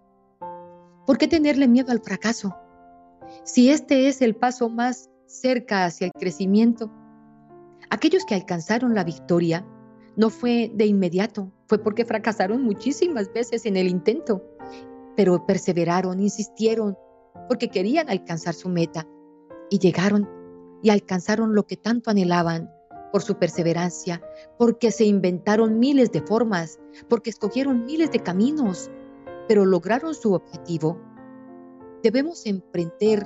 ¿por 1.06 1.18
qué 1.18 1.28
tenerle 1.28 1.68
miedo 1.68 1.92
al 1.92 2.02
fracaso? 2.02 2.56
Si 3.44 3.70
este 3.70 4.08
es 4.08 4.22
el 4.22 4.36
paso 4.36 4.70
más 4.70 5.10
cerca 5.28 5.86
hacia 5.86 6.08
el 6.08 6.12
crecimiento, 6.14 6.92
aquellos 7.90 8.26
que 8.26 8.36
alcanzaron 8.36 8.96
la 8.96 9.04
victoria 9.04 9.66
no 10.16 10.30
fue 10.30 10.72
de 10.74 10.86
inmediato, 10.86 11.52
fue 11.68 11.78
porque 11.78 12.06
fracasaron 12.06 12.64
muchísimas 12.64 13.32
veces 13.34 13.66
en 13.66 13.78
el 13.78 13.88
intento, 13.88 14.44
pero 15.16 15.46
perseveraron, 15.46 16.20
insistieron, 16.20 16.98
porque 17.48 17.70
querían 17.70 18.10
alcanzar 18.10 18.54
su 18.54 18.70
meta 18.70 19.06
y 19.70 19.80
llegaron 19.80 20.30
y 20.82 20.90
alcanzaron 20.90 21.56
lo 21.56 21.66
que 21.66 21.78
tanto 21.78 22.10
anhelaban 22.10 22.70
por 23.16 23.22
su 23.22 23.38
perseverancia, 23.38 24.22
porque 24.58 24.92
se 24.92 25.06
inventaron 25.06 25.80
miles 25.80 26.12
de 26.12 26.20
formas, 26.20 26.82
porque 27.08 27.30
escogieron 27.30 27.86
miles 27.86 28.12
de 28.12 28.20
caminos, 28.20 28.92
pero 29.48 29.64
lograron 29.64 30.14
su 30.14 30.34
objetivo. 30.34 31.00
Debemos 32.04 32.46
emprender 32.46 33.26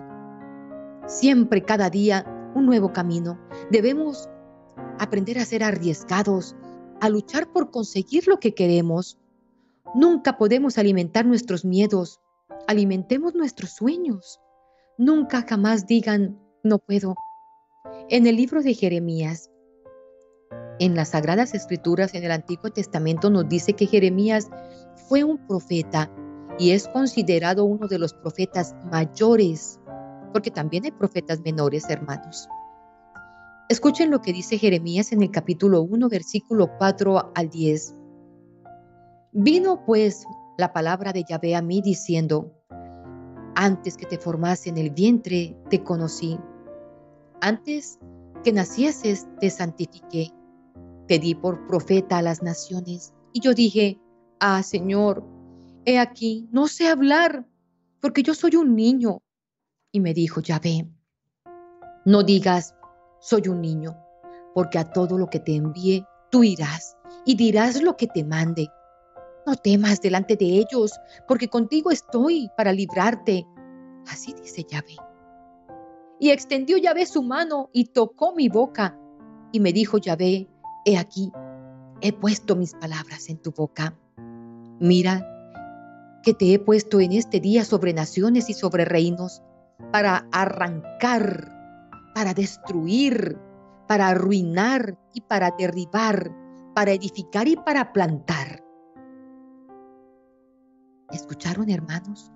siempre, 1.07 1.63
cada 1.63 1.89
día, 1.89 2.23
un 2.53 2.67
nuevo 2.67 2.93
camino. 2.93 3.39
Debemos 3.71 4.29
aprender 4.99 5.39
a 5.39 5.45
ser 5.45 5.63
arriesgados, 5.63 6.55
a 7.01 7.09
luchar 7.09 7.51
por 7.51 7.71
conseguir 7.71 8.27
lo 8.27 8.39
que 8.39 8.53
queremos. 8.53 9.17
Nunca 9.95 10.37
podemos 10.37 10.77
alimentar 10.77 11.25
nuestros 11.25 11.65
miedos, 11.65 12.21
alimentemos 12.67 13.33
nuestros 13.33 13.71
sueños. 13.71 14.39
Nunca 14.99 15.43
jamás 15.49 15.87
digan, 15.87 16.39
no 16.63 16.77
puedo. 16.77 17.15
En 18.09 18.27
el 18.27 18.35
libro 18.35 18.61
de 18.61 18.75
Jeremías, 18.75 19.49
en 20.79 20.95
las 20.95 21.09
Sagradas 21.09 21.53
Escrituras 21.53 22.13
en 22.15 22.23
el 22.23 22.31
Antiguo 22.31 22.71
Testamento 22.71 23.29
nos 23.29 23.47
dice 23.47 23.73
que 23.73 23.85
Jeremías 23.85 24.49
fue 25.07 25.23
un 25.23 25.37
profeta 25.45 26.09
y 26.57 26.71
es 26.71 26.87
considerado 26.87 27.65
uno 27.65 27.87
de 27.87 27.99
los 27.99 28.13
profetas 28.13 28.75
mayores, 28.91 29.79
porque 30.33 30.51
también 30.51 30.85
hay 30.85 30.91
profetas 30.91 31.39
menores, 31.41 31.89
hermanos. 31.89 32.47
Escuchen 33.69 34.09
lo 34.09 34.21
que 34.21 34.33
dice 34.33 34.57
Jeremías 34.57 35.11
en 35.11 35.21
el 35.21 35.31
capítulo 35.31 35.81
1, 35.83 36.09
versículo 36.09 36.69
4 36.77 37.33
al 37.35 37.49
10. 37.49 37.95
Vino 39.31 39.85
pues 39.85 40.25
la 40.57 40.73
palabra 40.73 41.13
de 41.13 41.23
Yahvé 41.23 41.55
a 41.55 41.61
mí 41.61 41.81
diciendo, 41.81 42.51
antes 43.55 43.95
que 43.95 44.05
te 44.05 44.17
formase 44.17 44.69
en 44.69 44.77
el 44.77 44.89
vientre 44.89 45.55
te 45.69 45.83
conocí, 45.83 46.39
antes 47.41 47.99
que 48.43 48.51
nacieses 48.51 49.27
te 49.39 49.49
santifiqué, 49.49 50.33
te 51.09 51.17
di 51.17 51.33
por 51.33 51.65
profeta 51.65 52.19
a 52.19 52.21
las 52.21 52.43
naciones. 52.43 53.13
Y 53.33 53.39
yo 53.41 53.55
dije, 53.55 53.99
ah 54.39 54.61
Señor, 54.61 55.25
he 55.83 55.97
aquí, 55.97 56.47
no 56.51 56.67
sé 56.67 56.87
hablar, 56.87 57.47
porque 57.99 58.21
yo 58.21 58.35
soy 58.35 58.55
un 58.55 58.75
niño. 58.75 59.23
Y 59.91 60.01
me 60.01 60.13
dijo 60.13 60.39
Yahvé, 60.39 60.87
no 62.05 62.21
digas, 62.21 62.75
soy 63.21 63.47
un 63.47 63.59
niño, 63.59 63.97
porque 64.53 64.77
a 64.77 64.91
todo 64.91 65.17
lo 65.17 65.31
que 65.31 65.39
te 65.39 65.55
envíe, 65.55 66.05
tú 66.29 66.43
irás 66.43 66.95
y 67.25 67.35
dirás 67.35 67.81
lo 67.81 67.97
que 67.97 68.05
te 68.05 68.23
mande. 68.23 68.69
No 69.47 69.55
temas 69.55 70.01
delante 70.01 70.35
de 70.35 70.45
ellos, 70.45 70.91
porque 71.27 71.47
contigo 71.47 71.89
estoy 71.89 72.51
para 72.55 72.71
librarte. 72.71 73.47
Así 74.07 74.33
dice 74.33 74.63
Yahvé. 74.63 74.95
Y 76.19 76.29
extendió 76.29 76.77
Yahvé 76.77 77.07
su 77.07 77.23
mano 77.23 77.71
y 77.73 77.85
tocó 77.85 78.35
mi 78.35 78.47
boca. 78.47 78.95
Y 79.51 79.59
me 79.59 79.73
dijo 79.73 79.97
Yahvé, 79.97 80.47
he 80.85 80.97
aquí, 80.97 81.31
he 82.01 82.13
puesto 82.13 82.55
mis 82.55 82.73
palabras 82.73 83.29
en 83.29 83.37
tu 83.37 83.51
boca. 83.51 83.97
Mira 84.79 85.25
que 86.23 86.33
te 86.33 86.53
he 86.53 86.59
puesto 86.59 86.99
en 86.99 87.13
este 87.13 87.39
día 87.39 87.65
sobre 87.65 87.93
naciones 87.93 88.49
y 88.49 88.53
sobre 88.53 88.85
reinos 88.85 89.41
para 89.91 90.27
arrancar 90.31 91.59
para 92.19 92.33
destruir, 92.33 93.37
para 93.87 94.09
arruinar 94.09 94.97
y 95.13 95.21
para 95.21 95.51
derribar, 95.57 96.35
para 96.75 96.91
edificar 96.91 97.47
y 97.47 97.55
para 97.55 97.93
plantar. 97.93 98.61
¿Escucharon, 101.11 101.69
hermanos? 101.69 102.29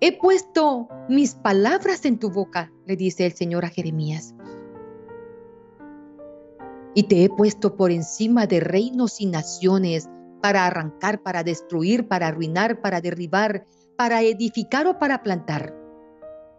He 0.00 0.18
puesto 0.18 0.88
mis 1.08 1.34
palabras 1.34 2.04
en 2.04 2.18
tu 2.18 2.30
boca, 2.30 2.70
le 2.86 2.96
dice 2.96 3.24
el 3.24 3.32
Señor 3.32 3.64
a 3.64 3.70
Jeremías. 3.70 4.34
Y 6.96 7.02
te 7.02 7.22
he 7.22 7.28
puesto 7.28 7.76
por 7.76 7.90
encima 7.90 8.46
de 8.46 8.58
reinos 8.58 9.20
y 9.20 9.26
naciones 9.26 10.08
para 10.40 10.64
arrancar, 10.64 11.22
para 11.22 11.42
destruir, 11.42 12.08
para 12.08 12.28
arruinar, 12.28 12.80
para 12.80 13.02
derribar, 13.02 13.66
para 13.98 14.22
edificar 14.22 14.86
o 14.86 14.98
para 14.98 15.22
plantar. 15.22 15.76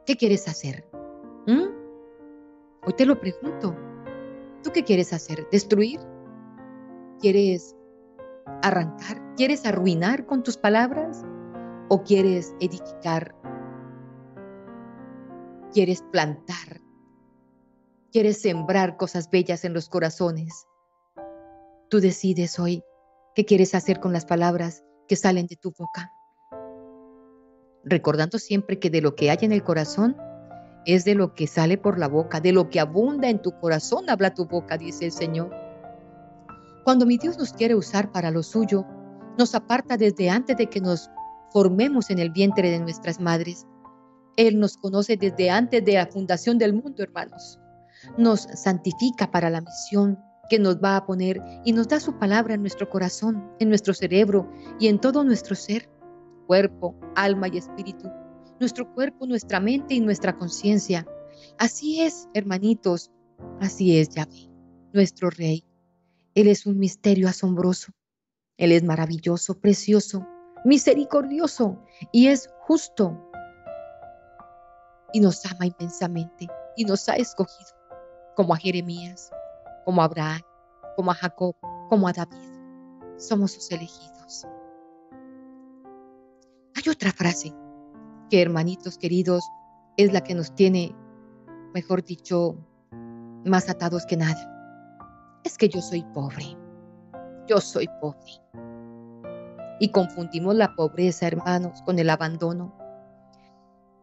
¿Qué 0.05 0.15
quieres 0.15 0.47
hacer? 0.47 0.87
¿Mm? 1.47 1.69
Hoy 2.85 2.93
te 2.95 3.07
lo 3.07 3.19
pregunto. 3.19 3.75
¿Tú 4.61 4.69
qué 4.71 4.83
quieres 4.83 5.11
hacer? 5.11 5.47
¿Destruir? 5.51 5.99
¿Quieres 7.19 7.75
arrancar? 8.61 9.33
¿Quieres 9.37 9.65
arruinar 9.65 10.27
con 10.27 10.43
tus 10.43 10.55
palabras? 10.55 11.25
¿O 11.89 12.03
quieres 12.03 12.53
edificar? 12.59 13.33
¿Quieres 15.73 16.03
plantar? 16.11 16.86
¿Quieres 18.09 18.41
sembrar 18.41 18.95
cosas 18.95 19.29
bellas 19.29 19.65
en 19.65 19.73
los 19.73 19.89
corazones? 19.89 20.65
Tú 21.89 21.99
decides 21.99 22.57
hoy 22.57 22.81
qué 23.35 23.43
quieres 23.43 23.75
hacer 23.75 23.99
con 23.99 24.13
las 24.13 24.25
palabras 24.25 24.85
que 25.09 25.17
salen 25.17 25.45
de 25.45 25.57
tu 25.57 25.73
boca. 25.77 26.09
Recordando 27.83 28.39
siempre 28.39 28.79
que 28.79 28.89
de 28.89 29.01
lo 29.01 29.15
que 29.15 29.29
hay 29.29 29.39
en 29.41 29.51
el 29.51 29.61
corazón 29.61 30.15
es 30.85 31.03
de 31.03 31.15
lo 31.15 31.33
que 31.35 31.47
sale 31.47 31.77
por 31.77 31.99
la 31.99 32.07
boca, 32.07 32.39
de 32.39 32.53
lo 32.53 32.69
que 32.69 32.79
abunda 32.79 33.29
en 33.29 33.41
tu 33.41 33.51
corazón 33.59 34.09
habla 34.09 34.33
tu 34.33 34.45
boca, 34.45 34.77
dice 34.77 35.03
el 35.03 35.11
Señor. 35.11 35.53
Cuando 36.85 37.05
mi 37.05 37.17
Dios 37.17 37.37
nos 37.37 37.51
quiere 37.51 37.75
usar 37.75 38.13
para 38.13 38.31
lo 38.31 38.41
suyo, 38.41 38.85
nos 39.37 39.53
aparta 39.53 39.97
desde 39.97 40.29
antes 40.29 40.55
de 40.55 40.67
que 40.67 40.79
nos 40.79 41.09
formemos 41.51 42.09
en 42.09 42.19
el 42.19 42.31
vientre 42.31 42.71
de 42.71 42.79
nuestras 42.79 43.19
madres. 43.19 43.67
Él 44.37 44.61
nos 44.61 44.77
conoce 44.77 45.17
desde 45.17 45.49
antes 45.49 45.83
de 45.83 45.95
la 45.95 46.07
fundación 46.07 46.57
del 46.57 46.71
mundo, 46.73 47.03
hermanos. 47.03 47.59
Nos 48.17 48.41
santifica 48.41 49.31
para 49.31 49.49
la 49.49 49.61
misión 49.61 50.19
que 50.49 50.59
nos 50.59 50.77
va 50.77 50.95
a 50.95 51.05
poner 51.05 51.41
y 51.65 51.73
nos 51.73 51.87
da 51.87 51.99
su 51.99 52.17
palabra 52.17 52.53
en 52.53 52.61
nuestro 52.61 52.89
corazón, 52.89 53.51
en 53.59 53.69
nuestro 53.69 53.93
cerebro 53.93 54.49
y 54.79 54.87
en 54.87 54.99
todo 54.99 55.23
nuestro 55.23 55.55
ser, 55.55 55.89
cuerpo, 56.47 56.95
alma 57.15 57.47
y 57.49 57.57
espíritu 57.57 58.09
nuestro 58.59 58.91
cuerpo, 58.93 59.25
nuestra 59.25 59.59
mente 59.59 59.93
y 59.93 59.99
nuestra 59.99 60.35
conciencia. 60.35 61.07
Así 61.57 62.01
es, 62.01 62.27
hermanitos, 62.33 63.11
así 63.59 63.99
es 63.99 64.09
Yahvé, 64.09 64.49
nuestro 64.93 65.29
Rey. 65.29 65.63
Él 66.35 66.47
es 66.47 66.65
un 66.65 66.77
misterio 66.77 67.27
asombroso. 67.27 67.91
Él 68.57 68.71
es 68.71 68.83
maravilloso, 68.83 69.59
precioso, 69.59 70.25
misericordioso 70.65 71.79
y 72.11 72.27
es 72.27 72.49
justo. 72.61 73.23
Y 75.13 75.19
nos 75.19 75.45
ama 75.45 75.67
inmensamente 75.67 76.47
y 76.75 76.85
nos 76.85 77.07
ha 77.09 77.15
escogido, 77.15 77.69
como 78.37 78.53
a 78.53 78.57
Jeremías, 78.57 79.31
como 79.83 79.99
a 79.99 80.05
Abraham, 80.05 80.41
como 80.95 81.09
a 81.09 81.15
Jacob, 81.15 81.55
como 81.89 82.07
a 82.07 82.13
David. 82.13 82.37
Somos 83.17 83.53
sus 83.53 83.71
elegidos. 83.71 84.45
Hay 86.75 86.83
otra 86.87 87.11
frase 87.11 87.51
que 88.29 88.39
hermanitos 88.39 88.99
queridos 88.99 89.43
es 89.97 90.13
la 90.13 90.21
que 90.21 90.35
nos 90.35 90.53
tiene, 90.53 90.95
mejor 91.73 92.03
dicho, 92.03 92.55
más 93.43 93.69
atados 93.69 94.05
que 94.05 94.17
nada. 94.17 95.41
Es 95.43 95.57
que 95.57 95.67
yo 95.67 95.81
soy 95.81 96.03
pobre. 96.13 96.55
Yo 97.47 97.59
soy 97.59 97.89
pobre. 97.99 98.33
Y 99.79 99.89
confundimos 99.89 100.53
la 100.53 100.75
pobreza, 100.75 101.25
hermanos, 101.25 101.81
con 101.81 101.97
el 101.97 102.11
abandono. 102.11 102.77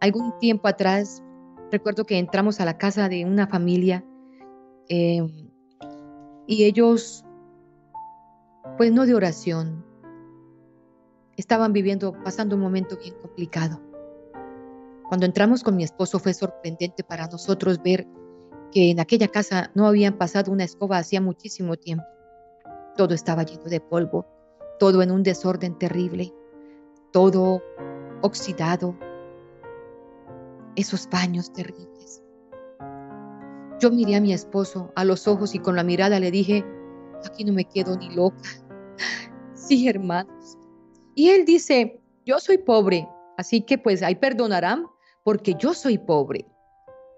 Algún 0.00 0.36
tiempo 0.40 0.66
atrás, 0.66 1.22
recuerdo 1.70 2.04
que 2.04 2.18
entramos 2.18 2.60
a 2.60 2.64
la 2.64 2.78
casa 2.78 3.08
de 3.08 3.24
una 3.24 3.46
familia 3.46 4.04
em, 4.88 5.50
y 6.46 6.64
ellos, 6.64 7.24
pues 8.76 8.92
no 8.92 9.06
de 9.06 9.14
oración, 9.14 9.84
estaban 11.36 11.72
viviendo, 11.72 12.12
pasando 12.22 12.56
un 12.56 12.62
momento 12.62 12.96
bien 12.96 13.14
complicado 13.20 13.80
Cuando 15.08 15.26
entramos 15.26 15.62
con 15.62 15.76
mi 15.76 15.84
esposo 15.84 16.18
fue 16.18 16.34
sorprendente 16.34 17.04
para 17.04 17.26
nosotros 17.26 17.82
ver 17.82 18.06
que 18.72 18.90
en 18.90 19.00
aquella 19.00 19.28
casa 19.28 19.70
no 19.74 19.86
habían 19.86 20.18
pasado 20.18 20.50
una 20.50 20.64
escoba 20.64 20.98
hacía 20.98 21.20
muchísimo 21.20 21.76
tiempo. 21.76 22.04
Todo 22.96 23.14
estaba 23.14 23.44
lleno 23.44 23.64
de 23.64 23.80
polvo, 23.80 24.26
todo 24.80 25.02
en 25.02 25.12
un 25.12 25.22
desorden 25.22 25.78
terrible, 25.78 26.32
todo 27.12 27.62
oxidado, 28.22 28.96
esos 30.74 31.08
baños 31.08 31.52
terribles. 31.52 32.23
Yo 33.84 33.90
miré 33.90 34.16
a 34.16 34.20
mi 34.22 34.32
esposo 34.32 34.90
a 34.96 35.04
los 35.04 35.28
ojos 35.28 35.54
y 35.54 35.58
con 35.58 35.76
la 35.76 35.84
mirada 35.84 36.18
le 36.18 36.30
dije, 36.30 36.64
aquí 37.22 37.44
no 37.44 37.52
me 37.52 37.66
quedo 37.66 37.98
ni 37.98 38.08
loca. 38.14 38.48
Sí, 39.54 39.86
hermanos. 39.86 40.56
Y 41.14 41.28
él 41.28 41.44
dice, 41.44 42.00
yo 42.24 42.38
soy 42.38 42.56
pobre, 42.56 43.06
así 43.36 43.60
que 43.60 43.76
pues 43.76 44.02
ahí 44.02 44.14
perdonarán 44.14 44.86
porque 45.22 45.54
yo 45.58 45.74
soy 45.74 45.98
pobre. 45.98 46.46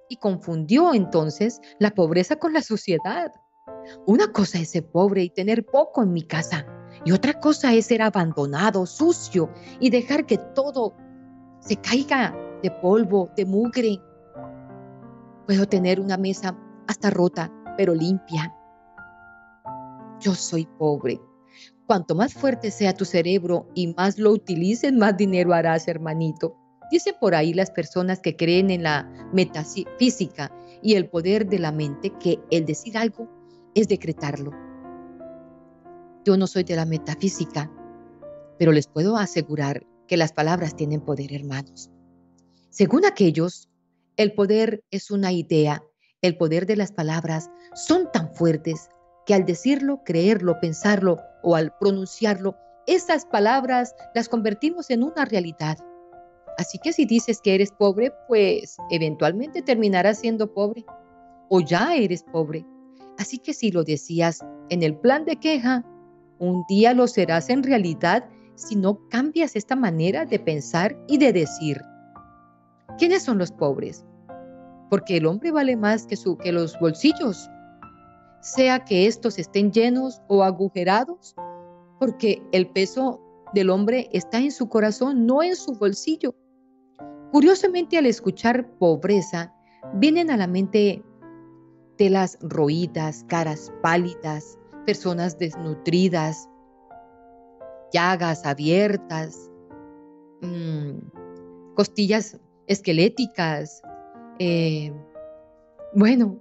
Y 0.09 0.17
confundió 0.17 0.93
entonces 0.93 1.61
la 1.79 1.93
pobreza 1.93 2.35
con 2.35 2.53
la 2.53 2.63
suciedad. 2.63 3.31
Una 4.05 4.33
cosa 4.33 4.59
es 4.59 4.71
ser 4.71 4.91
pobre 4.91 5.23
y 5.23 5.31
tener 5.31 5.65
poco 5.65 6.03
en 6.03 6.13
mi 6.13 6.25
casa, 6.25 6.67
y 7.05 7.13
otra 7.13 7.39
cosa 7.39 7.73
es 7.75 7.87
ser 7.87 8.03
abandonado, 8.03 8.87
sucio, 8.87 9.53
y 9.79 9.91
dejar 9.91 10.27
que 10.27 10.39
todo 10.57 10.97
se 11.61 11.77
caiga 11.77 12.37
de 12.65 12.73
polvo, 12.73 13.31
de 13.37 13.45
mugre. 13.45 14.01
Puedo 15.47 15.67
tener 15.67 16.01
una 16.01 16.17
mesa 16.17 16.59
hasta 16.89 17.11
rota, 17.11 17.53
pero 17.77 17.95
limpia. 17.95 18.53
Yo 20.21 20.35
soy 20.35 20.67
pobre. 20.79 21.21
Cuanto 21.87 22.17
más 22.17 22.35
fuerte 22.35 22.73
sea 22.73 22.95
tu 22.95 23.05
cerebro 23.05 23.69
y 23.75 23.95
más 23.95 24.19
lo 24.19 24.33
utilices, 24.33 24.93
más 24.93 25.17
dinero 25.17 25.55
harás, 25.55 25.87
hermanito. 25.87 26.57
Dicen 26.91 27.15
por 27.21 27.35
ahí 27.35 27.55
las 27.55 27.71
personas 27.71 28.21
que 28.21 28.37
creen 28.37 28.71
en 28.71 28.83
la 28.83 29.09
metafísica 29.33 30.53
y 30.83 30.95
el 30.95 31.09
poder 31.09 31.47
de 31.47 31.61
la 31.61 31.71
mente 31.71 32.11
que 32.19 32.41
el 32.51 32.67
decir 32.67 32.99
algo 32.99 33.29
es 33.75 33.87
decretarlo. 33.87 34.51
Yo 36.25 36.37
no 36.37 36.49
soy 36.49 36.65
de 36.65 36.75
la 36.75 36.87
metafísica, 36.87 37.71
pero 38.59 38.73
les 38.73 38.89
puedo 38.89 39.17
asegurar 39.17 39.87
que 40.09 40.17
las 40.17 40.33
palabras 40.33 40.75
tienen 40.75 41.01
poder, 41.01 41.33
hermanos. 41.33 41.91
Según 42.71 43.05
aquellos, 43.05 43.69
el 44.17 44.33
poder 44.33 44.83
es 44.91 45.11
una 45.11 45.33
idea, 45.33 45.83
el 46.23 46.37
poder 46.37 46.67
de 46.67 46.77
las 46.77 46.93
palabras 46.93 47.51
son 47.75 48.11
tan 48.13 48.33
fuertes 48.35 48.89
que 49.27 49.35
al 49.35 49.45
decirlo, 49.45 50.03
creerlo, 50.05 50.59
pensarlo 50.61 51.19
o 51.43 51.57
al 51.57 51.77
pronunciarlo, 51.79 52.57
esas 52.87 53.27
palabras 53.27 53.95
las 54.15 54.29
convertimos 54.29 54.91
en 54.91 55.03
una 55.03 55.25
realidad. 55.25 55.79
Así 56.59 56.79
que 56.79 56.93
si 56.93 57.05
dices 57.05 57.41
que 57.43 57.55
eres 57.55 57.73
pobre, 57.73 58.13
pues 58.29 58.77
eventualmente 58.91 59.61
terminarás 59.61 60.21
siendo 60.21 60.53
pobre 60.55 60.85
o 61.51 61.61
ya 61.61 61.95
eres 61.95 62.23
pobre. 62.23 62.65
Así 63.19 63.39
que 63.39 63.53
si 63.53 63.71
lo 63.71 63.83
decías 63.85 64.41
en 64.71 64.83
el 64.83 64.97
plan 64.97 65.25
de 65.25 65.37
queja, 65.37 65.85
un 66.39 66.65
día 66.69 66.95
lo 66.95 67.07
serás 67.07 67.51
en 67.51 67.63
realidad 67.63 68.29
si 68.55 68.77
no 68.77 68.99
cambias 69.11 69.57
esta 69.57 69.77
manera 69.77 70.25
de 70.25 70.39
pensar 70.39 70.97
y 71.09 71.19
de 71.19 71.33
decir. 71.33 71.83
¿Quiénes 72.99 73.25
son 73.25 73.39
los 73.39 73.53
pobres? 73.53 74.05
Porque 74.89 75.19
el 75.19 75.27
hombre 75.27 75.51
vale 75.51 75.77
más 75.77 76.07
que, 76.07 76.53
los 76.53 76.79
bolsillos, 76.79 77.51
sea 78.41 78.85
que 78.85 79.07
estos 79.07 79.39
estén 79.39 79.71
llenos 79.71 80.23
o 80.29 80.43
agujerados, 80.43 81.35
porque 82.01 82.43
el 82.53 82.69
peso 82.71 83.21
del 83.53 83.71
hombre 83.71 84.09
está 84.13 84.39
en 84.39 84.51
su 84.51 84.69
corazón, 84.69 85.27
no 85.27 85.43
en 85.43 85.57
su 85.57 85.73
bolsillo. 85.75 86.35
Curiosamente, 87.33 87.99
al 87.99 88.07
escuchar 88.07 88.67
pobreza, 88.79 89.53
vienen 89.95 90.31
a 90.31 90.37
la 90.37 90.47
mente 90.47 91.03
telas 91.99 92.39
roídas, 92.41 93.25
caras 93.29 93.73
pálidas, 93.83 94.59
personas 94.87 95.39
desnutridas, 95.39 96.49
llagas 97.93 98.47
abiertas, 98.47 99.51
mm, 100.41 101.75
costillas 101.75 102.39
esqueléticas. 102.67 103.83
Eh, 104.39 104.93
bueno, 105.95 106.41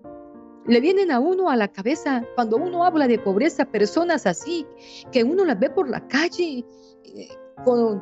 le 0.68 0.82
vienen 0.82 1.12
a 1.12 1.20
uno 1.20 1.50
a 1.50 1.56
la 1.56 1.68
cabeza 1.68 2.26
cuando 2.36 2.58
uno 2.58 2.84
habla 2.84 3.08
de 3.08 3.20
pobreza, 3.20 3.66
personas 3.66 4.26
así, 4.26 4.66
que 5.12 5.24
uno 5.24 5.46
las 5.46 5.60
ve 5.60 5.70
por 5.70 5.90
la 5.90 6.06
calle 6.08 6.66
eh, 7.04 7.28
con, 7.64 8.02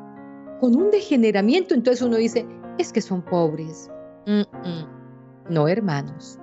con 0.60 0.76
un 0.76 0.90
degeneramiento, 0.92 1.74
entonces 1.74 2.02
uno 2.02 2.18
dice, 2.18 2.46
es 2.78 2.92
que 2.92 3.02
son 3.02 3.24
pobres. 3.24 3.90
No, 5.50 5.68
hermanos. 5.68 6.40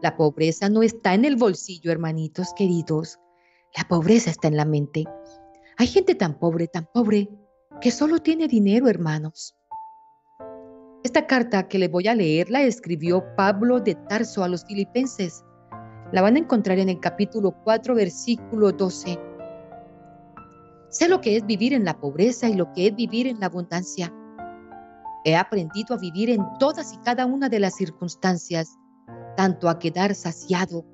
La 0.00 0.16
pobreza 0.16 0.68
no 0.68 0.82
está 0.82 1.14
en 1.14 1.24
el 1.24 1.36
bolsillo, 1.36 1.92
hermanitos 1.92 2.52
queridos. 2.56 3.18
La 3.76 3.86
pobreza 3.88 4.30
está 4.30 4.48
en 4.48 4.56
la 4.56 4.64
mente. 4.64 5.04
Hay 5.76 5.86
gente 5.86 6.14
tan 6.14 6.38
pobre, 6.38 6.68
tan 6.68 6.86
pobre, 6.92 7.28
que 7.80 7.90
solo 7.90 8.18
tiene 8.18 8.46
dinero, 8.46 8.88
hermanos. 8.88 9.56
Esta 11.04 11.26
carta 11.26 11.66
que 11.66 11.80
le 11.80 11.88
voy 11.88 12.06
a 12.06 12.14
leer 12.14 12.48
la 12.48 12.62
escribió 12.62 13.24
Pablo 13.36 13.80
de 13.80 13.96
Tarso 14.08 14.44
a 14.44 14.48
los 14.48 14.64
filipenses. 14.64 15.44
La 16.12 16.22
van 16.22 16.36
a 16.36 16.38
encontrar 16.38 16.78
en 16.78 16.88
el 16.88 17.00
capítulo 17.00 17.50
4, 17.64 17.96
versículo 17.96 18.70
12. 18.70 19.18
Sé 20.90 21.08
lo 21.08 21.20
que 21.20 21.36
es 21.36 21.44
vivir 21.44 21.72
en 21.72 21.84
la 21.84 21.98
pobreza 21.98 22.48
y 22.48 22.54
lo 22.54 22.72
que 22.72 22.86
es 22.86 22.94
vivir 22.94 23.26
en 23.26 23.40
la 23.40 23.46
abundancia. 23.46 24.14
He 25.24 25.34
aprendido 25.34 25.96
a 25.96 25.98
vivir 25.98 26.30
en 26.30 26.46
todas 26.60 26.92
y 26.92 26.98
cada 26.98 27.26
una 27.26 27.48
de 27.48 27.58
las 27.58 27.74
circunstancias, 27.74 28.78
tanto 29.36 29.68
a 29.68 29.80
quedar 29.80 30.14
saciado 30.14 30.84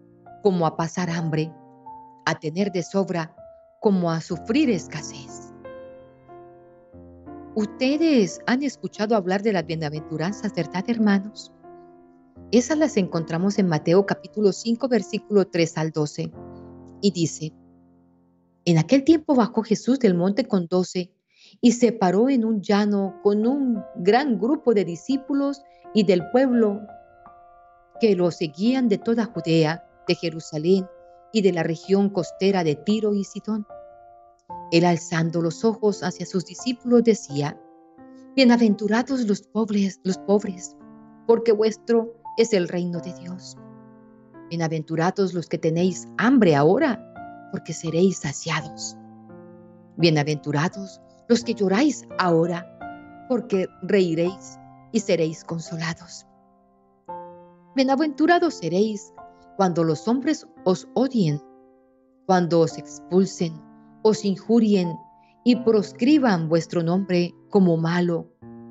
como 0.42 0.66
a 0.66 0.76
pasar 0.78 1.10
hambre, 1.10 1.52
a 2.24 2.38
tener 2.38 2.72
de 2.72 2.82
sobra 2.82 3.36
como 3.82 4.10
a 4.10 4.22
sufrir 4.22 4.70
escasez. 4.70 5.27
Ustedes 7.58 8.40
han 8.46 8.62
escuchado 8.62 9.16
hablar 9.16 9.42
de 9.42 9.52
las 9.52 9.66
bienaventuranzas, 9.66 10.54
¿verdad, 10.54 10.84
hermanos? 10.86 11.50
Esas 12.52 12.78
las 12.78 12.96
encontramos 12.96 13.58
en 13.58 13.66
Mateo 13.66 14.06
capítulo 14.06 14.52
5, 14.52 14.86
versículo 14.86 15.44
3 15.44 15.76
al 15.78 15.90
12. 15.90 16.30
Y 17.00 17.10
dice, 17.10 17.52
en 18.64 18.78
aquel 18.78 19.02
tiempo 19.02 19.34
bajó 19.34 19.64
Jesús 19.64 19.98
del 19.98 20.14
monte 20.14 20.44
con 20.44 20.68
doce 20.68 21.12
y 21.60 21.72
se 21.72 21.90
paró 21.90 22.28
en 22.28 22.44
un 22.44 22.62
llano 22.62 23.18
con 23.24 23.44
un 23.44 23.82
gran 23.96 24.38
grupo 24.38 24.72
de 24.72 24.84
discípulos 24.84 25.60
y 25.94 26.04
del 26.04 26.30
pueblo 26.30 26.82
que 28.00 28.14
lo 28.14 28.30
seguían 28.30 28.88
de 28.88 28.98
toda 28.98 29.24
Judea, 29.24 29.84
de 30.06 30.14
Jerusalén 30.14 30.86
y 31.32 31.42
de 31.42 31.52
la 31.52 31.64
región 31.64 32.10
costera 32.10 32.62
de 32.62 32.76
Tiro 32.76 33.14
y 33.14 33.24
Sidón. 33.24 33.66
Él 34.70 34.84
alzando 34.84 35.40
los 35.40 35.64
ojos 35.64 36.02
hacia 36.02 36.26
sus 36.26 36.44
discípulos 36.44 37.04
decía, 37.04 37.58
Bienaventurados 38.36 39.26
los 39.26 39.42
pobres, 39.42 40.00
los 40.04 40.18
pobres, 40.18 40.76
porque 41.26 41.52
vuestro 41.52 42.14
es 42.36 42.52
el 42.52 42.68
reino 42.68 43.00
de 43.00 43.12
Dios. 43.14 43.56
Bienaventurados 44.50 45.34
los 45.34 45.48
que 45.48 45.58
tenéis 45.58 46.06
hambre 46.18 46.54
ahora, 46.54 47.02
porque 47.50 47.72
seréis 47.72 48.18
saciados. 48.18 48.96
Bienaventurados 49.96 51.00
los 51.28 51.42
que 51.42 51.54
lloráis 51.54 52.06
ahora, 52.18 52.64
porque 53.28 53.66
reiréis 53.82 54.58
y 54.92 55.00
seréis 55.00 55.44
consolados. 55.44 56.26
Bienaventurados 57.74 58.54
seréis 58.54 59.12
cuando 59.56 59.82
los 59.82 60.06
hombres 60.06 60.46
os 60.64 60.88
odien, 60.94 61.42
cuando 62.26 62.60
os 62.60 62.78
expulsen, 62.78 63.67
os 64.02 64.24
injurien 64.24 64.96
y 65.44 65.56
proscriban 65.56 66.48
vuestro 66.48 66.82
nombre 66.82 67.34
como 67.50 67.76
malo 67.76 68.28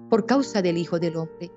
por 0.10 0.26
causa 0.26 0.62
del 0.62 0.78
Hijo 0.78 1.00
del 1.00 1.18
Hombre. 1.18 1.52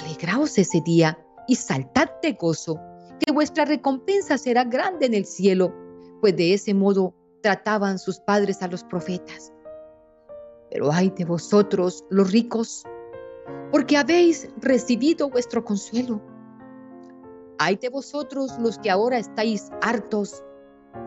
Alegraos 0.00 0.58
ese 0.58 0.80
día 0.80 1.18
y 1.46 1.56
saltad 1.56 2.08
de 2.22 2.32
gozo, 2.32 2.80
que 3.20 3.32
vuestra 3.32 3.64
recompensa 3.64 4.38
será 4.38 4.64
grande 4.64 5.06
en 5.06 5.14
el 5.14 5.24
cielo, 5.24 5.72
pues 6.20 6.36
de 6.36 6.54
ese 6.54 6.74
modo 6.74 7.14
trataban 7.42 7.98
sus 7.98 8.18
padres 8.20 8.62
a 8.62 8.68
los 8.68 8.82
profetas. 8.82 9.52
Pero 10.70 10.90
ay 10.90 11.10
de 11.10 11.24
vosotros, 11.24 12.04
los 12.10 12.32
ricos, 12.32 12.82
porque 13.70 13.96
habéis 13.96 14.48
recibido 14.56 15.28
vuestro 15.30 15.64
consuelo. 15.64 16.20
Ay 17.58 17.76
de 17.76 17.88
vosotros 17.88 18.58
los 18.58 18.78
que 18.78 18.90
ahora 18.90 19.18
estáis 19.18 19.70
hartos, 19.82 20.42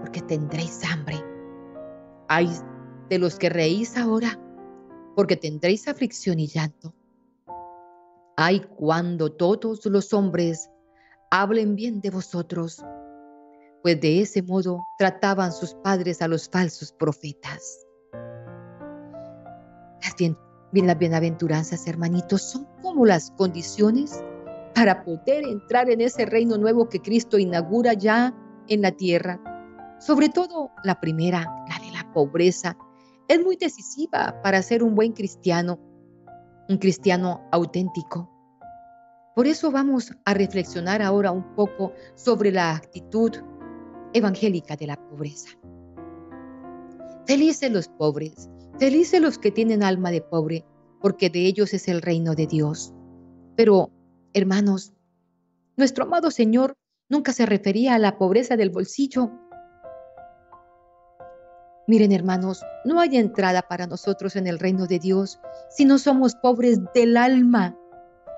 porque 0.02 0.22
tendréis 0.22 0.82
hambre. 0.86 1.27
Ay 2.28 2.50
de 3.10 3.20
los 3.20 3.38
que 3.38 3.50
reís 3.50 3.98
ahora, 3.98 4.40
porque 5.16 5.36
tendréis 5.36 5.88
aflicción 5.88 6.40
y 6.40 6.48
llanto. 6.48 6.94
Ay 8.36 8.62
cuando 8.76 9.32
todos 9.32 9.86
los 9.86 10.14
hombres 10.14 10.70
hablen 11.32 11.76
bien 11.76 12.02
de 12.02 12.10
vosotros, 12.10 12.84
pues 13.82 14.00
de 14.02 14.22
ese 14.22 14.42
modo 14.44 14.80
trataban 14.98 15.52
sus 15.54 15.74
padres 15.76 16.22
a 16.22 16.28
los 16.28 16.50
falsos 16.50 16.92
profetas. 16.92 17.86
Las 20.04 20.16
Bien, 20.72 20.86
las 20.86 21.00
bienaventuranzas, 21.00 21.88
hermanitos, 21.88 22.42
son 22.42 22.68
como 22.82 23.06
las 23.06 23.32
condiciones 23.32 24.22
para 24.76 25.04
poder 25.04 25.46
entrar 25.46 25.90
en 25.90 26.02
ese 26.02 26.26
reino 26.26 26.58
nuevo 26.58 26.90
que 26.90 27.02
Cristo 27.02 27.38
inaugura 27.38 27.94
ya 27.94 28.34
en 28.68 28.82
la 28.82 28.92
tierra. 28.92 29.40
Sobre 30.00 30.30
todo 30.30 30.70
la 30.84 31.00
primera, 31.00 31.48
pobreza, 32.18 32.76
es 33.28 33.44
muy 33.44 33.58
decisiva 33.58 34.42
para 34.42 34.64
ser 34.64 34.82
un 34.82 34.96
buen 34.96 35.14
cristiano, 35.14 35.80
un 36.68 36.80
cristiano 36.80 37.48
auténtico. 37.52 38.28
Por 39.36 39.46
eso 39.46 39.70
vamos 39.70 40.12
a 40.26 40.34
reflexionar 40.34 41.04
ahora 41.04 41.32
un 41.32 41.54
poco 41.54 41.94
sobre 42.16 42.52
la 42.52 42.76
actitud 42.76 43.32
evangélica 44.14 44.76
de 44.76 44.88
la 44.88 44.96
pobreza. 44.96 45.50
Felices 47.28 47.72
los 47.72 47.88
pobres, 47.88 48.50
felices 48.80 49.22
los 49.22 49.38
que 49.38 49.52
tienen 49.52 49.84
alma 49.84 50.10
de 50.10 50.22
pobre, 50.22 50.66
porque 51.00 51.30
de 51.30 51.46
ellos 51.46 51.76
es 51.76 51.88
el 51.88 52.02
reino 52.02 52.34
de 52.34 52.48
Dios. 52.48 52.96
Pero, 53.56 53.92
hermanos, 54.34 54.92
nuestro 55.76 56.06
amado 56.06 56.32
Señor 56.32 56.76
nunca 57.10 57.32
se 57.32 57.46
refería 57.46 57.94
a 57.94 58.00
la 58.00 58.18
pobreza 58.18 58.58
del 58.58 58.72
bolsillo. 58.72 59.30
Miren, 61.88 62.12
hermanos, 62.12 62.64
no 62.84 63.00
hay 63.00 63.16
entrada 63.16 63.62
para 63.62 63.88
nosotros 63.88 64.36
en 64.36 64.46
el 64.46 64.60
reino 64.60 64.88
de 64.88 65.00
Dios 65.00 65.40
si 65.70 65.86
no 65.86 65.98
somos 65.98 66.36
pobres 66.36 66.80
del 66.94 67.16
alma, 67.16 67.78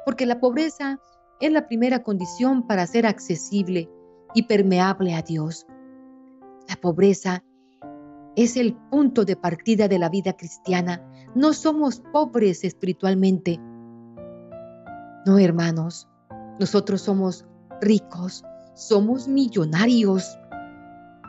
porque 0.06 0.28
la 0.28 0.40
pobreza 0.40 1.00
es 1.40 1.52
la 1.52 1.68
primera 1.68 2.04
condición 2.04 2.68
para 2.68 2.86
ser 2.86 3.08
accesible 3.08 3.90
y 4.36 4.44
permeable 4.44 5.16
a 5.16 5.24
Dios. 5.24 5.66
La 6.68 6.76
pobreza 6.76 7.44
es 8.36 8.56
el 8.56 8.76
punto 8.92 9.26
de 9.26 9.36
partida 9.36 9.88
de 9.88 10.00
la 10.00 10.10
vida 10.10 10.34
cristiana. 10.34 11.04
No 11.34 11.54
somos 11.54 12.02
pobres 12.14 12.64
espiritualmente. 12.64 13.60
No, 15.26 15.40
hermanos, 15.40 16.08
nosotros 16.60 17.02
somos 17.02 17.46
ricos, 17.82 18.44
somos 18.76 19.28
millonarios. 19.28 20.38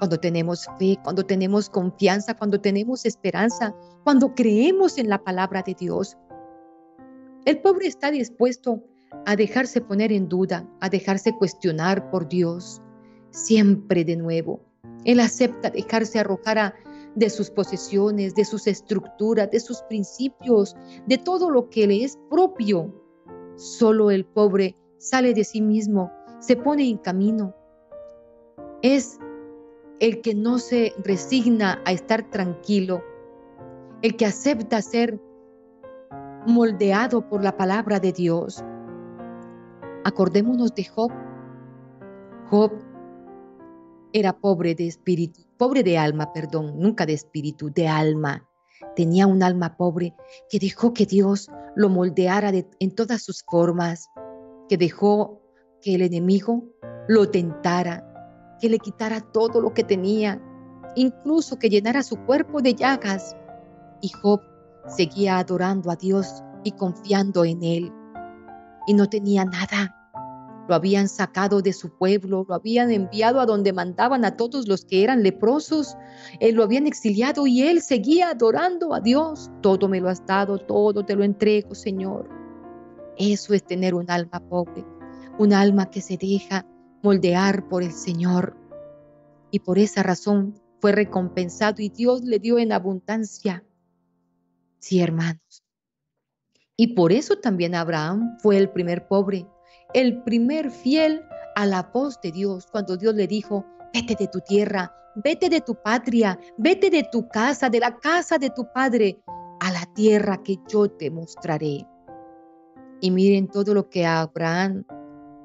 Cuando 0.01 0.19
tenemos 0.19 0.67
fe, 0.79 0.99
cuando 1.05 1.27
tenemos 1.27 1.69
confianza, 1.69 2.35
cuando 2.35 2.59
tenemos 2.59 3.05
esperanza, 3.05 3.75
cuando 4.03 4.35
creemos 4.35 4.97
en 4.97 5.11
la 5.11 5.23
palabra 5.23 5.63
de 5.63 5.75
Dios. 5.75 6.17
El 7.45 7.61
pobre 7.61 7.87
está 7.87 8.11
dispuesto 8.11 8.83
a 9.27 9.37
dejarse 9.37 9.83
poner 9.83 10.11
en 10.11 10.27
duda, 10.27 10.67
a 10.81 10.89
dejarse 10.89 11.37
cuestionar 11.37 12.11
por 12.11 12.27
Dios, 12.29 12.81
siempre 13.29 14.03
de 14.03 14.17
nuevo. 14.17 14.61
Él 15.05 15.21
acepta 15.21 15.69
dejarse 15.69 16.19
arrojar 16.19 16.75
de 17.15 17.29
sus 17.29 17.51
posesiones, 17.51 18.35
de 18.35 18.47
sus 18.47 18.67
estructuras, 18.67 19.51
de 19.51 19.61
sus 19.61 19.83
principios, 19.83 20.77
de 21.07 21.19
todo 21.19 21.51
lo 21.51 21.69
que 21.69 21.87
le 21.87 22.05
es 22.05 22.19
propio. 22.31 22.91
Solo 23.57 24.11
el 24.11 24.25
pobre 24.25 24.77
sale 24.97 25.35
de 25.35 25.45
sí 25.45 25.61
mismo, 25.61 26.11
se 26.41 26.57
pone 26.57 26.89
en 26.89 26.97
camino. 26.97 27.55
Es 28.81 29.19
el 30.01 30.23
que 30.23 30.35
no 30.35 30.59
se 30.59 30.95
resigna 31.05 31.81
a 31.85 31.93
estar 31.93 32.29
tranquilo, 32.31 33.05
el 34.03 34.17
que 34.17 34.27
acepta 34.27 34.81
ser 34.81 35.21
moldeado 36.47 37.29
por 37.29 37.45
la 37.45 37.57
palabra 37.57 38.01
de 38.01 38.13
Dios. 38.13 38.65
Acordémonos 40.05 40.75
de 40.75 40.85
Job. 40.85 41.13
Job 42.49 42.73
era 44.13 44.33
pobre 44.33 44.75
de 44.75 44.87
espíritu, 44.87 45.43
pobre 45.59 45.83
de 45.83 45.99
alma, 45.99 46.33
perdón, 46.33 46.79
nunca 46.79 47.05
de 47.05 47.13
espíritu, 47.13 47.71
de 47.71 47.87
alma. 47.87 48.49
Tenía 48.97 49.27
un 49.27 49.43
alma 49.43 49.77
pobre 49.77 50.15
que 50.49 50.59
dejó 50.59 50.95
que 50.95 51.05
Dios 51.05 51.49
lo 51.77 51.91
moldeara 51.91 52.51
en 52.53 52.95
todas 52.95 53.23
sus 53.23 53.45
formas, 53.49 54.09
que 54.69 54.79
dejó 54.79 55.43
que 55.83 55.95
el 55.95 56.03
enemigo 56.03 56.65
lo 57.07 57.31
tentara, 57.31 58.10
que 58.61 58.69
le 58.69 58.79
quitara 58.79 59.21
todo 59.21 59.61
lo 59.61 59.73
que 59.75 59.85
tenía, 59.85 60.41
incluso 60.97 61.59
que 61.59 61.69
llenara 61.69 62.03
su 62.03 62.17
cuerpo 62.27 62.61
de 62.61 62.75
llagas. 62.75 63.37
Y 64.01 64.09
Job 64.09 64.41
seguía 64.87 65.39
adorando 65.39 65.91
a 65.91 65.97
Dios 65.97 66.43
y 66.65 66.73
confiando 66.73 67.45
en 67.45 67.63
él. 67.63 67.93
Y 68.87 68.95
no 68.95 69.09
tenía 69.09 69.45
nada 69.45 69.97
lo 70.71 70.77
habían 70.77 71.09
sacado 71.09 71.63
de 71.63 71.73
su 71.73 71.91
pueblo, 71.91 72.47
lo 72.49 72.55
habían 72.55 72.93
enviado 72.93 73.41
a 73.41 73.47
donde 73.47 73.73
mandaban 73.73 74.25
a 74.25 74.37
todos 74.37 74.69
los 74.69 74.85
que 74.85 75.03
eran 75.03 75.25
leprosos, 75.25 75.97
él 76.39 76.55
lo 76.55 76.63
habían 76.63 76.87
exiliado 76.87 77.49
y 77.49 77.63
él 77.63 77.83
seguía 77.83 78.31
adorando 78.31 78.95
a 78.95 79.01
Dios. 79.01 79.51
Todo 79.63 79.89
me 79.89 80.01
lo 80.01 80.09
has 80.09 80.25
dado, 80.25 80.59
todo 80.59 81.05
te 81.05 81.17
lo 81.17 81.25
entrego, 81.25 81.75
Señor. 81.75 82.29
Eso 83.19 83.53
es 83.53 83.65
tener 83.65 83.95
un 83.95 84.09
alma 84.09 84.39
pobre, 84.49 84.87
un 85.41 85.53
alma 85.53 85.91
que 85.91 86.01
se 86.01 86.17
deja 86.17 86.65
moldear 87.03 87.69
por 87.69 87.83
el 87.83 87.93
Señor. 87.93 88.57
Y 89.51 89.61
por 89.61 89.79
esa 89.79 90.03
razón 90.03 90.61
fue 90.81 90.93
recompensado 90.93 91.83
y 91.83 91.89
Dios 91.89 92.23
le 92.23 92.39
dio 92.39 92.59
en 92.59 92.73
abundancia. 92.73 93.65
Sí, 94.79 95.01
hermanos. 95.01 95.65
Y 96.77 96.95
por 96.95 97.13
eso 97.13 97.37
también 97.37 97.75
Abraham 97.75 98.39
fue 98.39 98.57
el 98.57 98.71
primer 98.71 99.07
pobre, 99.07 99.47
el 99.93 100.23
primer 100.23 100.71
fiel 100.71 101.23
a 101.55 101.67
la 101.67 101.83
voz 101.83 102.19
de 102.23 102.33
Dios 102.33 102.67
cuando 102.71 102.97
Dios 102.97 103.15
le 103.15 103.27
dijo, 103.27 103.67
vete 103.93 104.15
de 104.19 104.29
tu 104.29 104.41
tierra, 104.41 104.95
vete 105.17 105.51
de 105.51 105.61
tu 105.61 105.75
patria, 105.75 106.39
vete 106.57 106.89
de 106.89 107.07
tu 107.13 107.29
casa, 107.29 107.69
de 107.69 107.81
la 107.81 107.99
casa 107.99 108.39
de 108.39 108.49
tu 108.51 108.67
padre, 108.73 109.21
a 109.61 109.71
la 109.71 109.85
tierra 109.95 110.43
que 110.43 110.57
yo 110.69 110.91
te 110.91 111.11
mostraré. 111.11 111.87
Y 113.03 113.11
miren 113.11 113.49
todo 113.49 113.75
lo 113.75 113.91
que 113.91 114.07
Abraham 114.07 114.85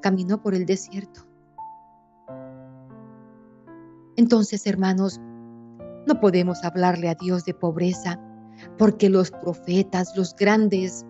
caminó 0.01 0.41
por 0.41 0.55
el 0.55 0.65
desierto. 0.65 1.24
Entonces, 4.17 4.65
hermanos, 4.65 5.19
no 6.07 6.19
podemos 6.19 6.63
hablarle 6.63 7.09
a 7.09 7.15
Dios 7.15 7.45
de 7.45 7.53
pobreza, 7.53 8.19
porque 8.77 9.09
los 9.09 9.31
profetas, 9.31 10.15
los 10.15 10.35
grandes, 10.35 11.05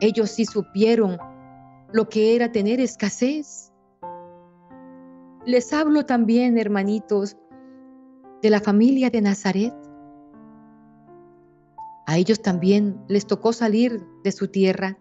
ellos 0.00 0.30
sí 0.30 0.44
supieron 0.44 1.18
lo 1.92 2.08
que 2.08 2.34
era 2.34 2.52
tener 2.52 2.80
escasez. 2.80 3.72
Les 5.44 5.72
hablo 5.72 6.06
también, 6.06 6.58
hermanitos, 6.58 7.36
de 8.42 8.50
la 8.50 8.60
familia 8.60 9.10
de 9.10 9.20
Nazaret. 9.20 9.74
A 12.06 12.16
ellos 12.18 12.40
también 12.40 13.00
les 13.08 13.26
tocó 13.26 13.52
salir 13.52 14.04
de 14.22 14.32
su 14.32 14.48
tierra 14.48 14.98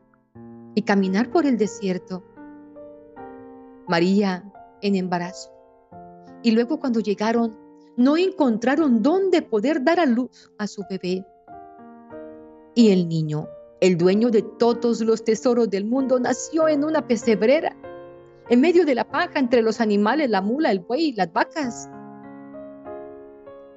y 0.74 0.82
caminar 0.84 1.30
por 1.30 1.46
el 1.46 1.58
desierto. 1.58 2.24
María 3.88 4.52
en 4.82 4.96
embarazo. 4.96 5.55
Y 6.46 6.52
luego 6.52 6.80
cuando 6.80 7.02
llegaron, 7.02 7.58
no 7.98 8.16
encontraron 8.16 9.02
dónde 9.02 9.42
poder 9.42 9.84
dar 9.84 10.00
a 10.00 10.06
luz 10.06 10.54
a 10.58 10.68
su 10.68 10.86
bebé. 10.90 11.26
Y 12.76 12.92
el 12.92 13.10
niño 13.10 13.50
el 13.82 13.98
dueño 13.98 14.32
de 14.32 14.42
todos 14.42 15.02
los 15.02 15.24
tesoros 15.24 15.70
del 15.70 15.86
mundo 15.86 16.20
nació 16.20 16.68
en 16.68 16.84
una 16.84 17.08
pesebrera, 17.08 17.76
en 18.50 18.62
medio 18.62 18.86
de 18.86 18.96
la 18.96 19.10
paja 19.10 19.40
entre 19.40 19.62
los 19.62 19.82
animales, 19.82 20.30
la 20.30 20.42
mula, 20.42 20.72
el 20.72 20.80
buey 20.80 21.10
y 21.10 21.14
las 21.14 21.32
vacas. 21.32 21.90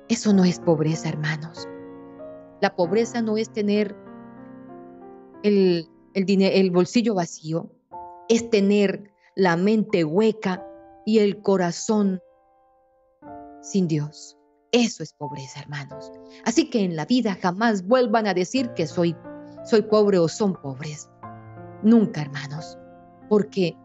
Eso 0.08 0.32
no 0.32 0.44
es 0.44 0.60
pobreza, 0.60 1.08
hermanos. 1.08 1.68
La 2.60 2.74
pobreza 2.74 3.20
no 3.22 3.36
es 3.36 3.50
tener 3.52 3.94
el, 5.42 5.88
el 6.14 6.70
bolsillo 6.70 7.14
vacío, 7.14 7.70
es 8.28 8.48
tener 8.50 9.10
la 9.34 9.56
mente 9.56 10.04
hueca 10.04 10.66
y 11.04 11.18
el 11.18 11.42
corazón 11.42 12.20
sin 13.62 13.88
Dios. 13.88 14.36
Eso 14.72 15.02
es 15.02 15.12
pobreza, 15.14 15.60
hermanos. 15.60 16.12
Así 16.44 16.68
que 16.68 16.84
en 16.84 16.94
la 16.94 17.06
vida 17.06 17.38
jamás 17.40 17.86
vuelvan 17.86 18.26
a 18.26 18.34
decir 18.34 18.70
que 18.74 18.86
soy 18.86 19.16
soy 19.68 19.82
pobre 19.82 20.18
o 20.18 20.28
son 20.28 20.54
pobres. 20.54 21.10
Nunca, 21.82 22.22
hermanos, 22.22 22.78
porque, 23.28 23.76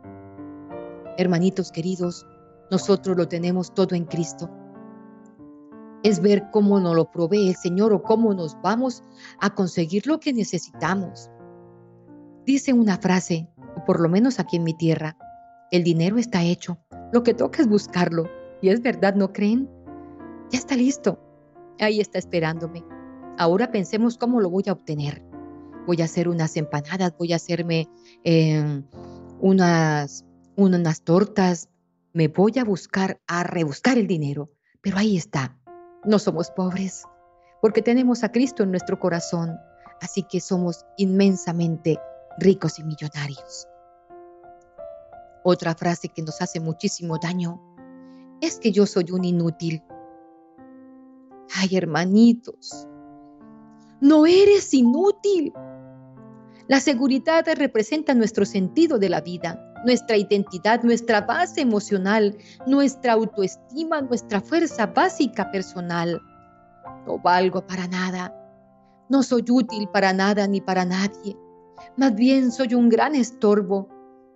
hermanitos 1.17 1.73
queridos, 1.73 2.25
nosotros 2.71 3.17
lo 3.17 3.27
tenemos 3.27 3.73
todo 3.73 3.93
en 3.93 4.05
Cristo. 4.05 4.49
Es 6.01 6.21
ver 6.21 6.49
cómo 6.51 6.79
nos 6.79 6.95
lo 6.95 7.11
provee 7.11 7.49
el 7.49 7.55
Señor 7.55 7.91
o 7.91 8.01
cómo 8.01 8.33
nos 8.33 8.55
vamos 8.61 9.03
a 9.41 9.53
conseguir 9.53 10.07
lo 10.07 10.21
que 10.21 10.31
necesitamos. 10.31 11.29
Dice 12.45 12.71
una 12.71 12.97
frase, 12.97 13.49
o 13.75 13.83
por 13.83 13.99
lo 13.99 14.07
menos 14.07 14.39
aquí 14.39 14.55
en 14.55 14.63
mi 14.63 14.73
tierra, 14.73 15.17
el 15.71 15.83
dinero 15.83 16.17
está 16.17 16.43
hecho, 16.43 16.77
lo 17.11 17.23
que 17.23 17.33
toca 17.33 17.61
es 17.61 17.67
buscarlo. 17.67 18.29
Y 18.63 18.69
es 18.69 18.81
verdad, 18.81 19.13
¿no 19.13 19.31
creen? 19.31 19.69
Ya 20.49 20.57
está 20.57 20.75
listo. 20.75 21.19
Ahí 21.79 21.99
está 21.99 22.17
esperándome. 22.17 22.83
Ahora 23.37 23.71
pensemos 23.71 24.17
cómo 24.17 24.41
lo 24.41 24.49
voy 24.49 24.63
a 24.67 24.73
obtener 24.73 25.23
voy 25.85 26.01
a 26.01 26.05
hacer 26.05 26.27
unas 26.27 26.55
empanadas, 26.57 27.15
voy 27.17 27.33
a 27.33 27.37
hacerme 27.37 27.89
em, 28.23 28.83
unas, 29.39 30.25
unas 30.55 31.01
tortas, 31.01 31.69
me 32.13 32.27
voy 32.27 32.53
a 32.59 32.63
buscar, 32.63 33.19
a 33.27 33.43
rebuscar 33.43 33.97
el 33.97 34.07
dinero. 34.07 34.51
Pero 34.81 34.97
ahí 34.97 35.17
está, 35.17 35.57
no 36.03 36.19
somos 36.19 36.51
pobres, 36.51 37.03
porque 37.61 37.81
tenemos 37.81 38.23
a 38.23 38.31
Cristo 38.31 38.63
en 38.63 38.71
nuestro 38.71 38.99
corazón. 38.99 39.57
Así 40.01 40.23
que 40.23 40.41
somos 40.41 40.85
inmensamente 40.97 41.97
ricos 42.39 42.79
y 42.79 42.83
millonarios. 42.83 43.67
Otra 45.45 45.75
frase 45.75 46.09
que 46.09 46.21
nos 46.21 46.41
hace 46.41 46.59
muchísimo 46.59 47.17
daño 47.19 47.61
es 48.45 48.59
que 48.59 48.71
yo 48.71 48.85
soy 48.85 49.05
un 49.11 49.23
inútil. 49.23 49.81
Ay, 51.55 51.77
hermanitos, 51.77 52.87
no 54.01 54.25
eres 54.25 54.73
inútil. 54.73 55.53
La 56.67 56.81
seguridad 56.81 57.45
representa 57.55 58.13
nuestro 58.13 58.45
sentido 58.45 58.99
de 58.99 59.07
la 59.07 59.21
vida, 59.21 59.63
nuestra 59.85 60.17
identidad, 60.17 60.83
nuestra 60.83 61.21
base 61.21 61.61
emocional, 61.61 62.37
nuestra 62.67 63.13
autoestima, 63.13 64.01
nuestra 64.01 64.41
fuerza 64.41 64.87
básica 64.87 65.49
personal. 65.49 66.21
No 67.07 67.19
valgo 67.19 67.65
para 67.65 67.87
nada. 67.87 68.35
No 69.09 69.23
soy 69.23 69.45
útil 69.49 69.87
para 69.87 70.11
nada 70.11 70.47
ni 70.47 70.59
para 70.59 70.83
nadie. 70.83 71.37
Más 71.95 72.13
bien 72.13 72.51
soy 72.51 72.73
un 72.73 72.89
gran 72.89 73.15
estorbo. 73.15 73.87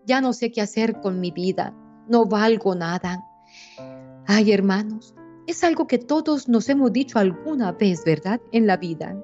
Ya 0.05 0.21
no 0.21 0.31
sé 0.31 0.51
qué 0.51 0.61
hacer 0.61 1.01
con 1.01 1.19
mi 1.19 1.31
vida. 1.31 1.73
No 2.07 2.25
valgo 2.25 2.73
nada. 2.73 3.21
Ay, 4.29 4.51
hermanos, 4.51 5.15
es 5.47 5.63
algo 5.63 5.87
que 5.87 5.97
todos 5.97 6.49
nos 6.49 6.67
hemos 6.67 6.91
dicho 6.91 7.17
alguna 7.17 7.71
vez, 7.71 8.03
¿verdad? 8.05 8.41
En 8.51 8.67
la 8.67 8.75
vida. 8.75 9.15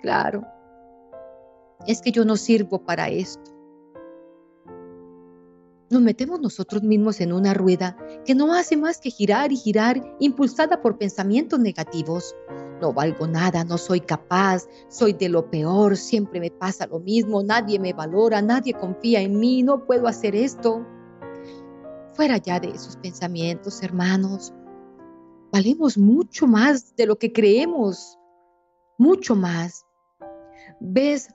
claro. 0.00 0.42
Es 1.86 2.00
que 2.00 2.10
yo 2.10 2.24
no 2.24 2.36
sirvo 2.36 2.82
para 2.82 3.10
esto. 3.10 3.52
Nos 5.90 6.00
metemos 6.00 6.40
nosotros 6.40 6.82
mismos 6.82 7.20
en 7.20 7.34
una 7.34 7.52
rueda 7.52 7.96
que 8.24 8.34
no 8.34 8.54
hace 8.54 8.74
más 8.74 8.98
que 8.98 9.10
girar 9.10 9.52
y 9.52 9.56
girar, 9.56 10.02
impulsada 10.18 10.80
por 10.80 10.96
pensamientos 10.96 11.60
negativos. 11.60 12.34
No 12.80 12.94
valgo 12.94 13.26
nada, 13.26 13.64
no 13.64 13.76
soy 13.76 14.00
capaz, 14.00 14.66
soy 14.88 15.12
de 15.12 15.28
lo 15.28 15.50
peor, 15.50 15.98
siempre 15.98 16.40
me 16.40 16.50
pasa 16.50 16.86
lo 16.86 17.00
mismo, 17.00 17.42
nadie 17.42 17.78
me 17.78 17.92
valora, 17.92 18.40
nadie 18.40 18.72
confía 18.72 19.20
en 19.20 19.38
mí, 19.38 19.62
no 19.62 19.84
puedo 19.84 20.08
hacer 20.08 20.34
esto. 20.34 20.86
Fuera 22.14 22.36
ya 22.38 22.60
de 22.60 22.68
esos 22.68 22.96
pensamientos, 22.96 23.82
hermanos. 23.82 24.52
Valemos 25.52 25.98
mucho 25.98 26.46
más 26.46 26.94
de 26.94 27.06
lo 27.06 27.16
que 27.16 27.32
creemos, 27.32 28.16
mucho 28.98 29.34
más. 29.34 29.84
Ves 30.78 31.28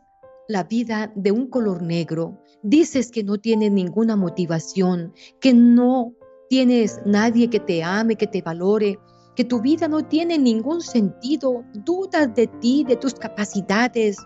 la 0.48 0.64
vida 0.64 1.12
de 1.16 1.34
un 1.34 1.48
color 1.48 1.82
negro, 1.82 2.42
dices 2.64 3.12
que 3.12 3.26
no 3.26 3.38
tienes 3.38 3.74
ninguna 3.74 4.16
motivación, 4.16 5.14
que 5.42 5.54
no 5.54 6.14
tienes 6.48 7.02
nadie 7.06 7.50
que 7.50 7.60
te 7.60 7.84
ame, 7.84 8.16
que 8.16 8.28
te 8.28 8.42
valore, 8.42 8.98
que 9.36 9.44
tu 9.44 9.62
vida 9.62 9.90
no 9.90 10.06
tiene 10.06 10.38
ningún 10.38 10.80
sentido, 10.80 11.66
dudas 11.74 12.34
de 12.36 12.48
ti, 12.48 12.86
de 12.88 12.96
tus 12.96 13.16
capacidades. 13.16 14.18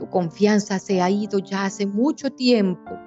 Tu 0.00 0.10
confianza 0.10 0.80
se 0.80 1.00
ha 1.00 1.08
ido 1.08 1.38
ya 1.38 1.66
hace 1.66 1.86
mucho 1.86 2.30
tiempo 2.30 3.05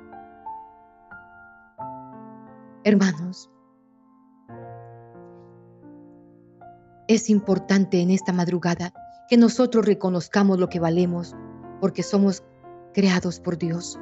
Hermanos, 2.89 3.51
es 7.07 7.29
importante 7.29 8.01
en 8.01 8.09
esta 8.09 8.33
madrugada 8.33 8.95
que 9.29 9.37
nosotros 9.37 9.85
reconozcamos 9.85 10.57
lo 10.57 10.69
que 10.69 10.79
valemos, 10.79 11.35
porque 11.81 12.01
somos 12.01 12.43
creados 12.95 13.39
por 13.41 13.59
Dios 13.59 13.99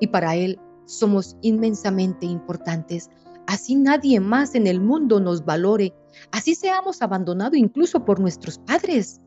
y 0.00 0.06
para 0.06 0.34
Él 0.34 0.58
somos 0.86 1.36
inmensamente 1.42 2.24
importantes. 2.24 3.10
Así 3.46 3.74
nadie 3.74 4.18
más 4.18 4.54
en 4.54 4.66
el 4.66 4.80
mundo 4.80 5.20
nos 5.20 5.44
valore, 5.44 5.92
así 6.30 6.54
seamos 6.54 7.02
abandonados 7.02 7.58
incluso 7.58 8.06
por 8.06 8.18
nuestros 8.18 8.56
padres, 8.56 9.20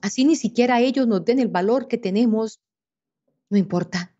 así 0.00 0.24
ni 0.24 0.36
siquiera 0.36 0.80
ellos 0.80 1.06
nos 1.06 1.26
den 1.26 1.40
el 1.40 1.48
valor 1.48 1.88
que 1.88 1.98
tenemos, 1.98 2.62
no 3.50 3.58
importa. 3.58 4.16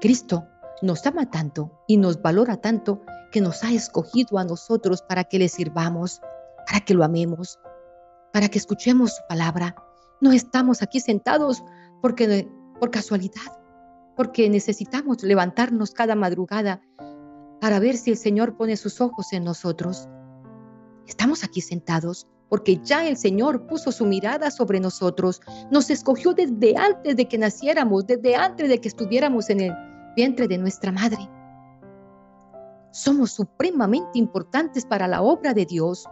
Cristo 0.00 0.46
nos 0.82 1.04
ama 1.04 1.32
tanto 1.32 1.82
y 1.88 1.96
nos 1.96 2.22
valora 2.22 2.60
tanto 2.60 3.02
que 3.34 3.40
nos 3.40 3.64
ha 3.64 3.72
escogido 3.72 4.38
a 4.38 4.44
nosotros 4.44 5.02
para 5.02 5.24
que 5.24 5.40
le 5.40 5.48
sirvamos, 5.48 6.20
para 6.68 6.78
que 6.78 6.94
lo 6.94 7.02
amemos, 7.02 7.58
para 8.32 8.48
que 8.48 8.58
escuchemos 8.58 9.16
su 9.16 9.22
palabra. 9.28 9.74
No 10.20 10.30
estamos 10.30 10.82
aquí 10.82 11.00
sentados 11.00 11.64
porque 12.00 12.48
por 12.78 12.92
casualidad, 12.92 13.60
porque 14.16 14.48
necesitamos 14.48 15.24
levantarnos 15.24 15.90
cada 15.90 16.14
madrugada 16.14 16.80
para 17.60 17.80
ver 17.80 17.96
si 17.96 18.12
el 18.12 18.18
Señor 18.18 18.56
pone 18.56 18.76
sus 18.76 19.00
ojos 19.00 19.32
en 19.32 19.42
nosotros. 19.42 20.08
Estamos 21.08 21.42
aquí 21.42 21.60
sentados 21.60 22.28
porque 22.48 22.78
ya 22.84 23.04
el 23.04 23.16
Señor 23.16 23.66
puso 23.66 23.90
su 23.90 24.06
mirada 24.06 24.52
sobre 24.52 24.78
nosotros, 24.78 25.40
nos 25.72 25.90
escogió 25.90 26.34
desde 26.34 26.76
antes 26.76 27.16
de 27.16 27.26
que 27.26 27.38
naciéramos, 27.38 28.06
desde 28.06 28.36
antes 28.36 28.68
de 28.68 28.80
que 28.80 28.86
estuviéramos 28.86 29.50
en 29.50 29.60
el 29.62 29.72
vientre 30.14 30.46
de 30.46 30.58
nuestra 30.58 30.92
madre. 30.92 31.28
Somos 32.94 33.32
supremamente 33.32 34.20
importantes 34.20 34.86
para 34.86 35.08
la 35.08 35.20
obra 35.20 35.52
de 35.52 35.66
Dios. 35.66 36.08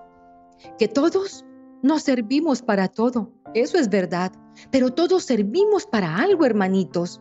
Que 0.80 0.88
todos 0.88 1.44
no 1.80 2.00
servimos 2.00 2.60
para 2.60 2.88
todo, 2.88 3.30
eso 3.54 3.78
es 3.78 3.88
verdad, 3.88 4.32
pero 4.72 4.92
todos 4.92 5.22
servimos 5.22 5.86
para 5.86 6.16
algo, 6.16 6.44
hermanitos. 6.44 7.20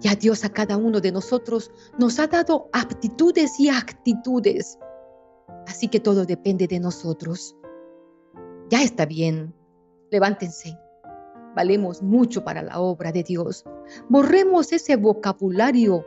Ya 0.00 0.14
Dios 0.14 0.44
a 0.44 0.50
cada 0.50 0.76
uno 0.76 1.00
de 1.00 1.12
nosotros 1.12 1.70
nos 1.98 2.18
ha 2.18 2.26
dado 2.26 2.68
aptitudes 2.74 3.58
y 3.58 3.70
actitudes. 3.70 4.78
Así 5.66 5.88
que 5.88 5.98
todo 5.98 6.26
depende 6.26 6.66
de 6.66 6.78
nosotros. 6.78 7.56
Ya 8.68 8.82
está 8.82 9.06
bien. 9.06 9.54
Levántense. 10.10 10.78
Valemos 11.54 12.02
mucho 12.02 12.44
para 12.44 12.62
la 12.62 12.78
obra 12.80 13.12
de 13.12 13.22
Dios. 13.22 13.64
Borremos 14.10 14.74
ese 14.74 14.96
vocabulario 14.96 16.04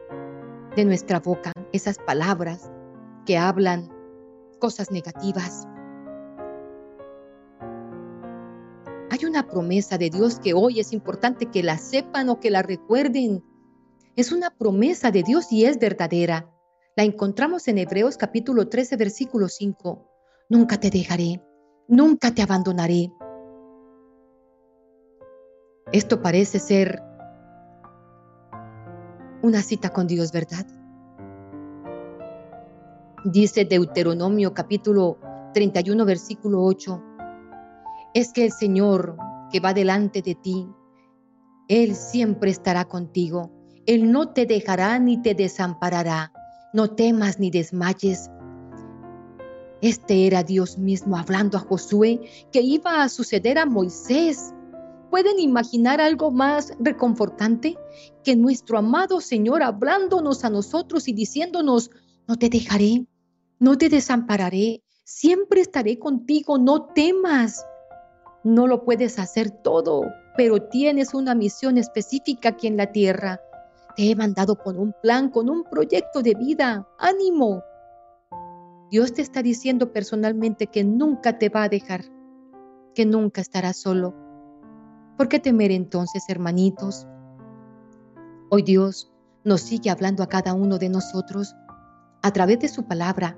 de 0.79 0.85
nuestra 0.85 1.19
boca 1.19 1.51
esas 1.73 1.97
palabras 1.97 2.71
que 3.25 3.37
hablan 3.37 3.89
cosas 4.59 4.91
negativas. 4.91 5.67
Hay 9.11 9.25
una 9.25 9.45
promesa 9.45 9.97
de 9.97 10.09
Dios 10.09 10.39
que 10.39 10.53
hoy 10.53 10.79
es 10.79 10.93
importante 10.93 11.47
que 11.47 11.63
la 11.63 11.77
sepan 11.77 12.29
o 12.29 12.39
que 12.39 12.49
la 12.49 12.61
recuerden. 12.61 13.43
Es 14.15 14.31
una 14.31 14.51
promesa 14.51 15.11
de 15.11 15.23
Dios 15.23 15.51
y 15.51 15.65
es 15.65 15.79
verdadera. 15.79 16.49
La 16.95 17.03
encontramos 17.03 17.67
en 17.67 17.77
Hebreos 17.77 18.15
capítulo 18.15 18.69
13, 18.69 18.95
versículo 18.95 19.49
5. 19.49 20.09
Nunca 20.47 20.79
te 20.79 20.89
dejaré, 20.89 21.43
nunca 21.89 22.33
te 22.33 22.41
abandonaré. 22.41 23.11
Esto 25.91 26.21
parece 26.21 26.59
ser 26.59 27.01
una 29.41 29.61
cita 29.61 29.89
con 29.89 30.07
Dios, 30.07 30.31
¿verdad? 30.31 30.65
Dice 33.25 33.65
Deuteronomio 33.65 34.53
capítulo 34.53 35.17
31, 35.53 36.05
versículo 36.05 36.63
8, 36.63 37.03
es 38.13 38.31
que 38.33 38.45
el 38.45 38.51
Señor 38.51 39.17
que 39.51 39.59
va 39.59 39.73
delante 39.73 40.21
de 40.21 40.35
ti, 40.35 40.67
Él 41.67 41.95
siempre 41.95 42.51
estará 42.51 42.85
contigo. 42.85 43.51
Él 43.85 44.11
no 44.11 44.29
te 44.29 44.45
dejará 44.45 44.99
ni 44.99 45.21
te 45.21 45.33
desamparará. 45.33 46.31
No 46.73 46.91
temas 46.91 47.39
ni 47.39 47.49
desmayes. 47.49 48.29
Este 49.81 50.27
era 50.27 50.43
Dios 50.43 50.77
mismo 50.77 51.17
hablando 51.17 51.57
a 51.57 51.61
Josué 51.61 52.21
que 52.51 52.61
iba 52.61 53.01
a 53.01 53.09
suceder 53.09 53.57
a 53.57 53.65
Moisés. 53.65 54.53
¿Pueden 55.09 55.39
imaginar 55.39 56.01
algo 56.01 56.29
más 56.29 56.73
reconfortante 56.79 57.77
que 58.23 58.35
nuestro 58.35 58.77
amado 58.77 59.21
Señor 59.21 59.63
hablándonos 59.63 60.45
a 60.45 60.51
nosotros 60.51 61.07
y 61.07 61.13
diciéndonos, 61.13 61.89
no 62.27 62.35
te 62.35 62.49
dejaré, 62.49 63.07
no 63.57 63.77
te 63.77 63.89
desampararé, 63.89 64.83
siempre 65.03 65.61
estaré 65.61 65.97
contigo, 65.97 66.59
no 66.59 66.85
temas. 66.93 67.65
No 68.43 68.67
lo 68.67 68.85
puedes 68.85 69.17
hacer 69.17 69.49
todo, 69.49 70.03
pero 70.37 70.61
tienes 70.69 71.15
una 71.15 71.33
misión 71.33 71.77
específica 71.77 72.49
aquí 72.49 72.67
en 72.67 72.77
la 72.77 72.91
tierra. 72.91 73.41
Te 73.95 74.11
he 74.11 74.15
mandado 74.15 74.57
con 74.57 74.77
un 74.77 74.93
plan, 75.01 75.29
con 75.29 75.49
un 75.49 75.63
proyecto 75.63 76.21
de 76.21 76.35
vida. 76.35 76.87
Ánimo. 76.99 77.63
Dios 78.91 79.13
te 79.13 79.23
está 79.23 79.41
diciendo 79.41 79.91
personalmente 79.91 80.67
que 80.67 80.83
nunca 80.83 81.39
te 81.39 81.49
va 81.49 81.63
a 81.63 81.69
dejar, 81.69 82.05
que 82.93 83.05
nunca 83.05 83.41
estarás 83.41 83.77
solo 83.77 84.28
¿Por 85.19 85.27
qué 85.27 85.37
temer 85.37 85.69
entonces, 85.71 86.23
hermanitos? 86.29 87.05
Hoy 88.49 88.61
Dios 88.61 89.11
nos 89.43 89.59
sigue 89.59 89.89
hablando 89.89 90.23
a 90.23 90.29
cada 90.29 90.53
uno 90.53 90.77
de 90.77 90.87
nosotros 90.87 91.53
a 92.21 92.31
través 92.31 92.59
de 92.59 92.69
su 92.69 92.85
palabra, 92.85 93.37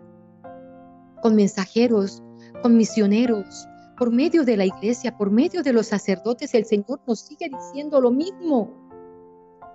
con 1.23 1.35
mensajeros, 1.35 2.21
con 2.61 2.77
misioneros, 2.77 3.67
por 3.97 4.11
medio 4.11 4.45
de 4.45 4.57
la 4.57 4.65
iglesia, 4.65 5.17
por 5.17 5.31
medio 5.31 5.63
de 5.63 5.73
los 5.73 5.87
sacerdotes, 5.87 6.53
el 6.53 6.65
Señor 6.65 7.01
nos 7.07 7.21
sigue 7.21 7.49
diciendo 7.49 7.99
lo 7.99 8.11
mismo. 8.11 8.71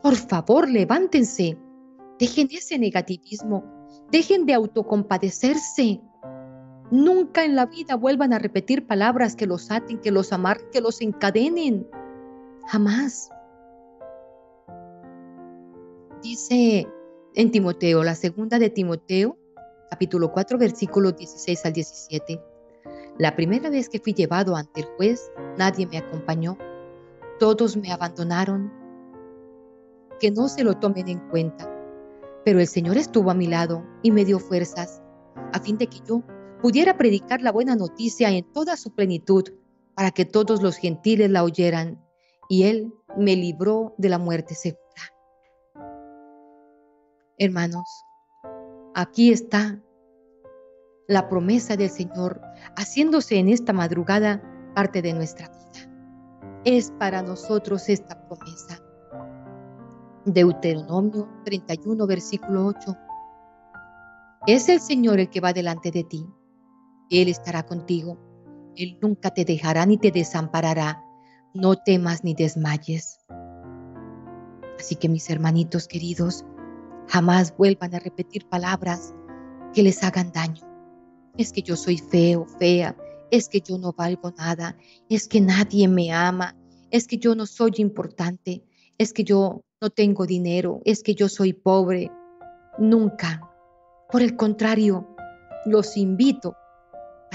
Por 0.01 0.15
favor, 0.15 0.71
levántense, 0.71 1.59
dejen 2.21 2.47
ese 2.53 2.79
negativismo, 2.79 3.65
dejen 4.13 4.47
de 4.47 4.55
autocompadecerse. 4.55 6.01
Nunca 6.91 7.45
en 7.45 7.57
la 7.57 7.67
vida 7.67 7.97
vuelvan 7.97 8.33
a 8.33 8.39
repetir 8.39 8.87
palabras 8.87 9.35
que 9.35 9.47
los 9.47 9.71
aten, 9.71 9.99
que 9.99 10.13
los 10.13 10.33
amarren, 10.33 10.67
que 10.71 10.81
los 10.81 11.01
encadenen. 11.01 11.89
Jamás. 12.69 13.31
Dice 16.23 16.87
en 17.35 17.51
Timoteo, 17.51 18.05
la 18.05 18.15
segunda 18.15 18.59
de 18.59 18.71
Timoteo, 18.71 19.37
capítulo 19.91 20.33
4, 20.33 20.59
versículos 20.59 21.17
16 21.17 21.67
al 21.67 21.73
17. 21.73 22.41
La 23.19 23.35
primera 23.35 23.69
vez 23.69 23.89
que 23.89 23.99
fui 23.99 24.15
llevado 24.15 24.55
ante 24.57 24.81
el 24.81 24.87
juez, 24.97 25.31
nadie 25.59 25.87
me 25.87 25.99
acompañó. 25.99 26.57
Todos 27.41 27.77
me 27.77 27.93
abandonaron. 27.93 28.73
Que 30.21 30.31
no 30.31 30.49
se 30.49 30.65
lo 30.65 30.75
tomen 30.75 31.09
en 31.09 31.19
cuenta. 31.31 31.71
Pero 32.45 32.61
el 32.61 32.69
Señor 32.69 32.97
estuvo 32.97 33.31
a 33.31 33.35
mi 33.35 33.49
lado 33.49 33.85
y 34.03 34.13
me 34.13 34.25
dio 34.25 34.39
fuerzas 34.39 35.03
a 35.53 35.59
fin 35.61 35.79
de 35.79 35.89
que 35.89 35.99
yo 36.07 36.23
pudiera 36.61 36.97
predicar 36.97 37.43
la 37.43 37.53
buena 37.53 37.77
noticia 37.77 38.31
en 38.31 38.45
toda 38.53 38.77
su 38.77 38.95
plenitud, 38.95 39.45
para 39.95 40.11
que 40.11 40.25
todos 40.25 40.63
los 40.63 40.77
gentiles 40.77 41.31
la 41.31 41.43
oyeran, 41.43 42.05
y 42.49 42.65
Él 42.65 42.93
me 43.17 43.35
libró 43.35 43.95
de 43.99 44.09
la 44.09 44.19
muerte 44.19 44.55
segura. 44.55 44.81
Hermanos, 47.39 48.05
aquí 48.95 49.33
está 49.33 49.83
la 51.09 51.29
promesa 51.29 51.77
del 51.77 51.91
Señor 51.91 52.41
haciéndose 52.77 53.37
en 53.37 53.49
esta 53.49 53.73
madrugada 53.73 54.43
parte 54.75 55.03
de 55.03 55.13
nuestra 55.13 55.49
vida. 55.49 55.91
Es 56.65 56.91
para 56.99 57.23
nosotros 57.23 57.89
esta 57.89 58.27
promesa. 58.27 58.83
Deuteronomio 60.25 61.29
31, 61.45 62.07
versículo 62.07 62.67
8. 62.67 62.97
Es 64.47 64.69
el 64.69 64.81
Señor 64.81 65.21
el 65.21 65.31
que 65.31 65.41
va 65.41 65.53
delante 65.53 65.91
de 65.91 66.05
ti 66.05 66.27
él 67.11 67.29
estará 67.29 67.65
contigo. 67.65 68.19
Él 68.77 68.99
nunca 69.01 69.31
te 69.31 69.45
dejará 69.45 69.87
ni 69.87 69.99
te 69.99 70.11
desamparará. 70.11 71.03
No 71.55 71.77
temas 71.77 72.25
ni 72.25 72.35
desmayes. 72.35 73.19
Así 74.79 74.97
que 74.97 75.09
mis 75.09 75.31
hermanitos 75.31 75.89
queridos, 75.89 76.45
jamás 77.09 77.57
vuelvan 77.57 77.95
a 77.95 77.99
repetir 77.99 78.47
palabras 78.49 79.15
que 79.73 79.83
les 79.83 80.03
hagan 80.03 80.33
daño. 80.33 80.63
Es 81.39 81.53
que 81.53 81.63
yo 81.63 81.77
soy 81.77 81.99
feo, 81.99 82.47
fea, 82.59 82.97
es 83.31 83.49
que 83.49 83.61
yo 83.61 83.79
no 83.79 83.93
valgo 83.93 84.33
nada, 84.37 84.77
es 85.09 85.29
que 85.29 85.41
nadie 85.41 85.89
me 85.89 86.13
ama, 86.13 86.57
es 86.91 87.07
que 87.07 87.19
yo 87.19 87.35
no 87.35 87.47
soy 87.47 87.73
importante, 87.79 88.65
es 88.99 89.13
que 89.13 89.25
yo 89.25 89.65
no 89.81 89.91
tengo 89.91 90.27
dinero, 90.27 90.81
es 90.85 91.03
que 91.03 91.15
yo 91.15 91.29
soy 91.29 91.53
pobre. 91.53 92.11
Nunca. 92.79 93.41
Por 94.11 94.23
el 94.23 94.37
contrario, 94.37 95.09
los 95.65 95.97
invito 95.97 96.55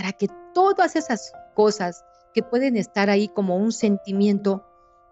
para 0.01 0.13
que 0.13 0.29
todas 0.55 0.95
esas 0.95 1.31
cosas 1.53 2.03
que 2.33 2.41
pueden 2.41 2.75
estar 2.75 3.11
ahí 3.11 3.27
como 3.27 3.57
un 3.57 3.71
sentimiento 3.71 4.65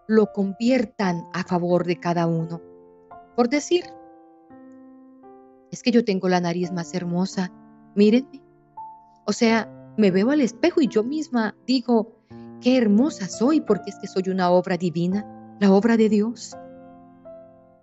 lo 0.08 0.32
conviertan 0.32 1.22
a 1.32 1.44
favor 1.44 1.86
de 1.86 2.00
cada 2.00 2.26
uno. 2.26 2.60
Por 3.36 3.48
decir, 3.48 3.84
es 5.70 5.84
que 5.84 5.92
yo 5.92 6.04
tengo 6.04 6.28
la 6.28 6.40
nariz 6.40 6.72
más 6.72 6.92
hermosa, 6.92 7.52
mírenme. 7.94 8.42
O 9.26 9.32
sea, 9.32 9.72
me 9.96 10.10
veo 10.10 10.32
al 10.32 10.40
espejo 10.40 10.80
y 10.80 10.88
yo 10.88 11.04
misma 11.04 11.54
digo, 11.68 12.10
qué 12.60 12.76
hermosa 12.76 13.28
soy 13.28 13.60
porque 13.60 13.90
es 13.90 13.96
que 14.00 14.08
soy 14.08 14.24
una 14.28 14.50
obra 14.50 14.76
divina, 14.76 15.24
la 15.60 15.70
obra 15.70 15.96
de 15.96 16.08
Dios. 16.08 16.56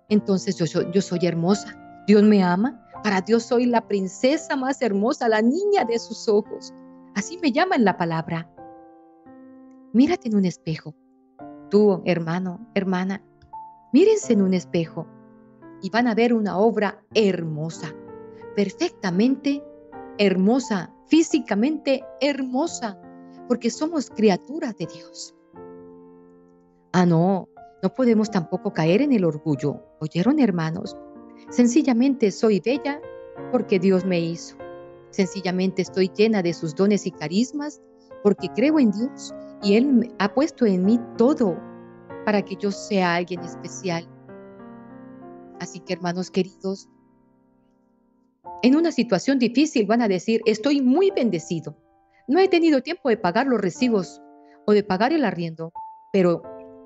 Entonces 0.10 0.58
yo 0.58 0.68
soy, 0.68 0.88
yo 0.92 1.02
soy 1.02 1.20
hermosa, 1.26 1.74
Dios 2.06 2.22
me 2.24 2.44
ama, 2.44 2.86
para 3.02 3.22
Dios 3.22 3.44
soy 3.44 3.66
la 3.66 3.88
princesa 3.88 4.58
más 4.58 4.82
hermosa, 4.82 5.30
la 5.30 5.42
niña 5.42 5.86
de 5.86 6.00
sus 6.00 6.28
ojos. 6.28 6.74
Así 7.18 7.40
me 7.42 7.52
llaman 7.52 7.84
la 7.84 7.98
palabra. 7.98 8.48
Mírate 9.92 10.28
en 10.28 10.36
un 10.36 10.46
espejo. 10.46 10.94
Tú, 11.72 12.04
hermano, 12.06 12.70
hermana, 12.76 13.24
mírense 13.92 14.34
en 14.34 14.44
un 14.44 14.54
espejo 14.54 15.08
y 15.82 15.90
van 15.90 16.06
a 16.06 16.14
ver 16.14 16.32
una 16.32 16.60
obra 16.60 17.04
hermosa, 17.16 17.88
perfectamente 18.56 19.64
hermosa, 20.20 20.94
físicamente 21.08 22.06
hermosa, 22.22 23.02
porque 23.48 23.72
somos 23.72 24.12
criaturas 24.12 24.78
de 24.78 24.86
Dios. 24.86 25.36
Ah, 26.94 27.08
no, 27.08 27.50
no 27.82 27.94
podemos 27.96 28.30
tampoco 28.30 28.74
caer 28.74 29.02
en 29.02 29.12
el 29.12 29.26
orgullo. 29.26 29.82
¿Oyeron, 30.02 30.40
hermanos? 30.40 30.96
Sencillamente 31.50 32.30
soy 32.30 32.60
bella 32.60 33.02
porque 33.52 33.80
Dios 33.80 34.06
me 34.06 34.20
hizo. 34.20 34.56
Sencillamente 35.12 35.82
estoy 35.82 36.12
llena 36.16 36.42
de 36.42 36.54
sus 36.54 36.76
dones 36.76 37.06
y 37.06 37.12
carismas 37.12 37.82
porque 38.24 38.50
creo 38.50 38.80
en 38.80 38.92
Dios 38.92 39.34
y 39.62 39.76
Él 39.76 40.14
ha 40.20 40.34
puesto 40.34 40.66
en 40.66 40.86
mí 40.86 41.00
todo 41.18 41.58
para 42.26 42.42
que 42.42 42.56
yo 42.56 42.72
sea 42.72 43.16
alguien 43.16 43.42
especial. 43.42 44.08
Así 45.60 45.80
que 45.80 45.94
hermanos 45.94 46.30
queridos, 46.30 46.88
en 48.62 48.76
una 48.76 48.92
situación 48.92 49.40
difícil 49.40 49.86
van 49.86 50.02
a 50.02 50.08
decir, 50.08 50.42
estoy 50.46 50.82
muy 50.82 51.12
bendecido. 51.12 51.78
No 52.28 52.40
he 52.40 52.48
tenido 52.48 52.82
tiempo 52.82 53.10
de 53.10 53.18
pagar 53.18 53.48
los 53.48 53.62
recibos 53.62 54.22
o 54.66 54.74
de 54.74 54.84
pagar 54.84 55.14
el 55.14 55.24
arriendo, 55.24 55.72
pero 56.12 56.44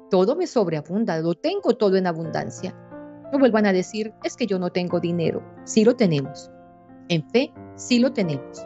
todo 0.10 0.36
me 0.36 0.46
sobreabunda, 0.46 1.20
lo 1.20 1.34
tengo 1.34 1.76
todo 1.78 1.96
en 1.96 2.06
abundancia. 2.06 2.76
No 3.32 3.40
vuelvan 3.40 3.66
a 3.66 3.74
decir, 3.74 4.14
es 4.24 4.36
que 4.36 4.46
yo 4.46 4.60
no 4.60 4.72
tengo 4.72 5.00
dinero. 5.00 5.42
Sí 5.64 5.86
lo 5.86 5.96
tenemos. 5.96 6.52
En 7.10 7.28
fe, 7.30 7.54
sí 7.76 8.00
lo 8.00 8.14
tenemos. 8.14 8.66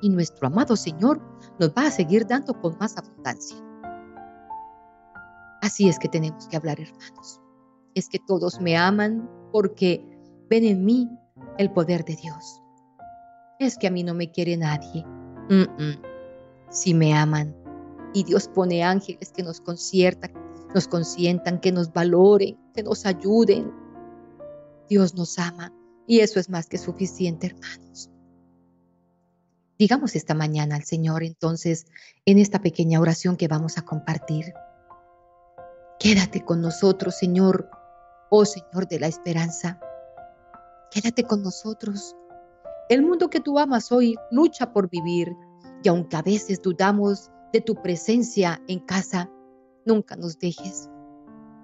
Y 0.00 0.10
nuestro 0.10 0.46
amado 0.46 0.76
Señor 0.76 1.20
nos 1.58 1.70
va 1.70 1.86
a 1.86 1.90
seguir 1.90 2.26
dando 2.26 2.58
con 2.60 2.76
más 2.78 2.96
abundancia. 2.96 3.56
Así 5.60 5.88
es 5.88 5.98
que 5.98 6.08
tenemos 6.08 6.46
que 6.48 6.56
hablar, 6.56 6.80
hermanos. 6.80 7.40
Es 7.94 8.08
que 8.08 8.18
todos 8.26 8.60
me 8.60 8.76
aman 8.76 9.28
porque 9.52 10.04
ven 10.48 10.64
en 10.64 10.84
mí 10.84 11.08
el 11.58 11.72
poder 11.72 12.04
de 12.04 12.16
Dios. 12.16 12.62
Es 13.58 13.76
que 13.76 13.88
a 13.88 13.90
mí 13.90 14.04
no 14.04 14.14
me 14.14 14.30
quiere 14.30 14.56
nadie. 14.56 15.04
Si 16.70 16.94
me 16.94 17.14
aman. 17.14 17.54
Y 18.14 18.24
Dios 18.24 18.48
pone 18.48 18.84
ángeles 18.84 19.32
que 19.32 19.42
nos 19.42 19.60
conciertan, 19.60 20.32
nos 20.74 20.88
consientan, 20.88 21.60
que 21.60 21.72
nos 21.72 21.92
valoren, 21.92 22.56
que 22.72 22.82
nos 22.82 23.04
ayuden. 23.04 23.72
Dios 24.88 25.14
nos 25.14 25.38
ama 25.38 25.72
y 26.08 26.20
eso 26.20 26.40
es 26.40 26.48
más 26.48 26.66
que 26.66 26.78
suficiente, 26.78 27.48
hermanos. 27.48 28.10
Digamos 29.78 30.16
esta 30.16 30.34
mañana 30.34 30.74
al 30.74 30.84
Señor 30.84 31.22
entonces 31.22 31.86
en 32.24 32.38
esta 32.38 32.60
pequeña 32.62 32.98
oración 32.98 33.36
que 33.36 33.46
vamos 33.46 33.76
a 33.76 33.82
compartir. 33.82 34.54
Quédate 36.00 36.44
con 36.44 36.62
nosotros, 36.62 37.16
Señor, 37.16 37.70
oh 38.30 38.46
Señor 38.46 38.88
de 38.88 39.00
la 39.00 39.06
esperanza. 39.06 39.78
Quédate 40.90 41.24
con 41.24 41.42
nosotros. 41.42 42.16
El 42.88 43.02
mundo 43.02 43.28
que 43.28 43.40
tú 43.40 43.58
amas 43.58 43.92
hoy 43.92 44.16
lucha 44.30 44.72
por 44.72 44.88
vivir 44.88 45.36
y 45.84 45.90
aunque 45.90 46.16
a 46.16 46.22
veces 46.22 46.62
dudamos 46.62 47.30
de 47.52 47.60
tu 47.60 47.74
presencia 47.82 48.62
en 48.66 48.80
casa, 48.80 49.30
nunca 49.84 50.16
nos 50.16 50.38
dejes. 50.38 50.88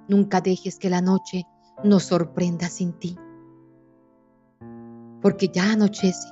Nunca 0.06 0.42
dejes 0.42 0.78
que 0.78 0.90
la 0.90 1.00
noche 1.00 1.44
nos 1.82 2.04
sorprenda 2.04 2.68
sin 2.68 2.92
ti 2.92 3.18
porque 5.24 5.48
ya 5.48 5.72
anochece, 5.72 6.28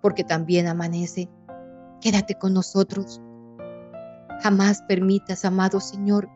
porque 0.00 0.22
también 0.22 0.68
amanece. 0.68 1.28
Quédate 2.00 2.36
con 2.36 2.54
nosotros. 2.54 3.20
Jamás 4.42 4.80
permitas, 4.82 5.44
amado 5.44 5.80
Señor, 5.80 6.28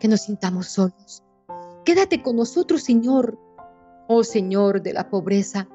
que 0.00 0.08
nos 0.08 0.22
sintamos 0.22 0.66
solos. 0.66 1.22
Quédate 1.84 2.20
con 2.20 2.34
nosotros, 2.34 2.82
Señor. 2.82 3.38
Oh 4.08 4.24
Señor 4.24 4.82
de 4.82 4.92
la 4.92 5.08
pobreza, 5.08 5.68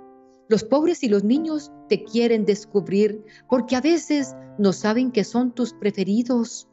los 0.50 0.66
pobres 0.66 1.02
y 1.04 1.08
los 1.08 1.24
niños 1.24 1.72
te 1.88 2.04
quieren 2.04 2.44
descubrir 2.44 3.24
porque 3.48 3.78
a 3.78 3.82
veces 3.82 4.36
no 4.58 4.74
saben 4.74 5.14
que 5.14 5.24
son 5.24 5.54
tus 5.54 5.72
preferidos. 5.72 6.68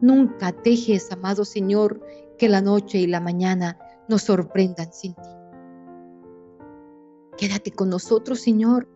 Nunca 0.00 0.54
dejes, 0.64 1.12
amado 1.12 1.44
Señor, 1.44 2.00
que 2.38 2.48
la 2.48 2.62
noche 2.62 3.00
y 3.00 3.06
la 3.06 3.20
mañana 3.20 3.78
nos 4.08 4.22
sorprendan 4.22 4.94
sin 4.94 5.12
ti. 5.12 5.39
Quédate 7.40 7.70
con 7.70 7.88
nosotros, 7.88 8.40
Señor. 8.40 8.86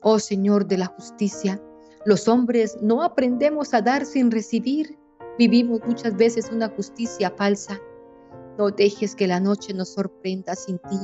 Oh 0.00 0.18
Señor 0.18 0.66
de 0.66 0.78
la 0.78 0.86
justicia, 0.86 1.62
los 2.06 2.28
hombres 2.28 2.78
no 2.80 3.02
aprendemos 3.02 3.74
a 3.74 3.82
dar 3.82 4.06
sin 4.06 4.30
recibir. 4.30 4.98
Vivimos 5.38 5.80
muchas 5.86 6.16
veces 6.16 6.50
una 6.50 6.70
justicia 6.70 7.30
falsa. 7.36 7.78
No 8.56 8.70
dejes 8.70 9.14
que 9.14 9.26
la 9.26 9.38
noche 9.38 9.74
nos 9.74 9.92
sorprenda 9.92 10.54
sin 10.54 10.78
ti 10.78 10.98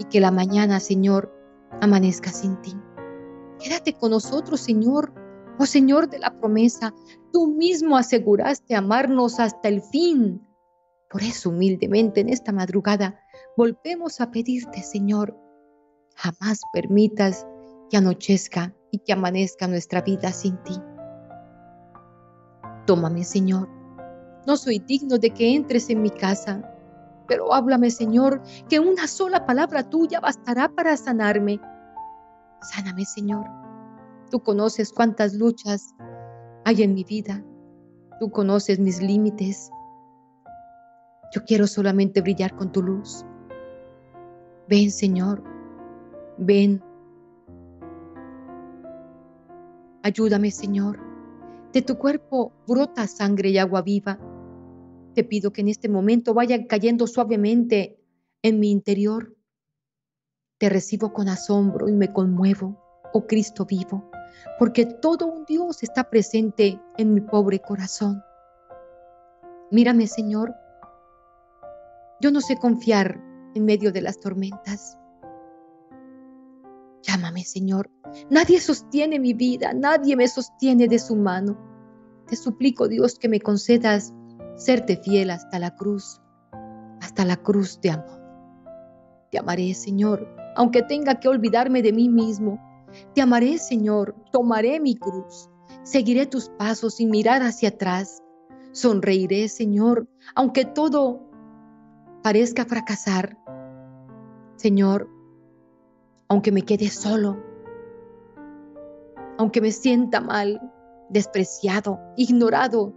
y 0.00 0.04
que 0.06 0.18
la 0.18 0.32
mañana, 0.32 0.80
Señor, 0.80 1.32
amanezca 1.80 2.32
sin 2.32 2.60
ti. 2.60 2.74
Quédate 3.60 3.92
con 3.92 4.10
nosotros, 4.10 4.58
Señor. 4.58 5.14
Oh 5.60 5.66
Señor 5.66 6.10
de 6.10 6.18
la 6.18 6.36
promesa, 6.40 6.92
tú 7.32 7.46
mismo 7.46 7.96
aseguraste 7.96 8.74
amarnos 8.74 9.38
hasta 9.38 9.68
el 9.68 9.80
fin. 9.80 10.44
Por 11.08 11.22
eso 11.22 11.50
humildemente 11.50 12.20
en 12.20 12.30
esta 12.30 12.50
madrugada 12.50 13.20
volvemos 13.56 14.20
a 14.20 14.32
pedirte, 14.32 14.82
Señor, 14.82 15.36
Jamás 16.18 16.60
permitas 16.72 17.46
que 17.90 17.96
anochezca 17.96 18.74
y 18.90 18.98
que 18.98 19.12
amanezca 19.12 19.68
nuestra 19.68 20.02
vida 20.02 20.32
sin 20.32 20.56
ti. 20.64 20.74
Tómame, 22.86 23.22
Señor. 23.22 23.68
No 24.44 24.56
soy 24.56 24.80
digno 24.80 25.18
de 25.18 25.30
que 25.30 25.54
entres 25.54 25.88
en 25.90 26.02
mi 26.02 26.10
casa, 26.10 26.60
pero 27.28 27.54
háblame, 27.54 27.90
Señor, 27.90 28.42
que 28.68 28.80
una 28.80 29.06
sola 29.06 29.46
palabra 29.46 29.88
tuya 29.88 30.18
bastará 30.18 30.68
para 30.68 30.96
sanarme. 30.96 31.60
Sáname, 32.62 33.04
Señor. 33.04 33.46
Tú 34.28 34.42
conoces 34.42 34.92
cuántas 34.92 35.34
luchas 35.34 35.94
hay 36.64 36.82
en 36.82 36.94
mi 36.94 37.04
vida. 37.04 37.44
Tú 38.18 38.28
conoces 38.32 38.80
mis 38.80 39.00
límites. 39.00 39.70
Yo 41.32 41.44
quiero 41.44 41.68
solamente 41.68 42.22
brillar 42.22 42.56
con 42.56 42.72
tu 42.72 42.82
luz. 42.82 43.24
Ven, 44.66 44.90
Señor. 44.90 45.57
Ven. 46.38 46.82
Ayúdame, 50.02 50.50
Señor. 50.50 51.00
De 51.72 51.82
tu 51.82 51.98
cuerpo 51.98 52.52
brota 52.66 53.06
sangre 53.06 53.50
y 53.50 53.58
agua 53.58 53.82
viva. 53.82 54.18
Te 55.14 55.24
pido 55.24 55.52
que 55.52 55.60
en 55.60 55.68
este 55.68 55.88
momento 55.88 56.32
vayan 56.32 56.64
cayendo 56.64 57.06
suavemente 57.06 58.00
en 58.42 58.60
mi 58.60 58.70
interior. 58.70 59.36
Te 60.58 60.68
recibo 60.68 61.12
con 61.12 61.28
asombro 61.28 61.88
y 61.88 61.92
me 61.92 62.12
conmuevo, 62.12 62.80
oh 63.12 63.26
Cristo 63.26 63.64
vivo, 63.64 64.10
porque 64.58 64.86
todo 64.86 65.26
un 65.26 65.44
Dios 65.44 65.82
está 65.82 66.08
presente 66.10 66.80
en 66.96 67.14
mi 67.14 67.20
pobre 67.20 67.60
corazón. 67.60 68.22
Mírame, 69.70 70.06
Señor. 70.06 70.54
Yo 72.20 72.30
no 72.30 72.40
sé 72.40 72.56
confiar 72.56 73.20
en 73.54 73.64
medio 73.64 73.92
de 73.92 74.02
las 74.02 74.18
tormentas. 74.18 74.97
Llámame, 77.08 77.42
Señor. 77.42 77.90
Nadie 78.28 78.60
sostiene 78.60 79.18
mi 79.18 79.32
vida, 79.32 79.72
nadie 79.72 80.14
me 80.14 80.28
sostiene 80.28 80.88
de 80.88 80.98
su 80.98 81.16
mano. 81.16 81.56
Te 82.26 82.36
suplico, 82.36 82.86
Dios, 82.86 83.18
que 83.18 83.30
me 83.30 83.40
concedas 83.40 84.12
serte 84.56 84.98
fiel 84.98 85.30
hasta 85.30 85.58
la 85.58 85.74
cruz, 85.74 86.20
hasta 87.00 87.24
la 87.24 87.38
cruz 87.38 87.80
de 87.80 87.92
amor. 87.92 88.20
Te 89.30 89.38
amaré, 89.38 89.72
Señor, 89.72 90.28
aunque 90.54 90.82
tenga 90.82 91.18
que 91.18 91.28
olvidarme 91.28 91.80
de 91.80 91.94
mí 91.94 92.10
mismo. 92.10 92.60
Te 93.14 93.22
amaré, 93.22 93.56
Señor, 93.56 94.14
tomaré 94.30 94.78
mi 94.78 94.94
cruz, 94.94 95.48
seguiré 95.84 96.26
tus 96.26 96.50
pasos 96.50 96.96
sin 96.96 97.08
mirar 97.08 97.42
hacia 97.42 97.70
atrás. 97.70 98.22
Sonreiré, 98.72 99.48
Señor, 99.48 100.10
aunque 100.34 100.66
todo 100.66 101.22
parezca 102.22 102.66
fracasar. 102.66 103.38
Señor, 104.56 105.08
aunque 106.28 106.52
me 106.52 106.62
quede 106.62 106.88
solo, 106.90 107.38
aunque 109.38 109.60
me 109.60 109.72
sienta 109.72 110.20
mal, 110.20 110.60
despreciado, 111.08 111.98
ignorado, 112.16 112.92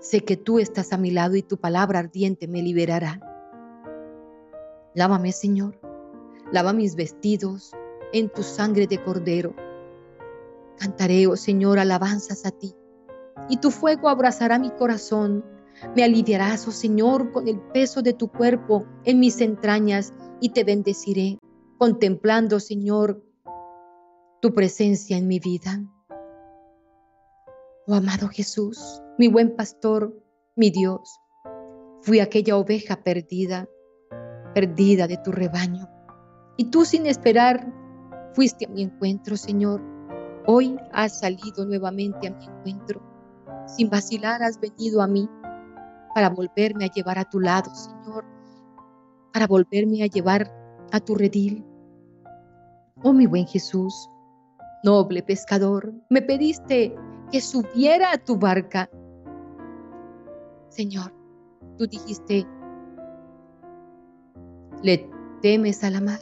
sé 0.00 0.24
que 0.24 0.36
tú 0.36 0.58
estás 0.58 0.92
a 0.92 0.96
mi 0.96 1.12
lado 1.12 1.36
y 1.36 1.42
tu 1.42 1.58
palabra 1.58 2.00
ardiente 2.00 2.48
me 2.48 2.60
liberará. 2.60 3.20
Lávame, 4.94 5.32
Señor, 5.32 5.78
lava 6.50 6.72
mis 6.72 6.96
vestidos 6.96 7.72
en 8.12 8.28
tu 8.28 8.42
sangre 8.42 8.86
de 8.86 9.02
cordero. 9.02 9.54
Cantaré, 10.78 11.26
oh 11.28 11.36
Señor, 11.36 11.78
alabanzas 11.78 12.44
a 12.44 12.50
ti, 12.50 12.74
y 13.48 13.58
tu 13.58 13.70
fuego 13.70 14.08
abrazará 14.08 14.58
mi 14.58 14.70
corazón. 14.70 15.44
Me 15.94 16.02
aliviarás, 16.02 16.66
oh 16.66 16.72
Señor, 16.72 17.30
con 17.32 17.46
el 17.48 17.60
peso 17.60 18.02
de 18.02 18.12
tu 18.12 18.28
cuerpo 18.28 18.86
en 19.04 19.20
mis 19.20 19.40
entrañas, 19.40 20.12
y 20.40 20.48
te 20.48 20.64
bendeciré 20.64 21.38
contemplando, 21.82 22.60
Señor, 22.60 23.20
tu 24.40 24.54
presencia 24.54 25.16
en 25.16 25.26
mi 25.26 25.40
vida. 25.40 25.82
Oh 27.88 27.94
amado 27.94 28.28
Jesús, 28.28 29.02
mi 29.18 29.26
buen 29.26 29.56
pastor, 29.56 30.16
mi 30.54 30.70
Dios, 30.70 31.18
fui 32.02 32.20
aquella 32.20 32.56
oveja 32.56 33.02
perdida, 33.02 33.68
perdida 34.54 35.08
de 35.08 35.16
tu 35.24 35.32
rebaño. 35.32 35.88
Y 36.56 36.66
tú 36.66 36.84
sin 36.84 37.06
esperar 37.06 37.66
fuiste 38.32 38.66
a 38.66 38.68
mi 38.68 38.82
encuentro, 38.82 39.36
Señor. 39.36 39.82
Hoy 40.46 40.78
has 40.92 41.18
salido 41.18 41.66
nuevamente 41.66 42.28
a 42.28 42.30
mi 42.30 42.44
encuentro. 42.44 43.02
Sin 43.66 43.90
vacilar 43.90 44.40
has 44.44 44.60
venido 44.60 45.02
a 45.02 45.08
mí 45.08 45.28
para 46.14 46.30
volverme 46.30 46.84
a 46.84 46.92
llevar 46.92 47.18
a 47.18 47.28
tu 47.28 47.40
lado, 47.40 47.74
Señor, 47.74 48.24
para 49.32 49.48
volverme 49.48 50.04
a 50.04 50.06
llevar 50.06 50.48
a 50.92 51.00
tu 51.00 51.16
redil. 51.16 51.64
Oh 53.04 53.12
mi 53.12 53.26
buen 53.26 53.46
Jesús, 53.48 54.08
noble 54.84 55.24
pescador, 55.24 55.92
me 56.08 56.22
pediste 56.22 56.94
que 57.32 57.40
subiera 57.40 58.12
a 58.12 58.18
tu 58.18 58.36
barca. 58.36 58.88
Señor, 60.68 61.12
tú 61.76 61.88
dijiste, 61.88 62.46
¿le 64.84 65.10
temes 65.40 65.82
a 65.82 65.90
la 65.90 66.00
mar? 66.00 66.20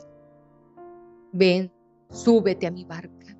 Ven, 1.33 1.70
súbete 2.09 2.66
a 2.66 2.70
mi 2.70 2.87
barca. 2.87 3.37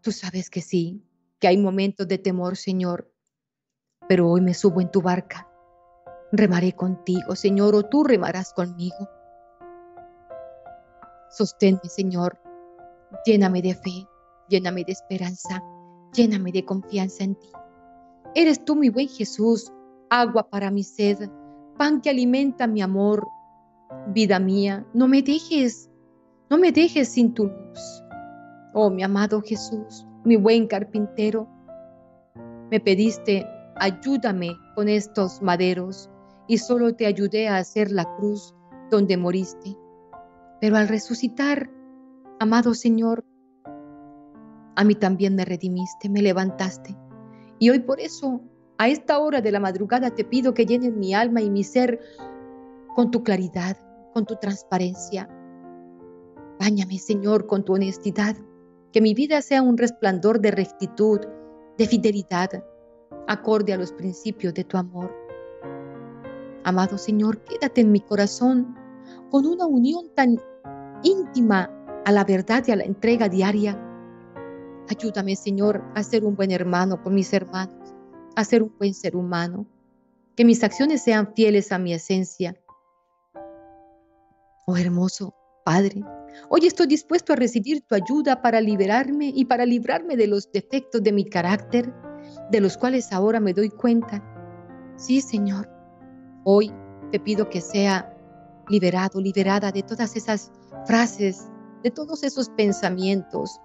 Tú 0.00 0.12
sabes 0.12 0.50
que 0.50 0.60
sí, 0.60 1.02
que 1.40 1.48
hay 1.48 1.56
momentos 1.56 2.06
de 2.06 2.18
temor, 2.18 2.56
Señor, 2.56 3.12
pero 4.08 4.30
hoy 4.30 4.40
me 4.40 4.54
subo 4.54 4.80
en 4.80 4.90
tu 4.92 5.02
barca. 5.02 5.48
Remaré 6.30 6.74
contigo, 6.74 7.34
Señor, 7.34 7.74
o 7.74 7.82
tú 7.82 8.04
remarás 8.04 8.52
conmigo. 8.52 9.08
Sosténme, 11.30 11.88
Señor. 11.88 12.38
Lléname 13.24 13.62
de 13.62 13.74
fe, 13.74 14.06
lléname 14.48 14.84
de 14.84 14.92
esperanza, 14.92 15.62
lléname 16.12 16.52
de 16.52 16.64
confianza 16.64 17.24
en 17.24 17.34
ti. 17.34 17.48
Eres 18.34 18.64
tú, 18.64 18.76
mi 18.76 18.90
buen 18.90 19.08
Jesús, 19.08 19.72
agua 20.10 20.48
para 20.48 20.70
mi 20.70 20.82
sed, 20.82 21.30
pan 21.76 22.00
que 22.00 22.10
alimenta 22.10 22.66
mi 22.66 22.82
amor. 22.82 23.26
Vida 24.08 24.38
mía, 24.38 24.86
no 24.92 25.08
me 25.08 25.22
dejes, 25.22 25.90
no 26.50 26.58
me 26.58 26.72
dejes 26.72 27.08
sin 27.08 27.32
tu 27.32 27.44
luz. 27.44 28.02
Oh, 28.74 28.90
mi 28.90 29.02
amado 29.02 29.40
Jesús, 29.40 30.06
mi 30.24 30.36
buen 30.36 30.66
carpintero, 30.66 31.48
me 32.70 32.80
pediste, 32.80 33.46
ayúdame 33.76 34.50
con 34.74 34.88
estos 34.88 35.40
maderos, 35.40 36.10
y 36.46 36.58
solo 36.58 36.94
te 36.94 37.06
ayudé 37.06 37.48
a 37.48 37.56
hacer 37.56 37.90
la 37.90 38.04
cruz 38.16 38.54
donde 38.90 39.16
moriste. 39.16 39.76
Pero 40.60 40.76
al 40.76 40.88
resucitar, 40.88 41.70
amado 42.40 42.74
Señor, 42.74 43.24
a 44.76 44.84
mí 44.84 44.94
también 44.94 45.34
me 45.34 45.44
redimiste, 45.44 46.08
me 46.08 46.22
levantaste. 46.22 46.96
Y 47.58 47.70
hoy 47.70 47.80
por 47.80 48.00
eso, 48.00 48.40
a 48.78 48.88
esta 48.88 49.18
hora 49.18 49.40
de 49.40 49.50
la 49.50 49.60
madrugada, 49.60 50.14
te 50.14 50.24
pido 50.24 50.54
que 50.54 50.66
llenes 50.66 50.94
mi 50.94 51.14
alma 51.14 51.40
y 51.40 51.50
mi 51.50 51.64
ser 51.64 52.00
con 52.94 53.10
tu 53.10 53.22
claridad, 53.22 53.76
con 54.14 54.24
tu 54.24 54.36
transparencia. 54.36 55.28
Báñame, 56.60 56.98
Señor, 56.98 57.46
con 57.46 57.64
tu 57.64 57.74
honestidad, 57.74 58.36
que 58.92 59.00
mi 59.00 59.14
vida 59.14 59.42
sea 59.42 59.62
un 59.62 59.76
resplandor 59.76 60.40
de 60.40 60.50
rectitud, 60.50 61.20
de 61.76 61.86
fidelidad, 61.86 62.64
acorde 63.28 63.72
a 63.72 63.76
los 63.76 63.92
principios 63.92 64.54
de 64.54 64.64
tu 64.64 64.76
amor. 64.76 65.14
Amado 66.64 66.98
Señor, 66.98 67.42
quédate 67.44 67.82
en 67.82 67.92
mi 67.92 68.00
corazón 68.00 68.74
con 69.30 69.46
una 69.46 69.66
unión 69.66 70.10
tan 70.14 70.38
íntima 71.02 71.70
a 72.04 72.12
la 72.12 72.24
verdad 72.24 72.64
y 72.66 72.72
a 72.72 72.76
la 72.76 72.84
entrega 72.84 73.28
diaria. 73.28 73.78
Ayúdame, 74.88 75.36
Señor, 75.36 75.84
a 75.94 76.02
ser 76.02 76.24
un 76.24 76.34
buen 76.34 76.50
hermano 76.50 77.02
con 77.02 77.14
mis 77.14 77.32
hermanos, 77.32 77.94
a 78.36 78.44
ser 78.44 78.62
un 78.62 78.74
buen 78.78 78.94
ser 78.94 79.16
humano, 79.16 79.66
que 80.36 80.44
mis 80.44 80.62
acciones 80.64 81.02
sean 81.02 81.34
fieles 81.34 81.72
a 81.72 81.78
mi 81.78 81.92
esencia. 81.92 82.56
Oh 84.66 84.76
hermoso 84.76 85.34
Padre, 85.64 86.02
hoy 86.48 86.66
estoy 86.66 86.86
dispuesto 86.86 87.34
a 87.34 87.36
recibir 87.36 87.82
tu 87.82 87.94
ayuda 87.94 88.40
para 88.40 88.60
liberarme 88.60 89.30
y 89.34 89.44
para 89.44 89.66
librarme 89.66 90.16
de 90.16 90.26
los 90.26 90.50
defectos 90.50 91.02
de 91.02 91.12
mi 91.12 91.26
carácter, 91.26 91.92
de 92.50 92.60
los 92.60 92.78
cuales 92.78 93.12
ahora 93.12 93.38
me 93.38 93.52
doy 93.52 93.68
cuenta. 93.68 94.24
Sí, 94.96 95.20
Señor, 95.20 95.68
hoy 96.44 96.72
te 97.12 97.20
pido 97.20 97.50
que 97.50 97.60
sea 97.60 98.16
liberado, 98.68 99.20
liberada 99.20 99.70
de 99.70 99.82
todas 99.82 100.16
esas 100.16 100.52
frases, 100.86 101.48
de 101.82 101.90
todos 101.90 102.22
esos 102.24 102.48
pensamientos, 102.50 103.60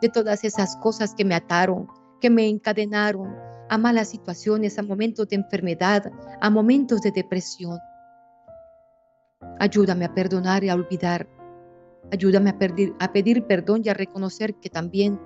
de 0.00 0.08
todas 0.08 0.44
esas 0.44 0.76
cosas 0.76 1.14
que 1.14 1.24
me 1.24 1.34
ataron, 1.34 1.88
que 2.20 2.30
me 2.30 2.48
encadenaron 2.48 3.34
a 3.68 3.78
malas 3.78 4.08
situaciones, 4.08 4.78
a 4.78 4.82
momentos 4.82 5.28
de 5.28 5.36
enfermedad, 5.36 6.12
a 6.40 6.50
momentos 6.50 7.00
de 7.00 7.10
depresión. 7.10 7.78
Ayúdame 9.58 10.04
a 10.04 10.14
perdonar 10.14 10.64
y 10.64 10.68
a 10.68 10.74
olvidar. 10.74 11.28
Ayúdame 12.12 12.50
a, 12.50 13.04
a 13.04 13.12
pedir 13.12 13.46
perdón 13.46 13.82
y 13.84 13.88
a 13.88 13.94
reconocer 13.94 14.54
que 14.56 14.68
también 14.68 15.18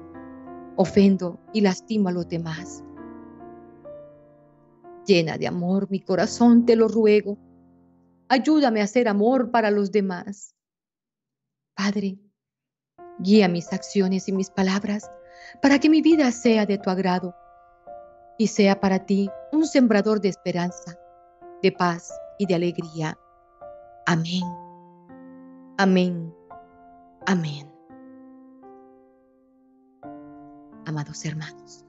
ofendo 0.76 1.40
y 1.52 1.60
lastimo 1.60 2.08
a 2.08 2.12
los 2.12 2.28
demás. 2.28 2.84
Llena 5.06 5.38
de 5.38 5.46
amor 5.46 5.90
mi 5.90 6.00
corazón, 6.00 6.66
te 6.66 6.76
lo 6.76 6.86
ruego. 6.86 7.38
Ayúdame 8.28 8.80
a 8.80 8.84
hacer 8.84 9.08
amor 9.08 9.50
para 9.50 9.70
los 9.70 9.90
demás. 9.90 10.54
Padre, 11.78 12.18
Guía 13.20 13.46
mis 13.46 13.72
acciones 13.72 14.28
y 14.28 14.32
mis 14.32 14.50
palabras 14.50 15.08
para 15.62 15.78
que 15.78 15.88
mi 15.88 16.02
vida 16.02 16.32
sea 16.32 16.66
de 16.66 16.76
tu 16.76 16.90
agrado 16.90 17.36
y 18.36 18.48
sea 18.48 18.80
para 18.80 19.06
ti 19.06 19.30
un 19.52 19.64
sembrador 19.64 20.20
de 20.20 20.28
esperanza, 20.28 20.98
de 21.62 21.70
paz 21.70 22.12
y 22.36 22.46
de 22.46 22.56
alegría. 22.56 23.16
Amén. 24.06 24.42
Amén. 25.76 26.34
Amén. 27.26 27.72
Amados 30.84 31.24
hermanos, 31.24 31.84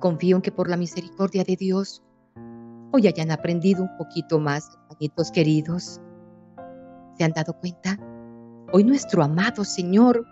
confío 0.00 0.36
en 0.36 0.42
que 0.42 0.52
por 0.52 0.68
la 0.68 0.76
misericordia 0.76 1.44
de 1.44 1.56
Dios 1.56 2.02
hoy 2.92 3.06
hayan 3.06 3.30
aprendido 3.30 3.82
un 3.84 3.96
poquito 3.96 4.38
más, 4.38 4.68
hermanitos 4.90 5.30
queridos. 5.30 5.98
¿Se 7.16 7.24
han 7.24 7.32
dado 7.32 7.58
cuenta? 7.58 7.98
Hoy 8.72 8.84
nuestro 8.84 9.22
amado 9.22 9.64
Señor 9.64 10.26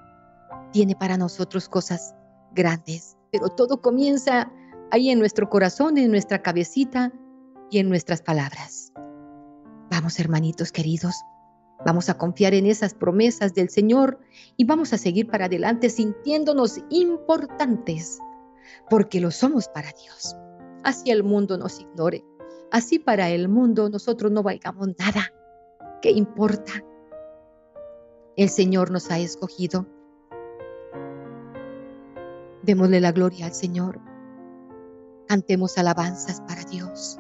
tiene 0.72 0.96
para 0.96 1.16
nosotros 1.16 1.68
cosas 1.68 2.14
grandes, 2.54 3.16
pero 3.30 3.48
todo 3.48 3.80
comienza 3.80 4.50
ahí 4.90 5.10
en 5.10 5.18
nuestro 5.18 5.48
corazón, 5.48 5.98
en 5.98 6.10
nuestra 6.10 6.42
cabecita 6.42 7.12
y 7.70 7.78
en 7.78 7.88
nuestras 7.88 8.22
palabras. 8.22 8.92
Vamos, 9.90 10.18
hermanitos 10.18 10.72
queridos, 10.72 11.14
vamos 11.84 12.08
a 12.08 12.18
confiar 12.18 12.54
en 12.54 12.66
esas 12.66 12.94
promesas 12.94 13.54
del 13.54 13.68
Señor 13.68 14.18
y 14.56 14.64
vamos 14.64 14.92
a 14.92 14.98
seguir 14.98 15.28
para 15.28 15.46
adelante 15.46 15.90
sintiéndonos 15.90 16.80
importantes, 16.90 18.18
porque 18.90 19.20
lo 19.20 19.30
somos 19.30 19.68
para 19.68 19.90
Dios. 19.92 20.36
Así 20.82 21.10
el 21.10 21.22
mundo 21.22 21.58
nos 21.58 21.78
ignore, 21.80 22.24
así 22.70 22.98
para 22.98 23.30
el 23.30 23.48
mundo 23.48 23.88
nosotros 23.88 24.32
no 24.32 24.42
valgamos 24.42 24.88
nada. 24.98 25.32
¿Qué 26.00 26.10
importa? 26.10 26.72
El 28.36 28.48
Señor 28.48 28.90
nos 28.90 29.10
ha 29.10 29.18
escogido. 29.18 29.86
Démosle 32.62 33.00
la 33.00 33.12
gloria 33.12 33.46
al 33.46 33.54
Señor. 33.54 34.00
Cantemos 35.28 35.76
alabanzas 35.76 36.40
para 36.42 36.64
Dios 36.64 37.18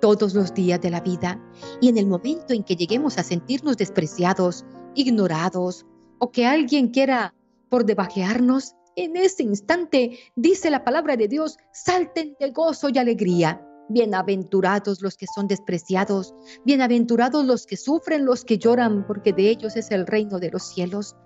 todos 0.00 0.34
los 0.34 0.54
días 0.54 0.80
de 0.80 0.90
la 0.90 1.00
vida 1.00 1.40
y 1.80 1.88
en 1.88 1.98
el 1.98 2.06
momento 2.06 2.54
en 2.54 2.62
que 2.62 2.76
lleguemos 2.76 3.18
a 3.18 3.22
sentirnos 3.22 3.76
despreciados, 3.76 4.64
ignorados 4.94 5.86
o 6.18 6.30
que 6.30 6.46
alguien 6.46 6.88
quiera 6.88 7.34
por 7.68 7.84
debajearnos, 7.84 8.74
en 8.96 9.16
ese 9.16 9.42
instante 9.42 10.18
dice 10.36 10.70
la 10.70 10.84
palabra 10.84 11.16
de 11.16 11.28
Dios, 11.28 11.56
salten 11.72 12.36
de 12.40 12.50
gozo 12.50 12.88
y 12.88 12.98
alegría. 12.98 13.64
Bienaventurados 13.90 15.00
los 15.00 15.16
que 15.16 15.26
son 15.26 15.48
despreciados, 15.48 16.34
bienaventurados 16.64 17.44
los 17.46 17.66
que 17.66 17.78
sufren, 17.78 18.26
los 18.26 18.44
que 18.44 18.58
lloran, 18.58 19.06
porque 19.06 19.32
de 19.32 19.48
ellos 19.48 19.76
es 19.76 19.90
el 19.90 20.06
reino 20.06 20.38
de 20.38 20.50
los 20.50 20.62
cielos. 20.62 21.16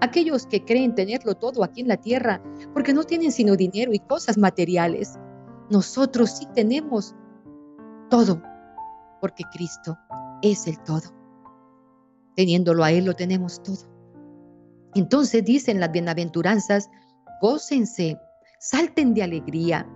Aquellos 0.00 0.46
que 0.46 0.64
creen 0.64 0.94
tenerlo 0.94 1.34
todo 1.34 1.64
aquí 1.64 1.80
en 1.80 1.88
la 1.88 1.96
tierra, 1.96 2.42
porque 2.74 2.92
no 2.92 3.04
tienen 3.04 3.32
sino 3.32 3.56
dinero 3.56 3.92
y 3.94 4.00
cosas 4.00 4.36
materiales. 4.36 5.18
Nosotros 5.70 6.30
sí 6.30 6.46
tenemos 6.54 7.14
todo, 8.10 8.42
porque 9.22 9.44
Cristo 9.52 9.96
es 10.42 10.66
el 10.66 10.78
todo. 10.84 11.10
Teniéndolo 12.36 12.84
a 12.84 12.92
Él 12.92 13.06
lo 13.06 13.14
tenemos 13.14 13.62
todo. 13.62 13.88
Entonces 14.94 15.42
dicen 15.42 15.80
las 15.80 15.90
bienaventuranzas, 15.90 16.90
gócense, 17.40 18.18
salten 18.60 19.14
de 19.14 19.22
alegría, 19.22 19.88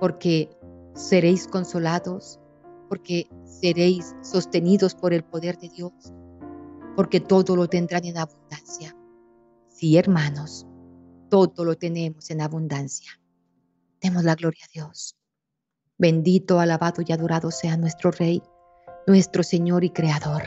porque 0.00 0.50
seréis 0.96 1.46
consolados, 1.46 2.40
porque 2.88 3.28
seréis 3.44 4.16
sostenidos 4.22 4.94
por 4.94 5.12
el 5.12 5.22
poder 5.22 5.58
de 5.58 5.68
Dios, 5.68 5.92
porque 6.96 7.20
todo 7.20 7.54
lo 7.54 7.68
tendrán 7.68 8.04
en 8.06 8.18
abundancia. 8.18 8.96
Sí, 9.68 9.98
hermanos, 9.98 10.66
todo 11.28 11.64
lo 11.64 11.76
tenemos 11.76 12.30
en 12.30 12.40
abundancia. 12.40 13.10
Demos 14.00 14.24
la 14.24 14.34
gloria 14.34 14.64
a 14.64 14.72
Dios. 14.72 15.16
Bendito, 15.98 16.60
alabado 16.60 17.02
y 17.06 17.12
adorado 17.12 17.50
sea 17.50 17.76
nuestro 17.76 18.10
Rey, 18.10 18.42
nuestro 19.06 19.42
Señor 19.42 19.84
y 19.84 19.90
Creador. 19.90 20.42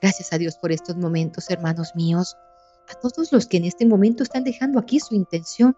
Gracias 0.00 0.32
a 0.32 0.38
Dios 0.38 0.56
por 0.56 0.72
estos 0.72 0.96
momentos, 0.96 1.48
hermanos 1.48 1.92
míos, 1.94 2.36
a 2.90 2.98
todos 3.00 3.32
los 3.32 3.46
que 3.46 3.58
en 3.58 3.64
este 3.64 3.86
momento 3.86 4.22
están 4.24 4.44
dejando 4.44 4.78
aquí 4.78 5.00
su 5.00 5.14
intención. 5.14 5.76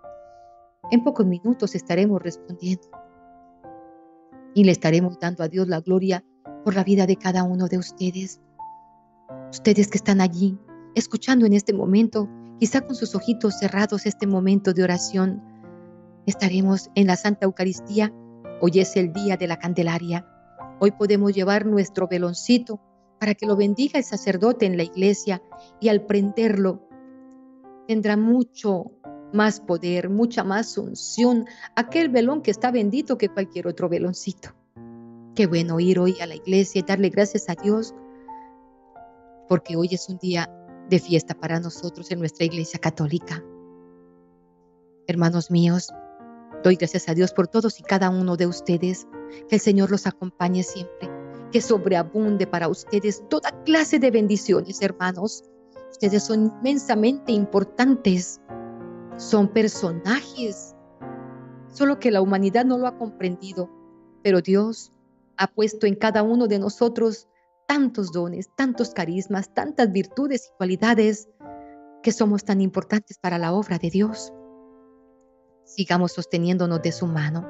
En 0.91 1.05
pocos 1.05 1.27
minutos 1.27 1.75
estaremos 1.75 2.23
respondiendo 2.23 3.04
y 4.55 4.65
le 4.65 4.73
estaremos 4.73 5.19
dando 5.19 5.43
a 5.43 5.49
Dios 5.49 5.69
la 5.69 5.81
gloria 5.81 6.25
por 6.65 6.75
la 6.75 6.85
vida 6.85 7.07
de 7.07 7.17
cada 7.17 7.43
uno 7.43 7.67
de 7.67 7.79
ustedes. 7.79 8.41
Ustedes 9.51 9.89
que 9.89 9.99
están 9.99 10.21
allí, 10.21 10.59
escuchando 10.95 11.45
en 11.47 11.53
este 11.53 11.73
momento, 11.73 12.29
quizá 12.59 12.81
con 12.81 12.95
sus 12.95 13.15
ojitos 13.15 13.59
cerrados 13.59 14.07
este 14.07 14.27
momento 14.27 14.73
de 14.73 14.85
oración, 14.85 15.43
estaremos 16.27 16.91
en 16.95 17.09
la 17.09 17.17
Santa 17.17 17.47
Eucaristía. 17.47 18.13
Hoy 18.61 18.79
es 18.81 18.97
el 18.97 19.13
día 19.13 19.37
de 19.37 19.49
la 19.49 19.59
Candelaria. 19.59 20.27
Hoy 20.81 20.93
podemos 20.93 21.35
llevar 21.35 21.67
nuestro 21.67 22.09
veloncito 22.09 22.81
para 23.19 23.35
que 23.35 23.47
lo 23.47 23.57
bendiga 23.57 23.99
el 23.99 24.05
sacerdote 24.05 24.67
en 24.67 24.77
la 24.77 24.83
iglesia 24.85 25.43
y 25.81 25.89
al 25.89 26.05
prenderlo 26.07 26.89
tendrá 27.87 28.17
mucho 28.17 28.93
más 29.35 29.61
poder, 29.61 30.09
mucha 30.09 30.45
más 30.45 30.79
unción, 30.79 31.47
aquel 31.75 32.09
velón 32.09 32.41
que 32.41 32.53
está 32.53 32.71
bendito 32.71 33.19
que 33.19 33.29
cualquier 33.29 33.67
otro 33.67 33.89
veloncito. 33.89 34.55
Qué 35.35 35.47
bueno 35.47 35.81
ir 35.81 35.99
hoy 35.99 36.17
a 36.21 36.27
la 36.27 36.37
iglesia 36.37 36.79
y 36.79 36.83
darle 36.83 37.11
gracias 37.11 37.49
a 37.49 37.55
Dios, 37.55 37.93
porque 39.49 39.77
hoy 39.77 39.89
es 39.91 40.09
un 40.09 40.19
día 40.19 40.49
de 40.89 41.01
fiesta 41.01 41.35
para 41.35 41.59
nosotros 41.59 42.11
en 42.13 42.21
nuestra 42.21 42.45
iglesia 42.47 42.79
católica. 42.79 43.45
Hermanos 45.09 45.51
míos, 45.51 45.89
doy 46.63 46.77
gracias 46.77 47.09
a 47.09 47.15
Dios 47.15 47.33
por 47.33 47.49
todos 47.49 47.81
y 47.81 47.83
cada 47.83 48.11
uno 48.11 48.37
de 48.37 48.47
ustedes, 48.47 49.09
que 49.49 49.57
el 49.57 49.61
Señor 49.61 49.91
los 49.91 50.07
acompañe 50.07 50.63
siempre, 50.63 51.11
que 51.51 51.61
sobreabunde 51.61 52.47
para 52.47 52.69
ustedes 52.69 53.25
toda 53.29 53.51
clase 53.65 53.99
de 53.99 54.13
bendiciones, 54.13 54.81
hermanos. 54.81 55.43
Ustedes 55.91 56.23
son 56.23 56.53
inmensamente 56.63 57.33
importantes 57.33 58.41
son 59.17 59.49
personajes, 59.49 60.75
solo 61.69 61.99
que 61.99 62.11
la 62.11 62.21
humanidad 62.21 62.65
no 62.65 62.79
lo 62.79 62.87
ha 62.87 62.99
comprendido, 62.99 63.71
pero 64.23 64.41
Dios 64.41 64.93
ha 65.37 65.47
puesto 65.47 65.87
en 65.87 65.95
cada 65.95 66.23
uno 66.23 66.47
de 66.47 66.59
nosotros 66.59 67.29
tantos 67.67 68.13
dones, 68.13 68.51
tantos 68.57 68.91
carismas, 68.91 69.53
tantas 69.55 69.91
virtudes 69.93 70.51
y 70.51 70.57
cualidades 70.57 71.29
que 72.03 72.13
somos 72.13 72.45
tan 72.45 72.61
importantes 72.61 73.19
para 73.19 73.39
la 73.39 73.53
obra 73.53 73.79
de 73.79 73.91
Dios. 73.91 74.33
Sigamos 75.65 76.13
sosteniéndonos 76.13 76.83
de 76.83 76.93
su 76.93 77.07
mano. 77.07 77.49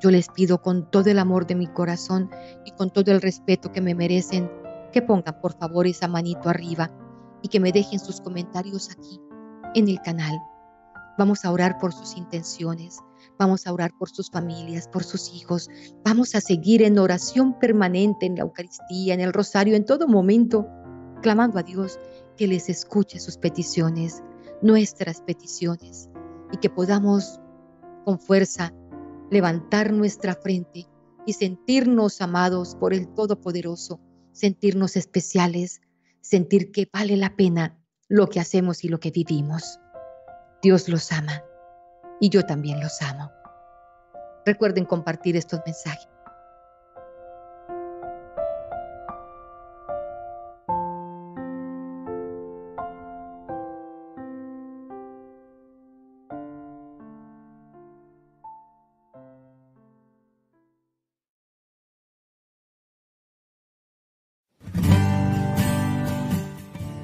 Yo 0.00 0.10
les 0.10 0.28
pido 0.28 0.62
con 0.62 0.90
todo 0.90 1.10
el 1.10 1.18
amor 1.18 1.46
de 1.46 1.54
mi 1.54 1.66
corazón 1.66 2.30
y 2.64 2.70
con 2.72 2.90
todo 2.90 3.10
el 3.12 3.20
respeto 3.20 3.70
que 3.70 3.82
me 3.82 3.94
merecen 3.94 4.50
que 4.92 5.02
pongan 5.02 5.40
por 5.40 5.52
favor 5.52 5.86
esa 5.86 6.08
manito 6.08 6.48
arriba 6.48 6.90
y 7.42 7.48
que 7.48 7.60
me 7.60 7.70
dejen 7.70 8.00
sus 8.00 8.20
comentarios 8.20 8.90
aquí 8.90 9.20
en 9.74 9.88
el 9.88 10.00
canal 10.00 10.40
Vamos 11.20 11.44
a 11.44 11.52
orar 11.52 11.76
por 11.76 11.92
sus 11.92 12.16
intenciones, 12.16 12.98
vamos 13.38 13.66
a 13.66 13.74
orar 13.74 13.92
por 13.98 14.08
sus 14.08 14.30
familias, 14.30 14.88
por 14.88 15.04
sus 15.04 15.34
hijos. 15.34 15.68
Vamos 16.02 16.34
a 16.34 16.40
seguir 16.40 16.80
en 16.80 16.98
oración 16.98 17.58
permanente 17.58 18.24
en 18.24 18.36
la 18.36 18.40
Eucaristía, 18.40 19.12
en 19.12 19.20
el 19.20 19.34
rosario, 19.34 19.76
en 19.76 19.84
todo 19.84 20.08
momento, 20.08 20.66
clamando 21.20 21.58
a 21.58 21.62
Dios 21.62 22.00
que 22.38 22.46
les 22.46 22.70
escuche 22.70 23.20
sus 23.20 23.36
peticiones, 23.36 24.22
nuestras 24.62 25.20
peticiones, 25.20 26.08
y 26.52 26.56
que 26.56 26.70
podamos 26.70 27.38
con 28.06 28.18
fuerza 28.18 28.72
levantar 29.30 29.92
nuestra 29.92 30.34
frente 30.34 30.88
y 31.26 31.34
sentirnos 31.34 32.22
amados 32.22 32.76
por 32.76 32.94
el 32.94 33.12
Todopoderoso, 33.12 34.00
sentirnos 34.32 34.96
especiales, 34.96 35.82
sentir 36.22 36.72
que 36.72 36.88
vale 36.90 37.18
la 37.18 37.36
pena 37.36 37.78
lo 38.08 38.30
que 38.30 38.40
hacemos 38.40 38.84
y 38.84 38.88
lo 38.88 39.00
que 39.00 39.10
vivimos. 39.10 39.78
Dios 40.62 40.88
los 40.88 41.10
ama 41.10 41.42
y 42.20 42.28
yo 42.28 42.44
también 42.44 42.80
los 42.80 43.00
amo. 43.00 43.32
Recuerden 44.44 44.84
compartir 44.84 45.36
estos 45.36 45.60
mensajes. 45.64 46.08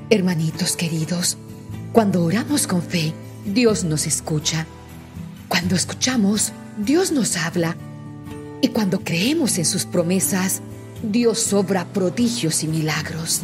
Hermanitos 0.09 0.77
queridos, 0.77 1.37
cuando 1.93 2.25
oramos 2.25 2.67
con 2.67 2.81
fe, 2.81 3.13
Dios 3.47 3.85
nos 3.85 4.09
escucha. 4.09 4.67
Cuando 5.49 5.77
escuchamos, 5.77 6.53
Dios 6.79 7.13
nos 7.13 7.37
habla. 7.37 7.77
Y 8.61 8.69
cuando 8.69 9.01
creemos 9.01 9.59
en 9.59 9.65
sus 9.65 9.85
promesas, 9.85 10.63
Dios 11.03 11.53
obra 11.53 11.87
prodigios 11.87 12.65
y 12.65 12.69
milagros. 12.69 13.43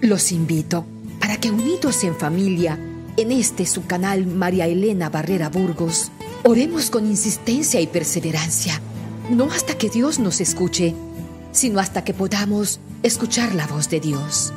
Los 0.00 0.32
invito 0.32 0.84
para 1.20 1.36
que 1.36 1.50
unidos 1.52 2.02
en 2.02 2.16
familia, 2.16 2.78
en 3.16 3.30
este 3.30 3.64
su 3.64 3.86
canal 3.86 4.26
María 4.26 4.66
Elena 4.66 5.08
Barrera 5.08 5.48
Burgos, 5.48 6.10
oremos 6.42 6.90
con 6.90 7.06
insistencia 7.06 7.80
y 7.80 7.86
perseverancia, 7.86 8.80
no 9.30 9.50
hasta 9.52 9.78
que 9.78 9.88
Dios 9.88 10.18
nos 10.18 10.40
escuche, 10.40 10.94
sino 11.52 11.78
hasta 11.78 12.02
que 12.02 12.12
podamos 12.12 12.80
escuchar 13.02 13.54
la 13.54 13.66
voz 13.66 13.88
de 13.88 14.00
Dios. 14.00 14.52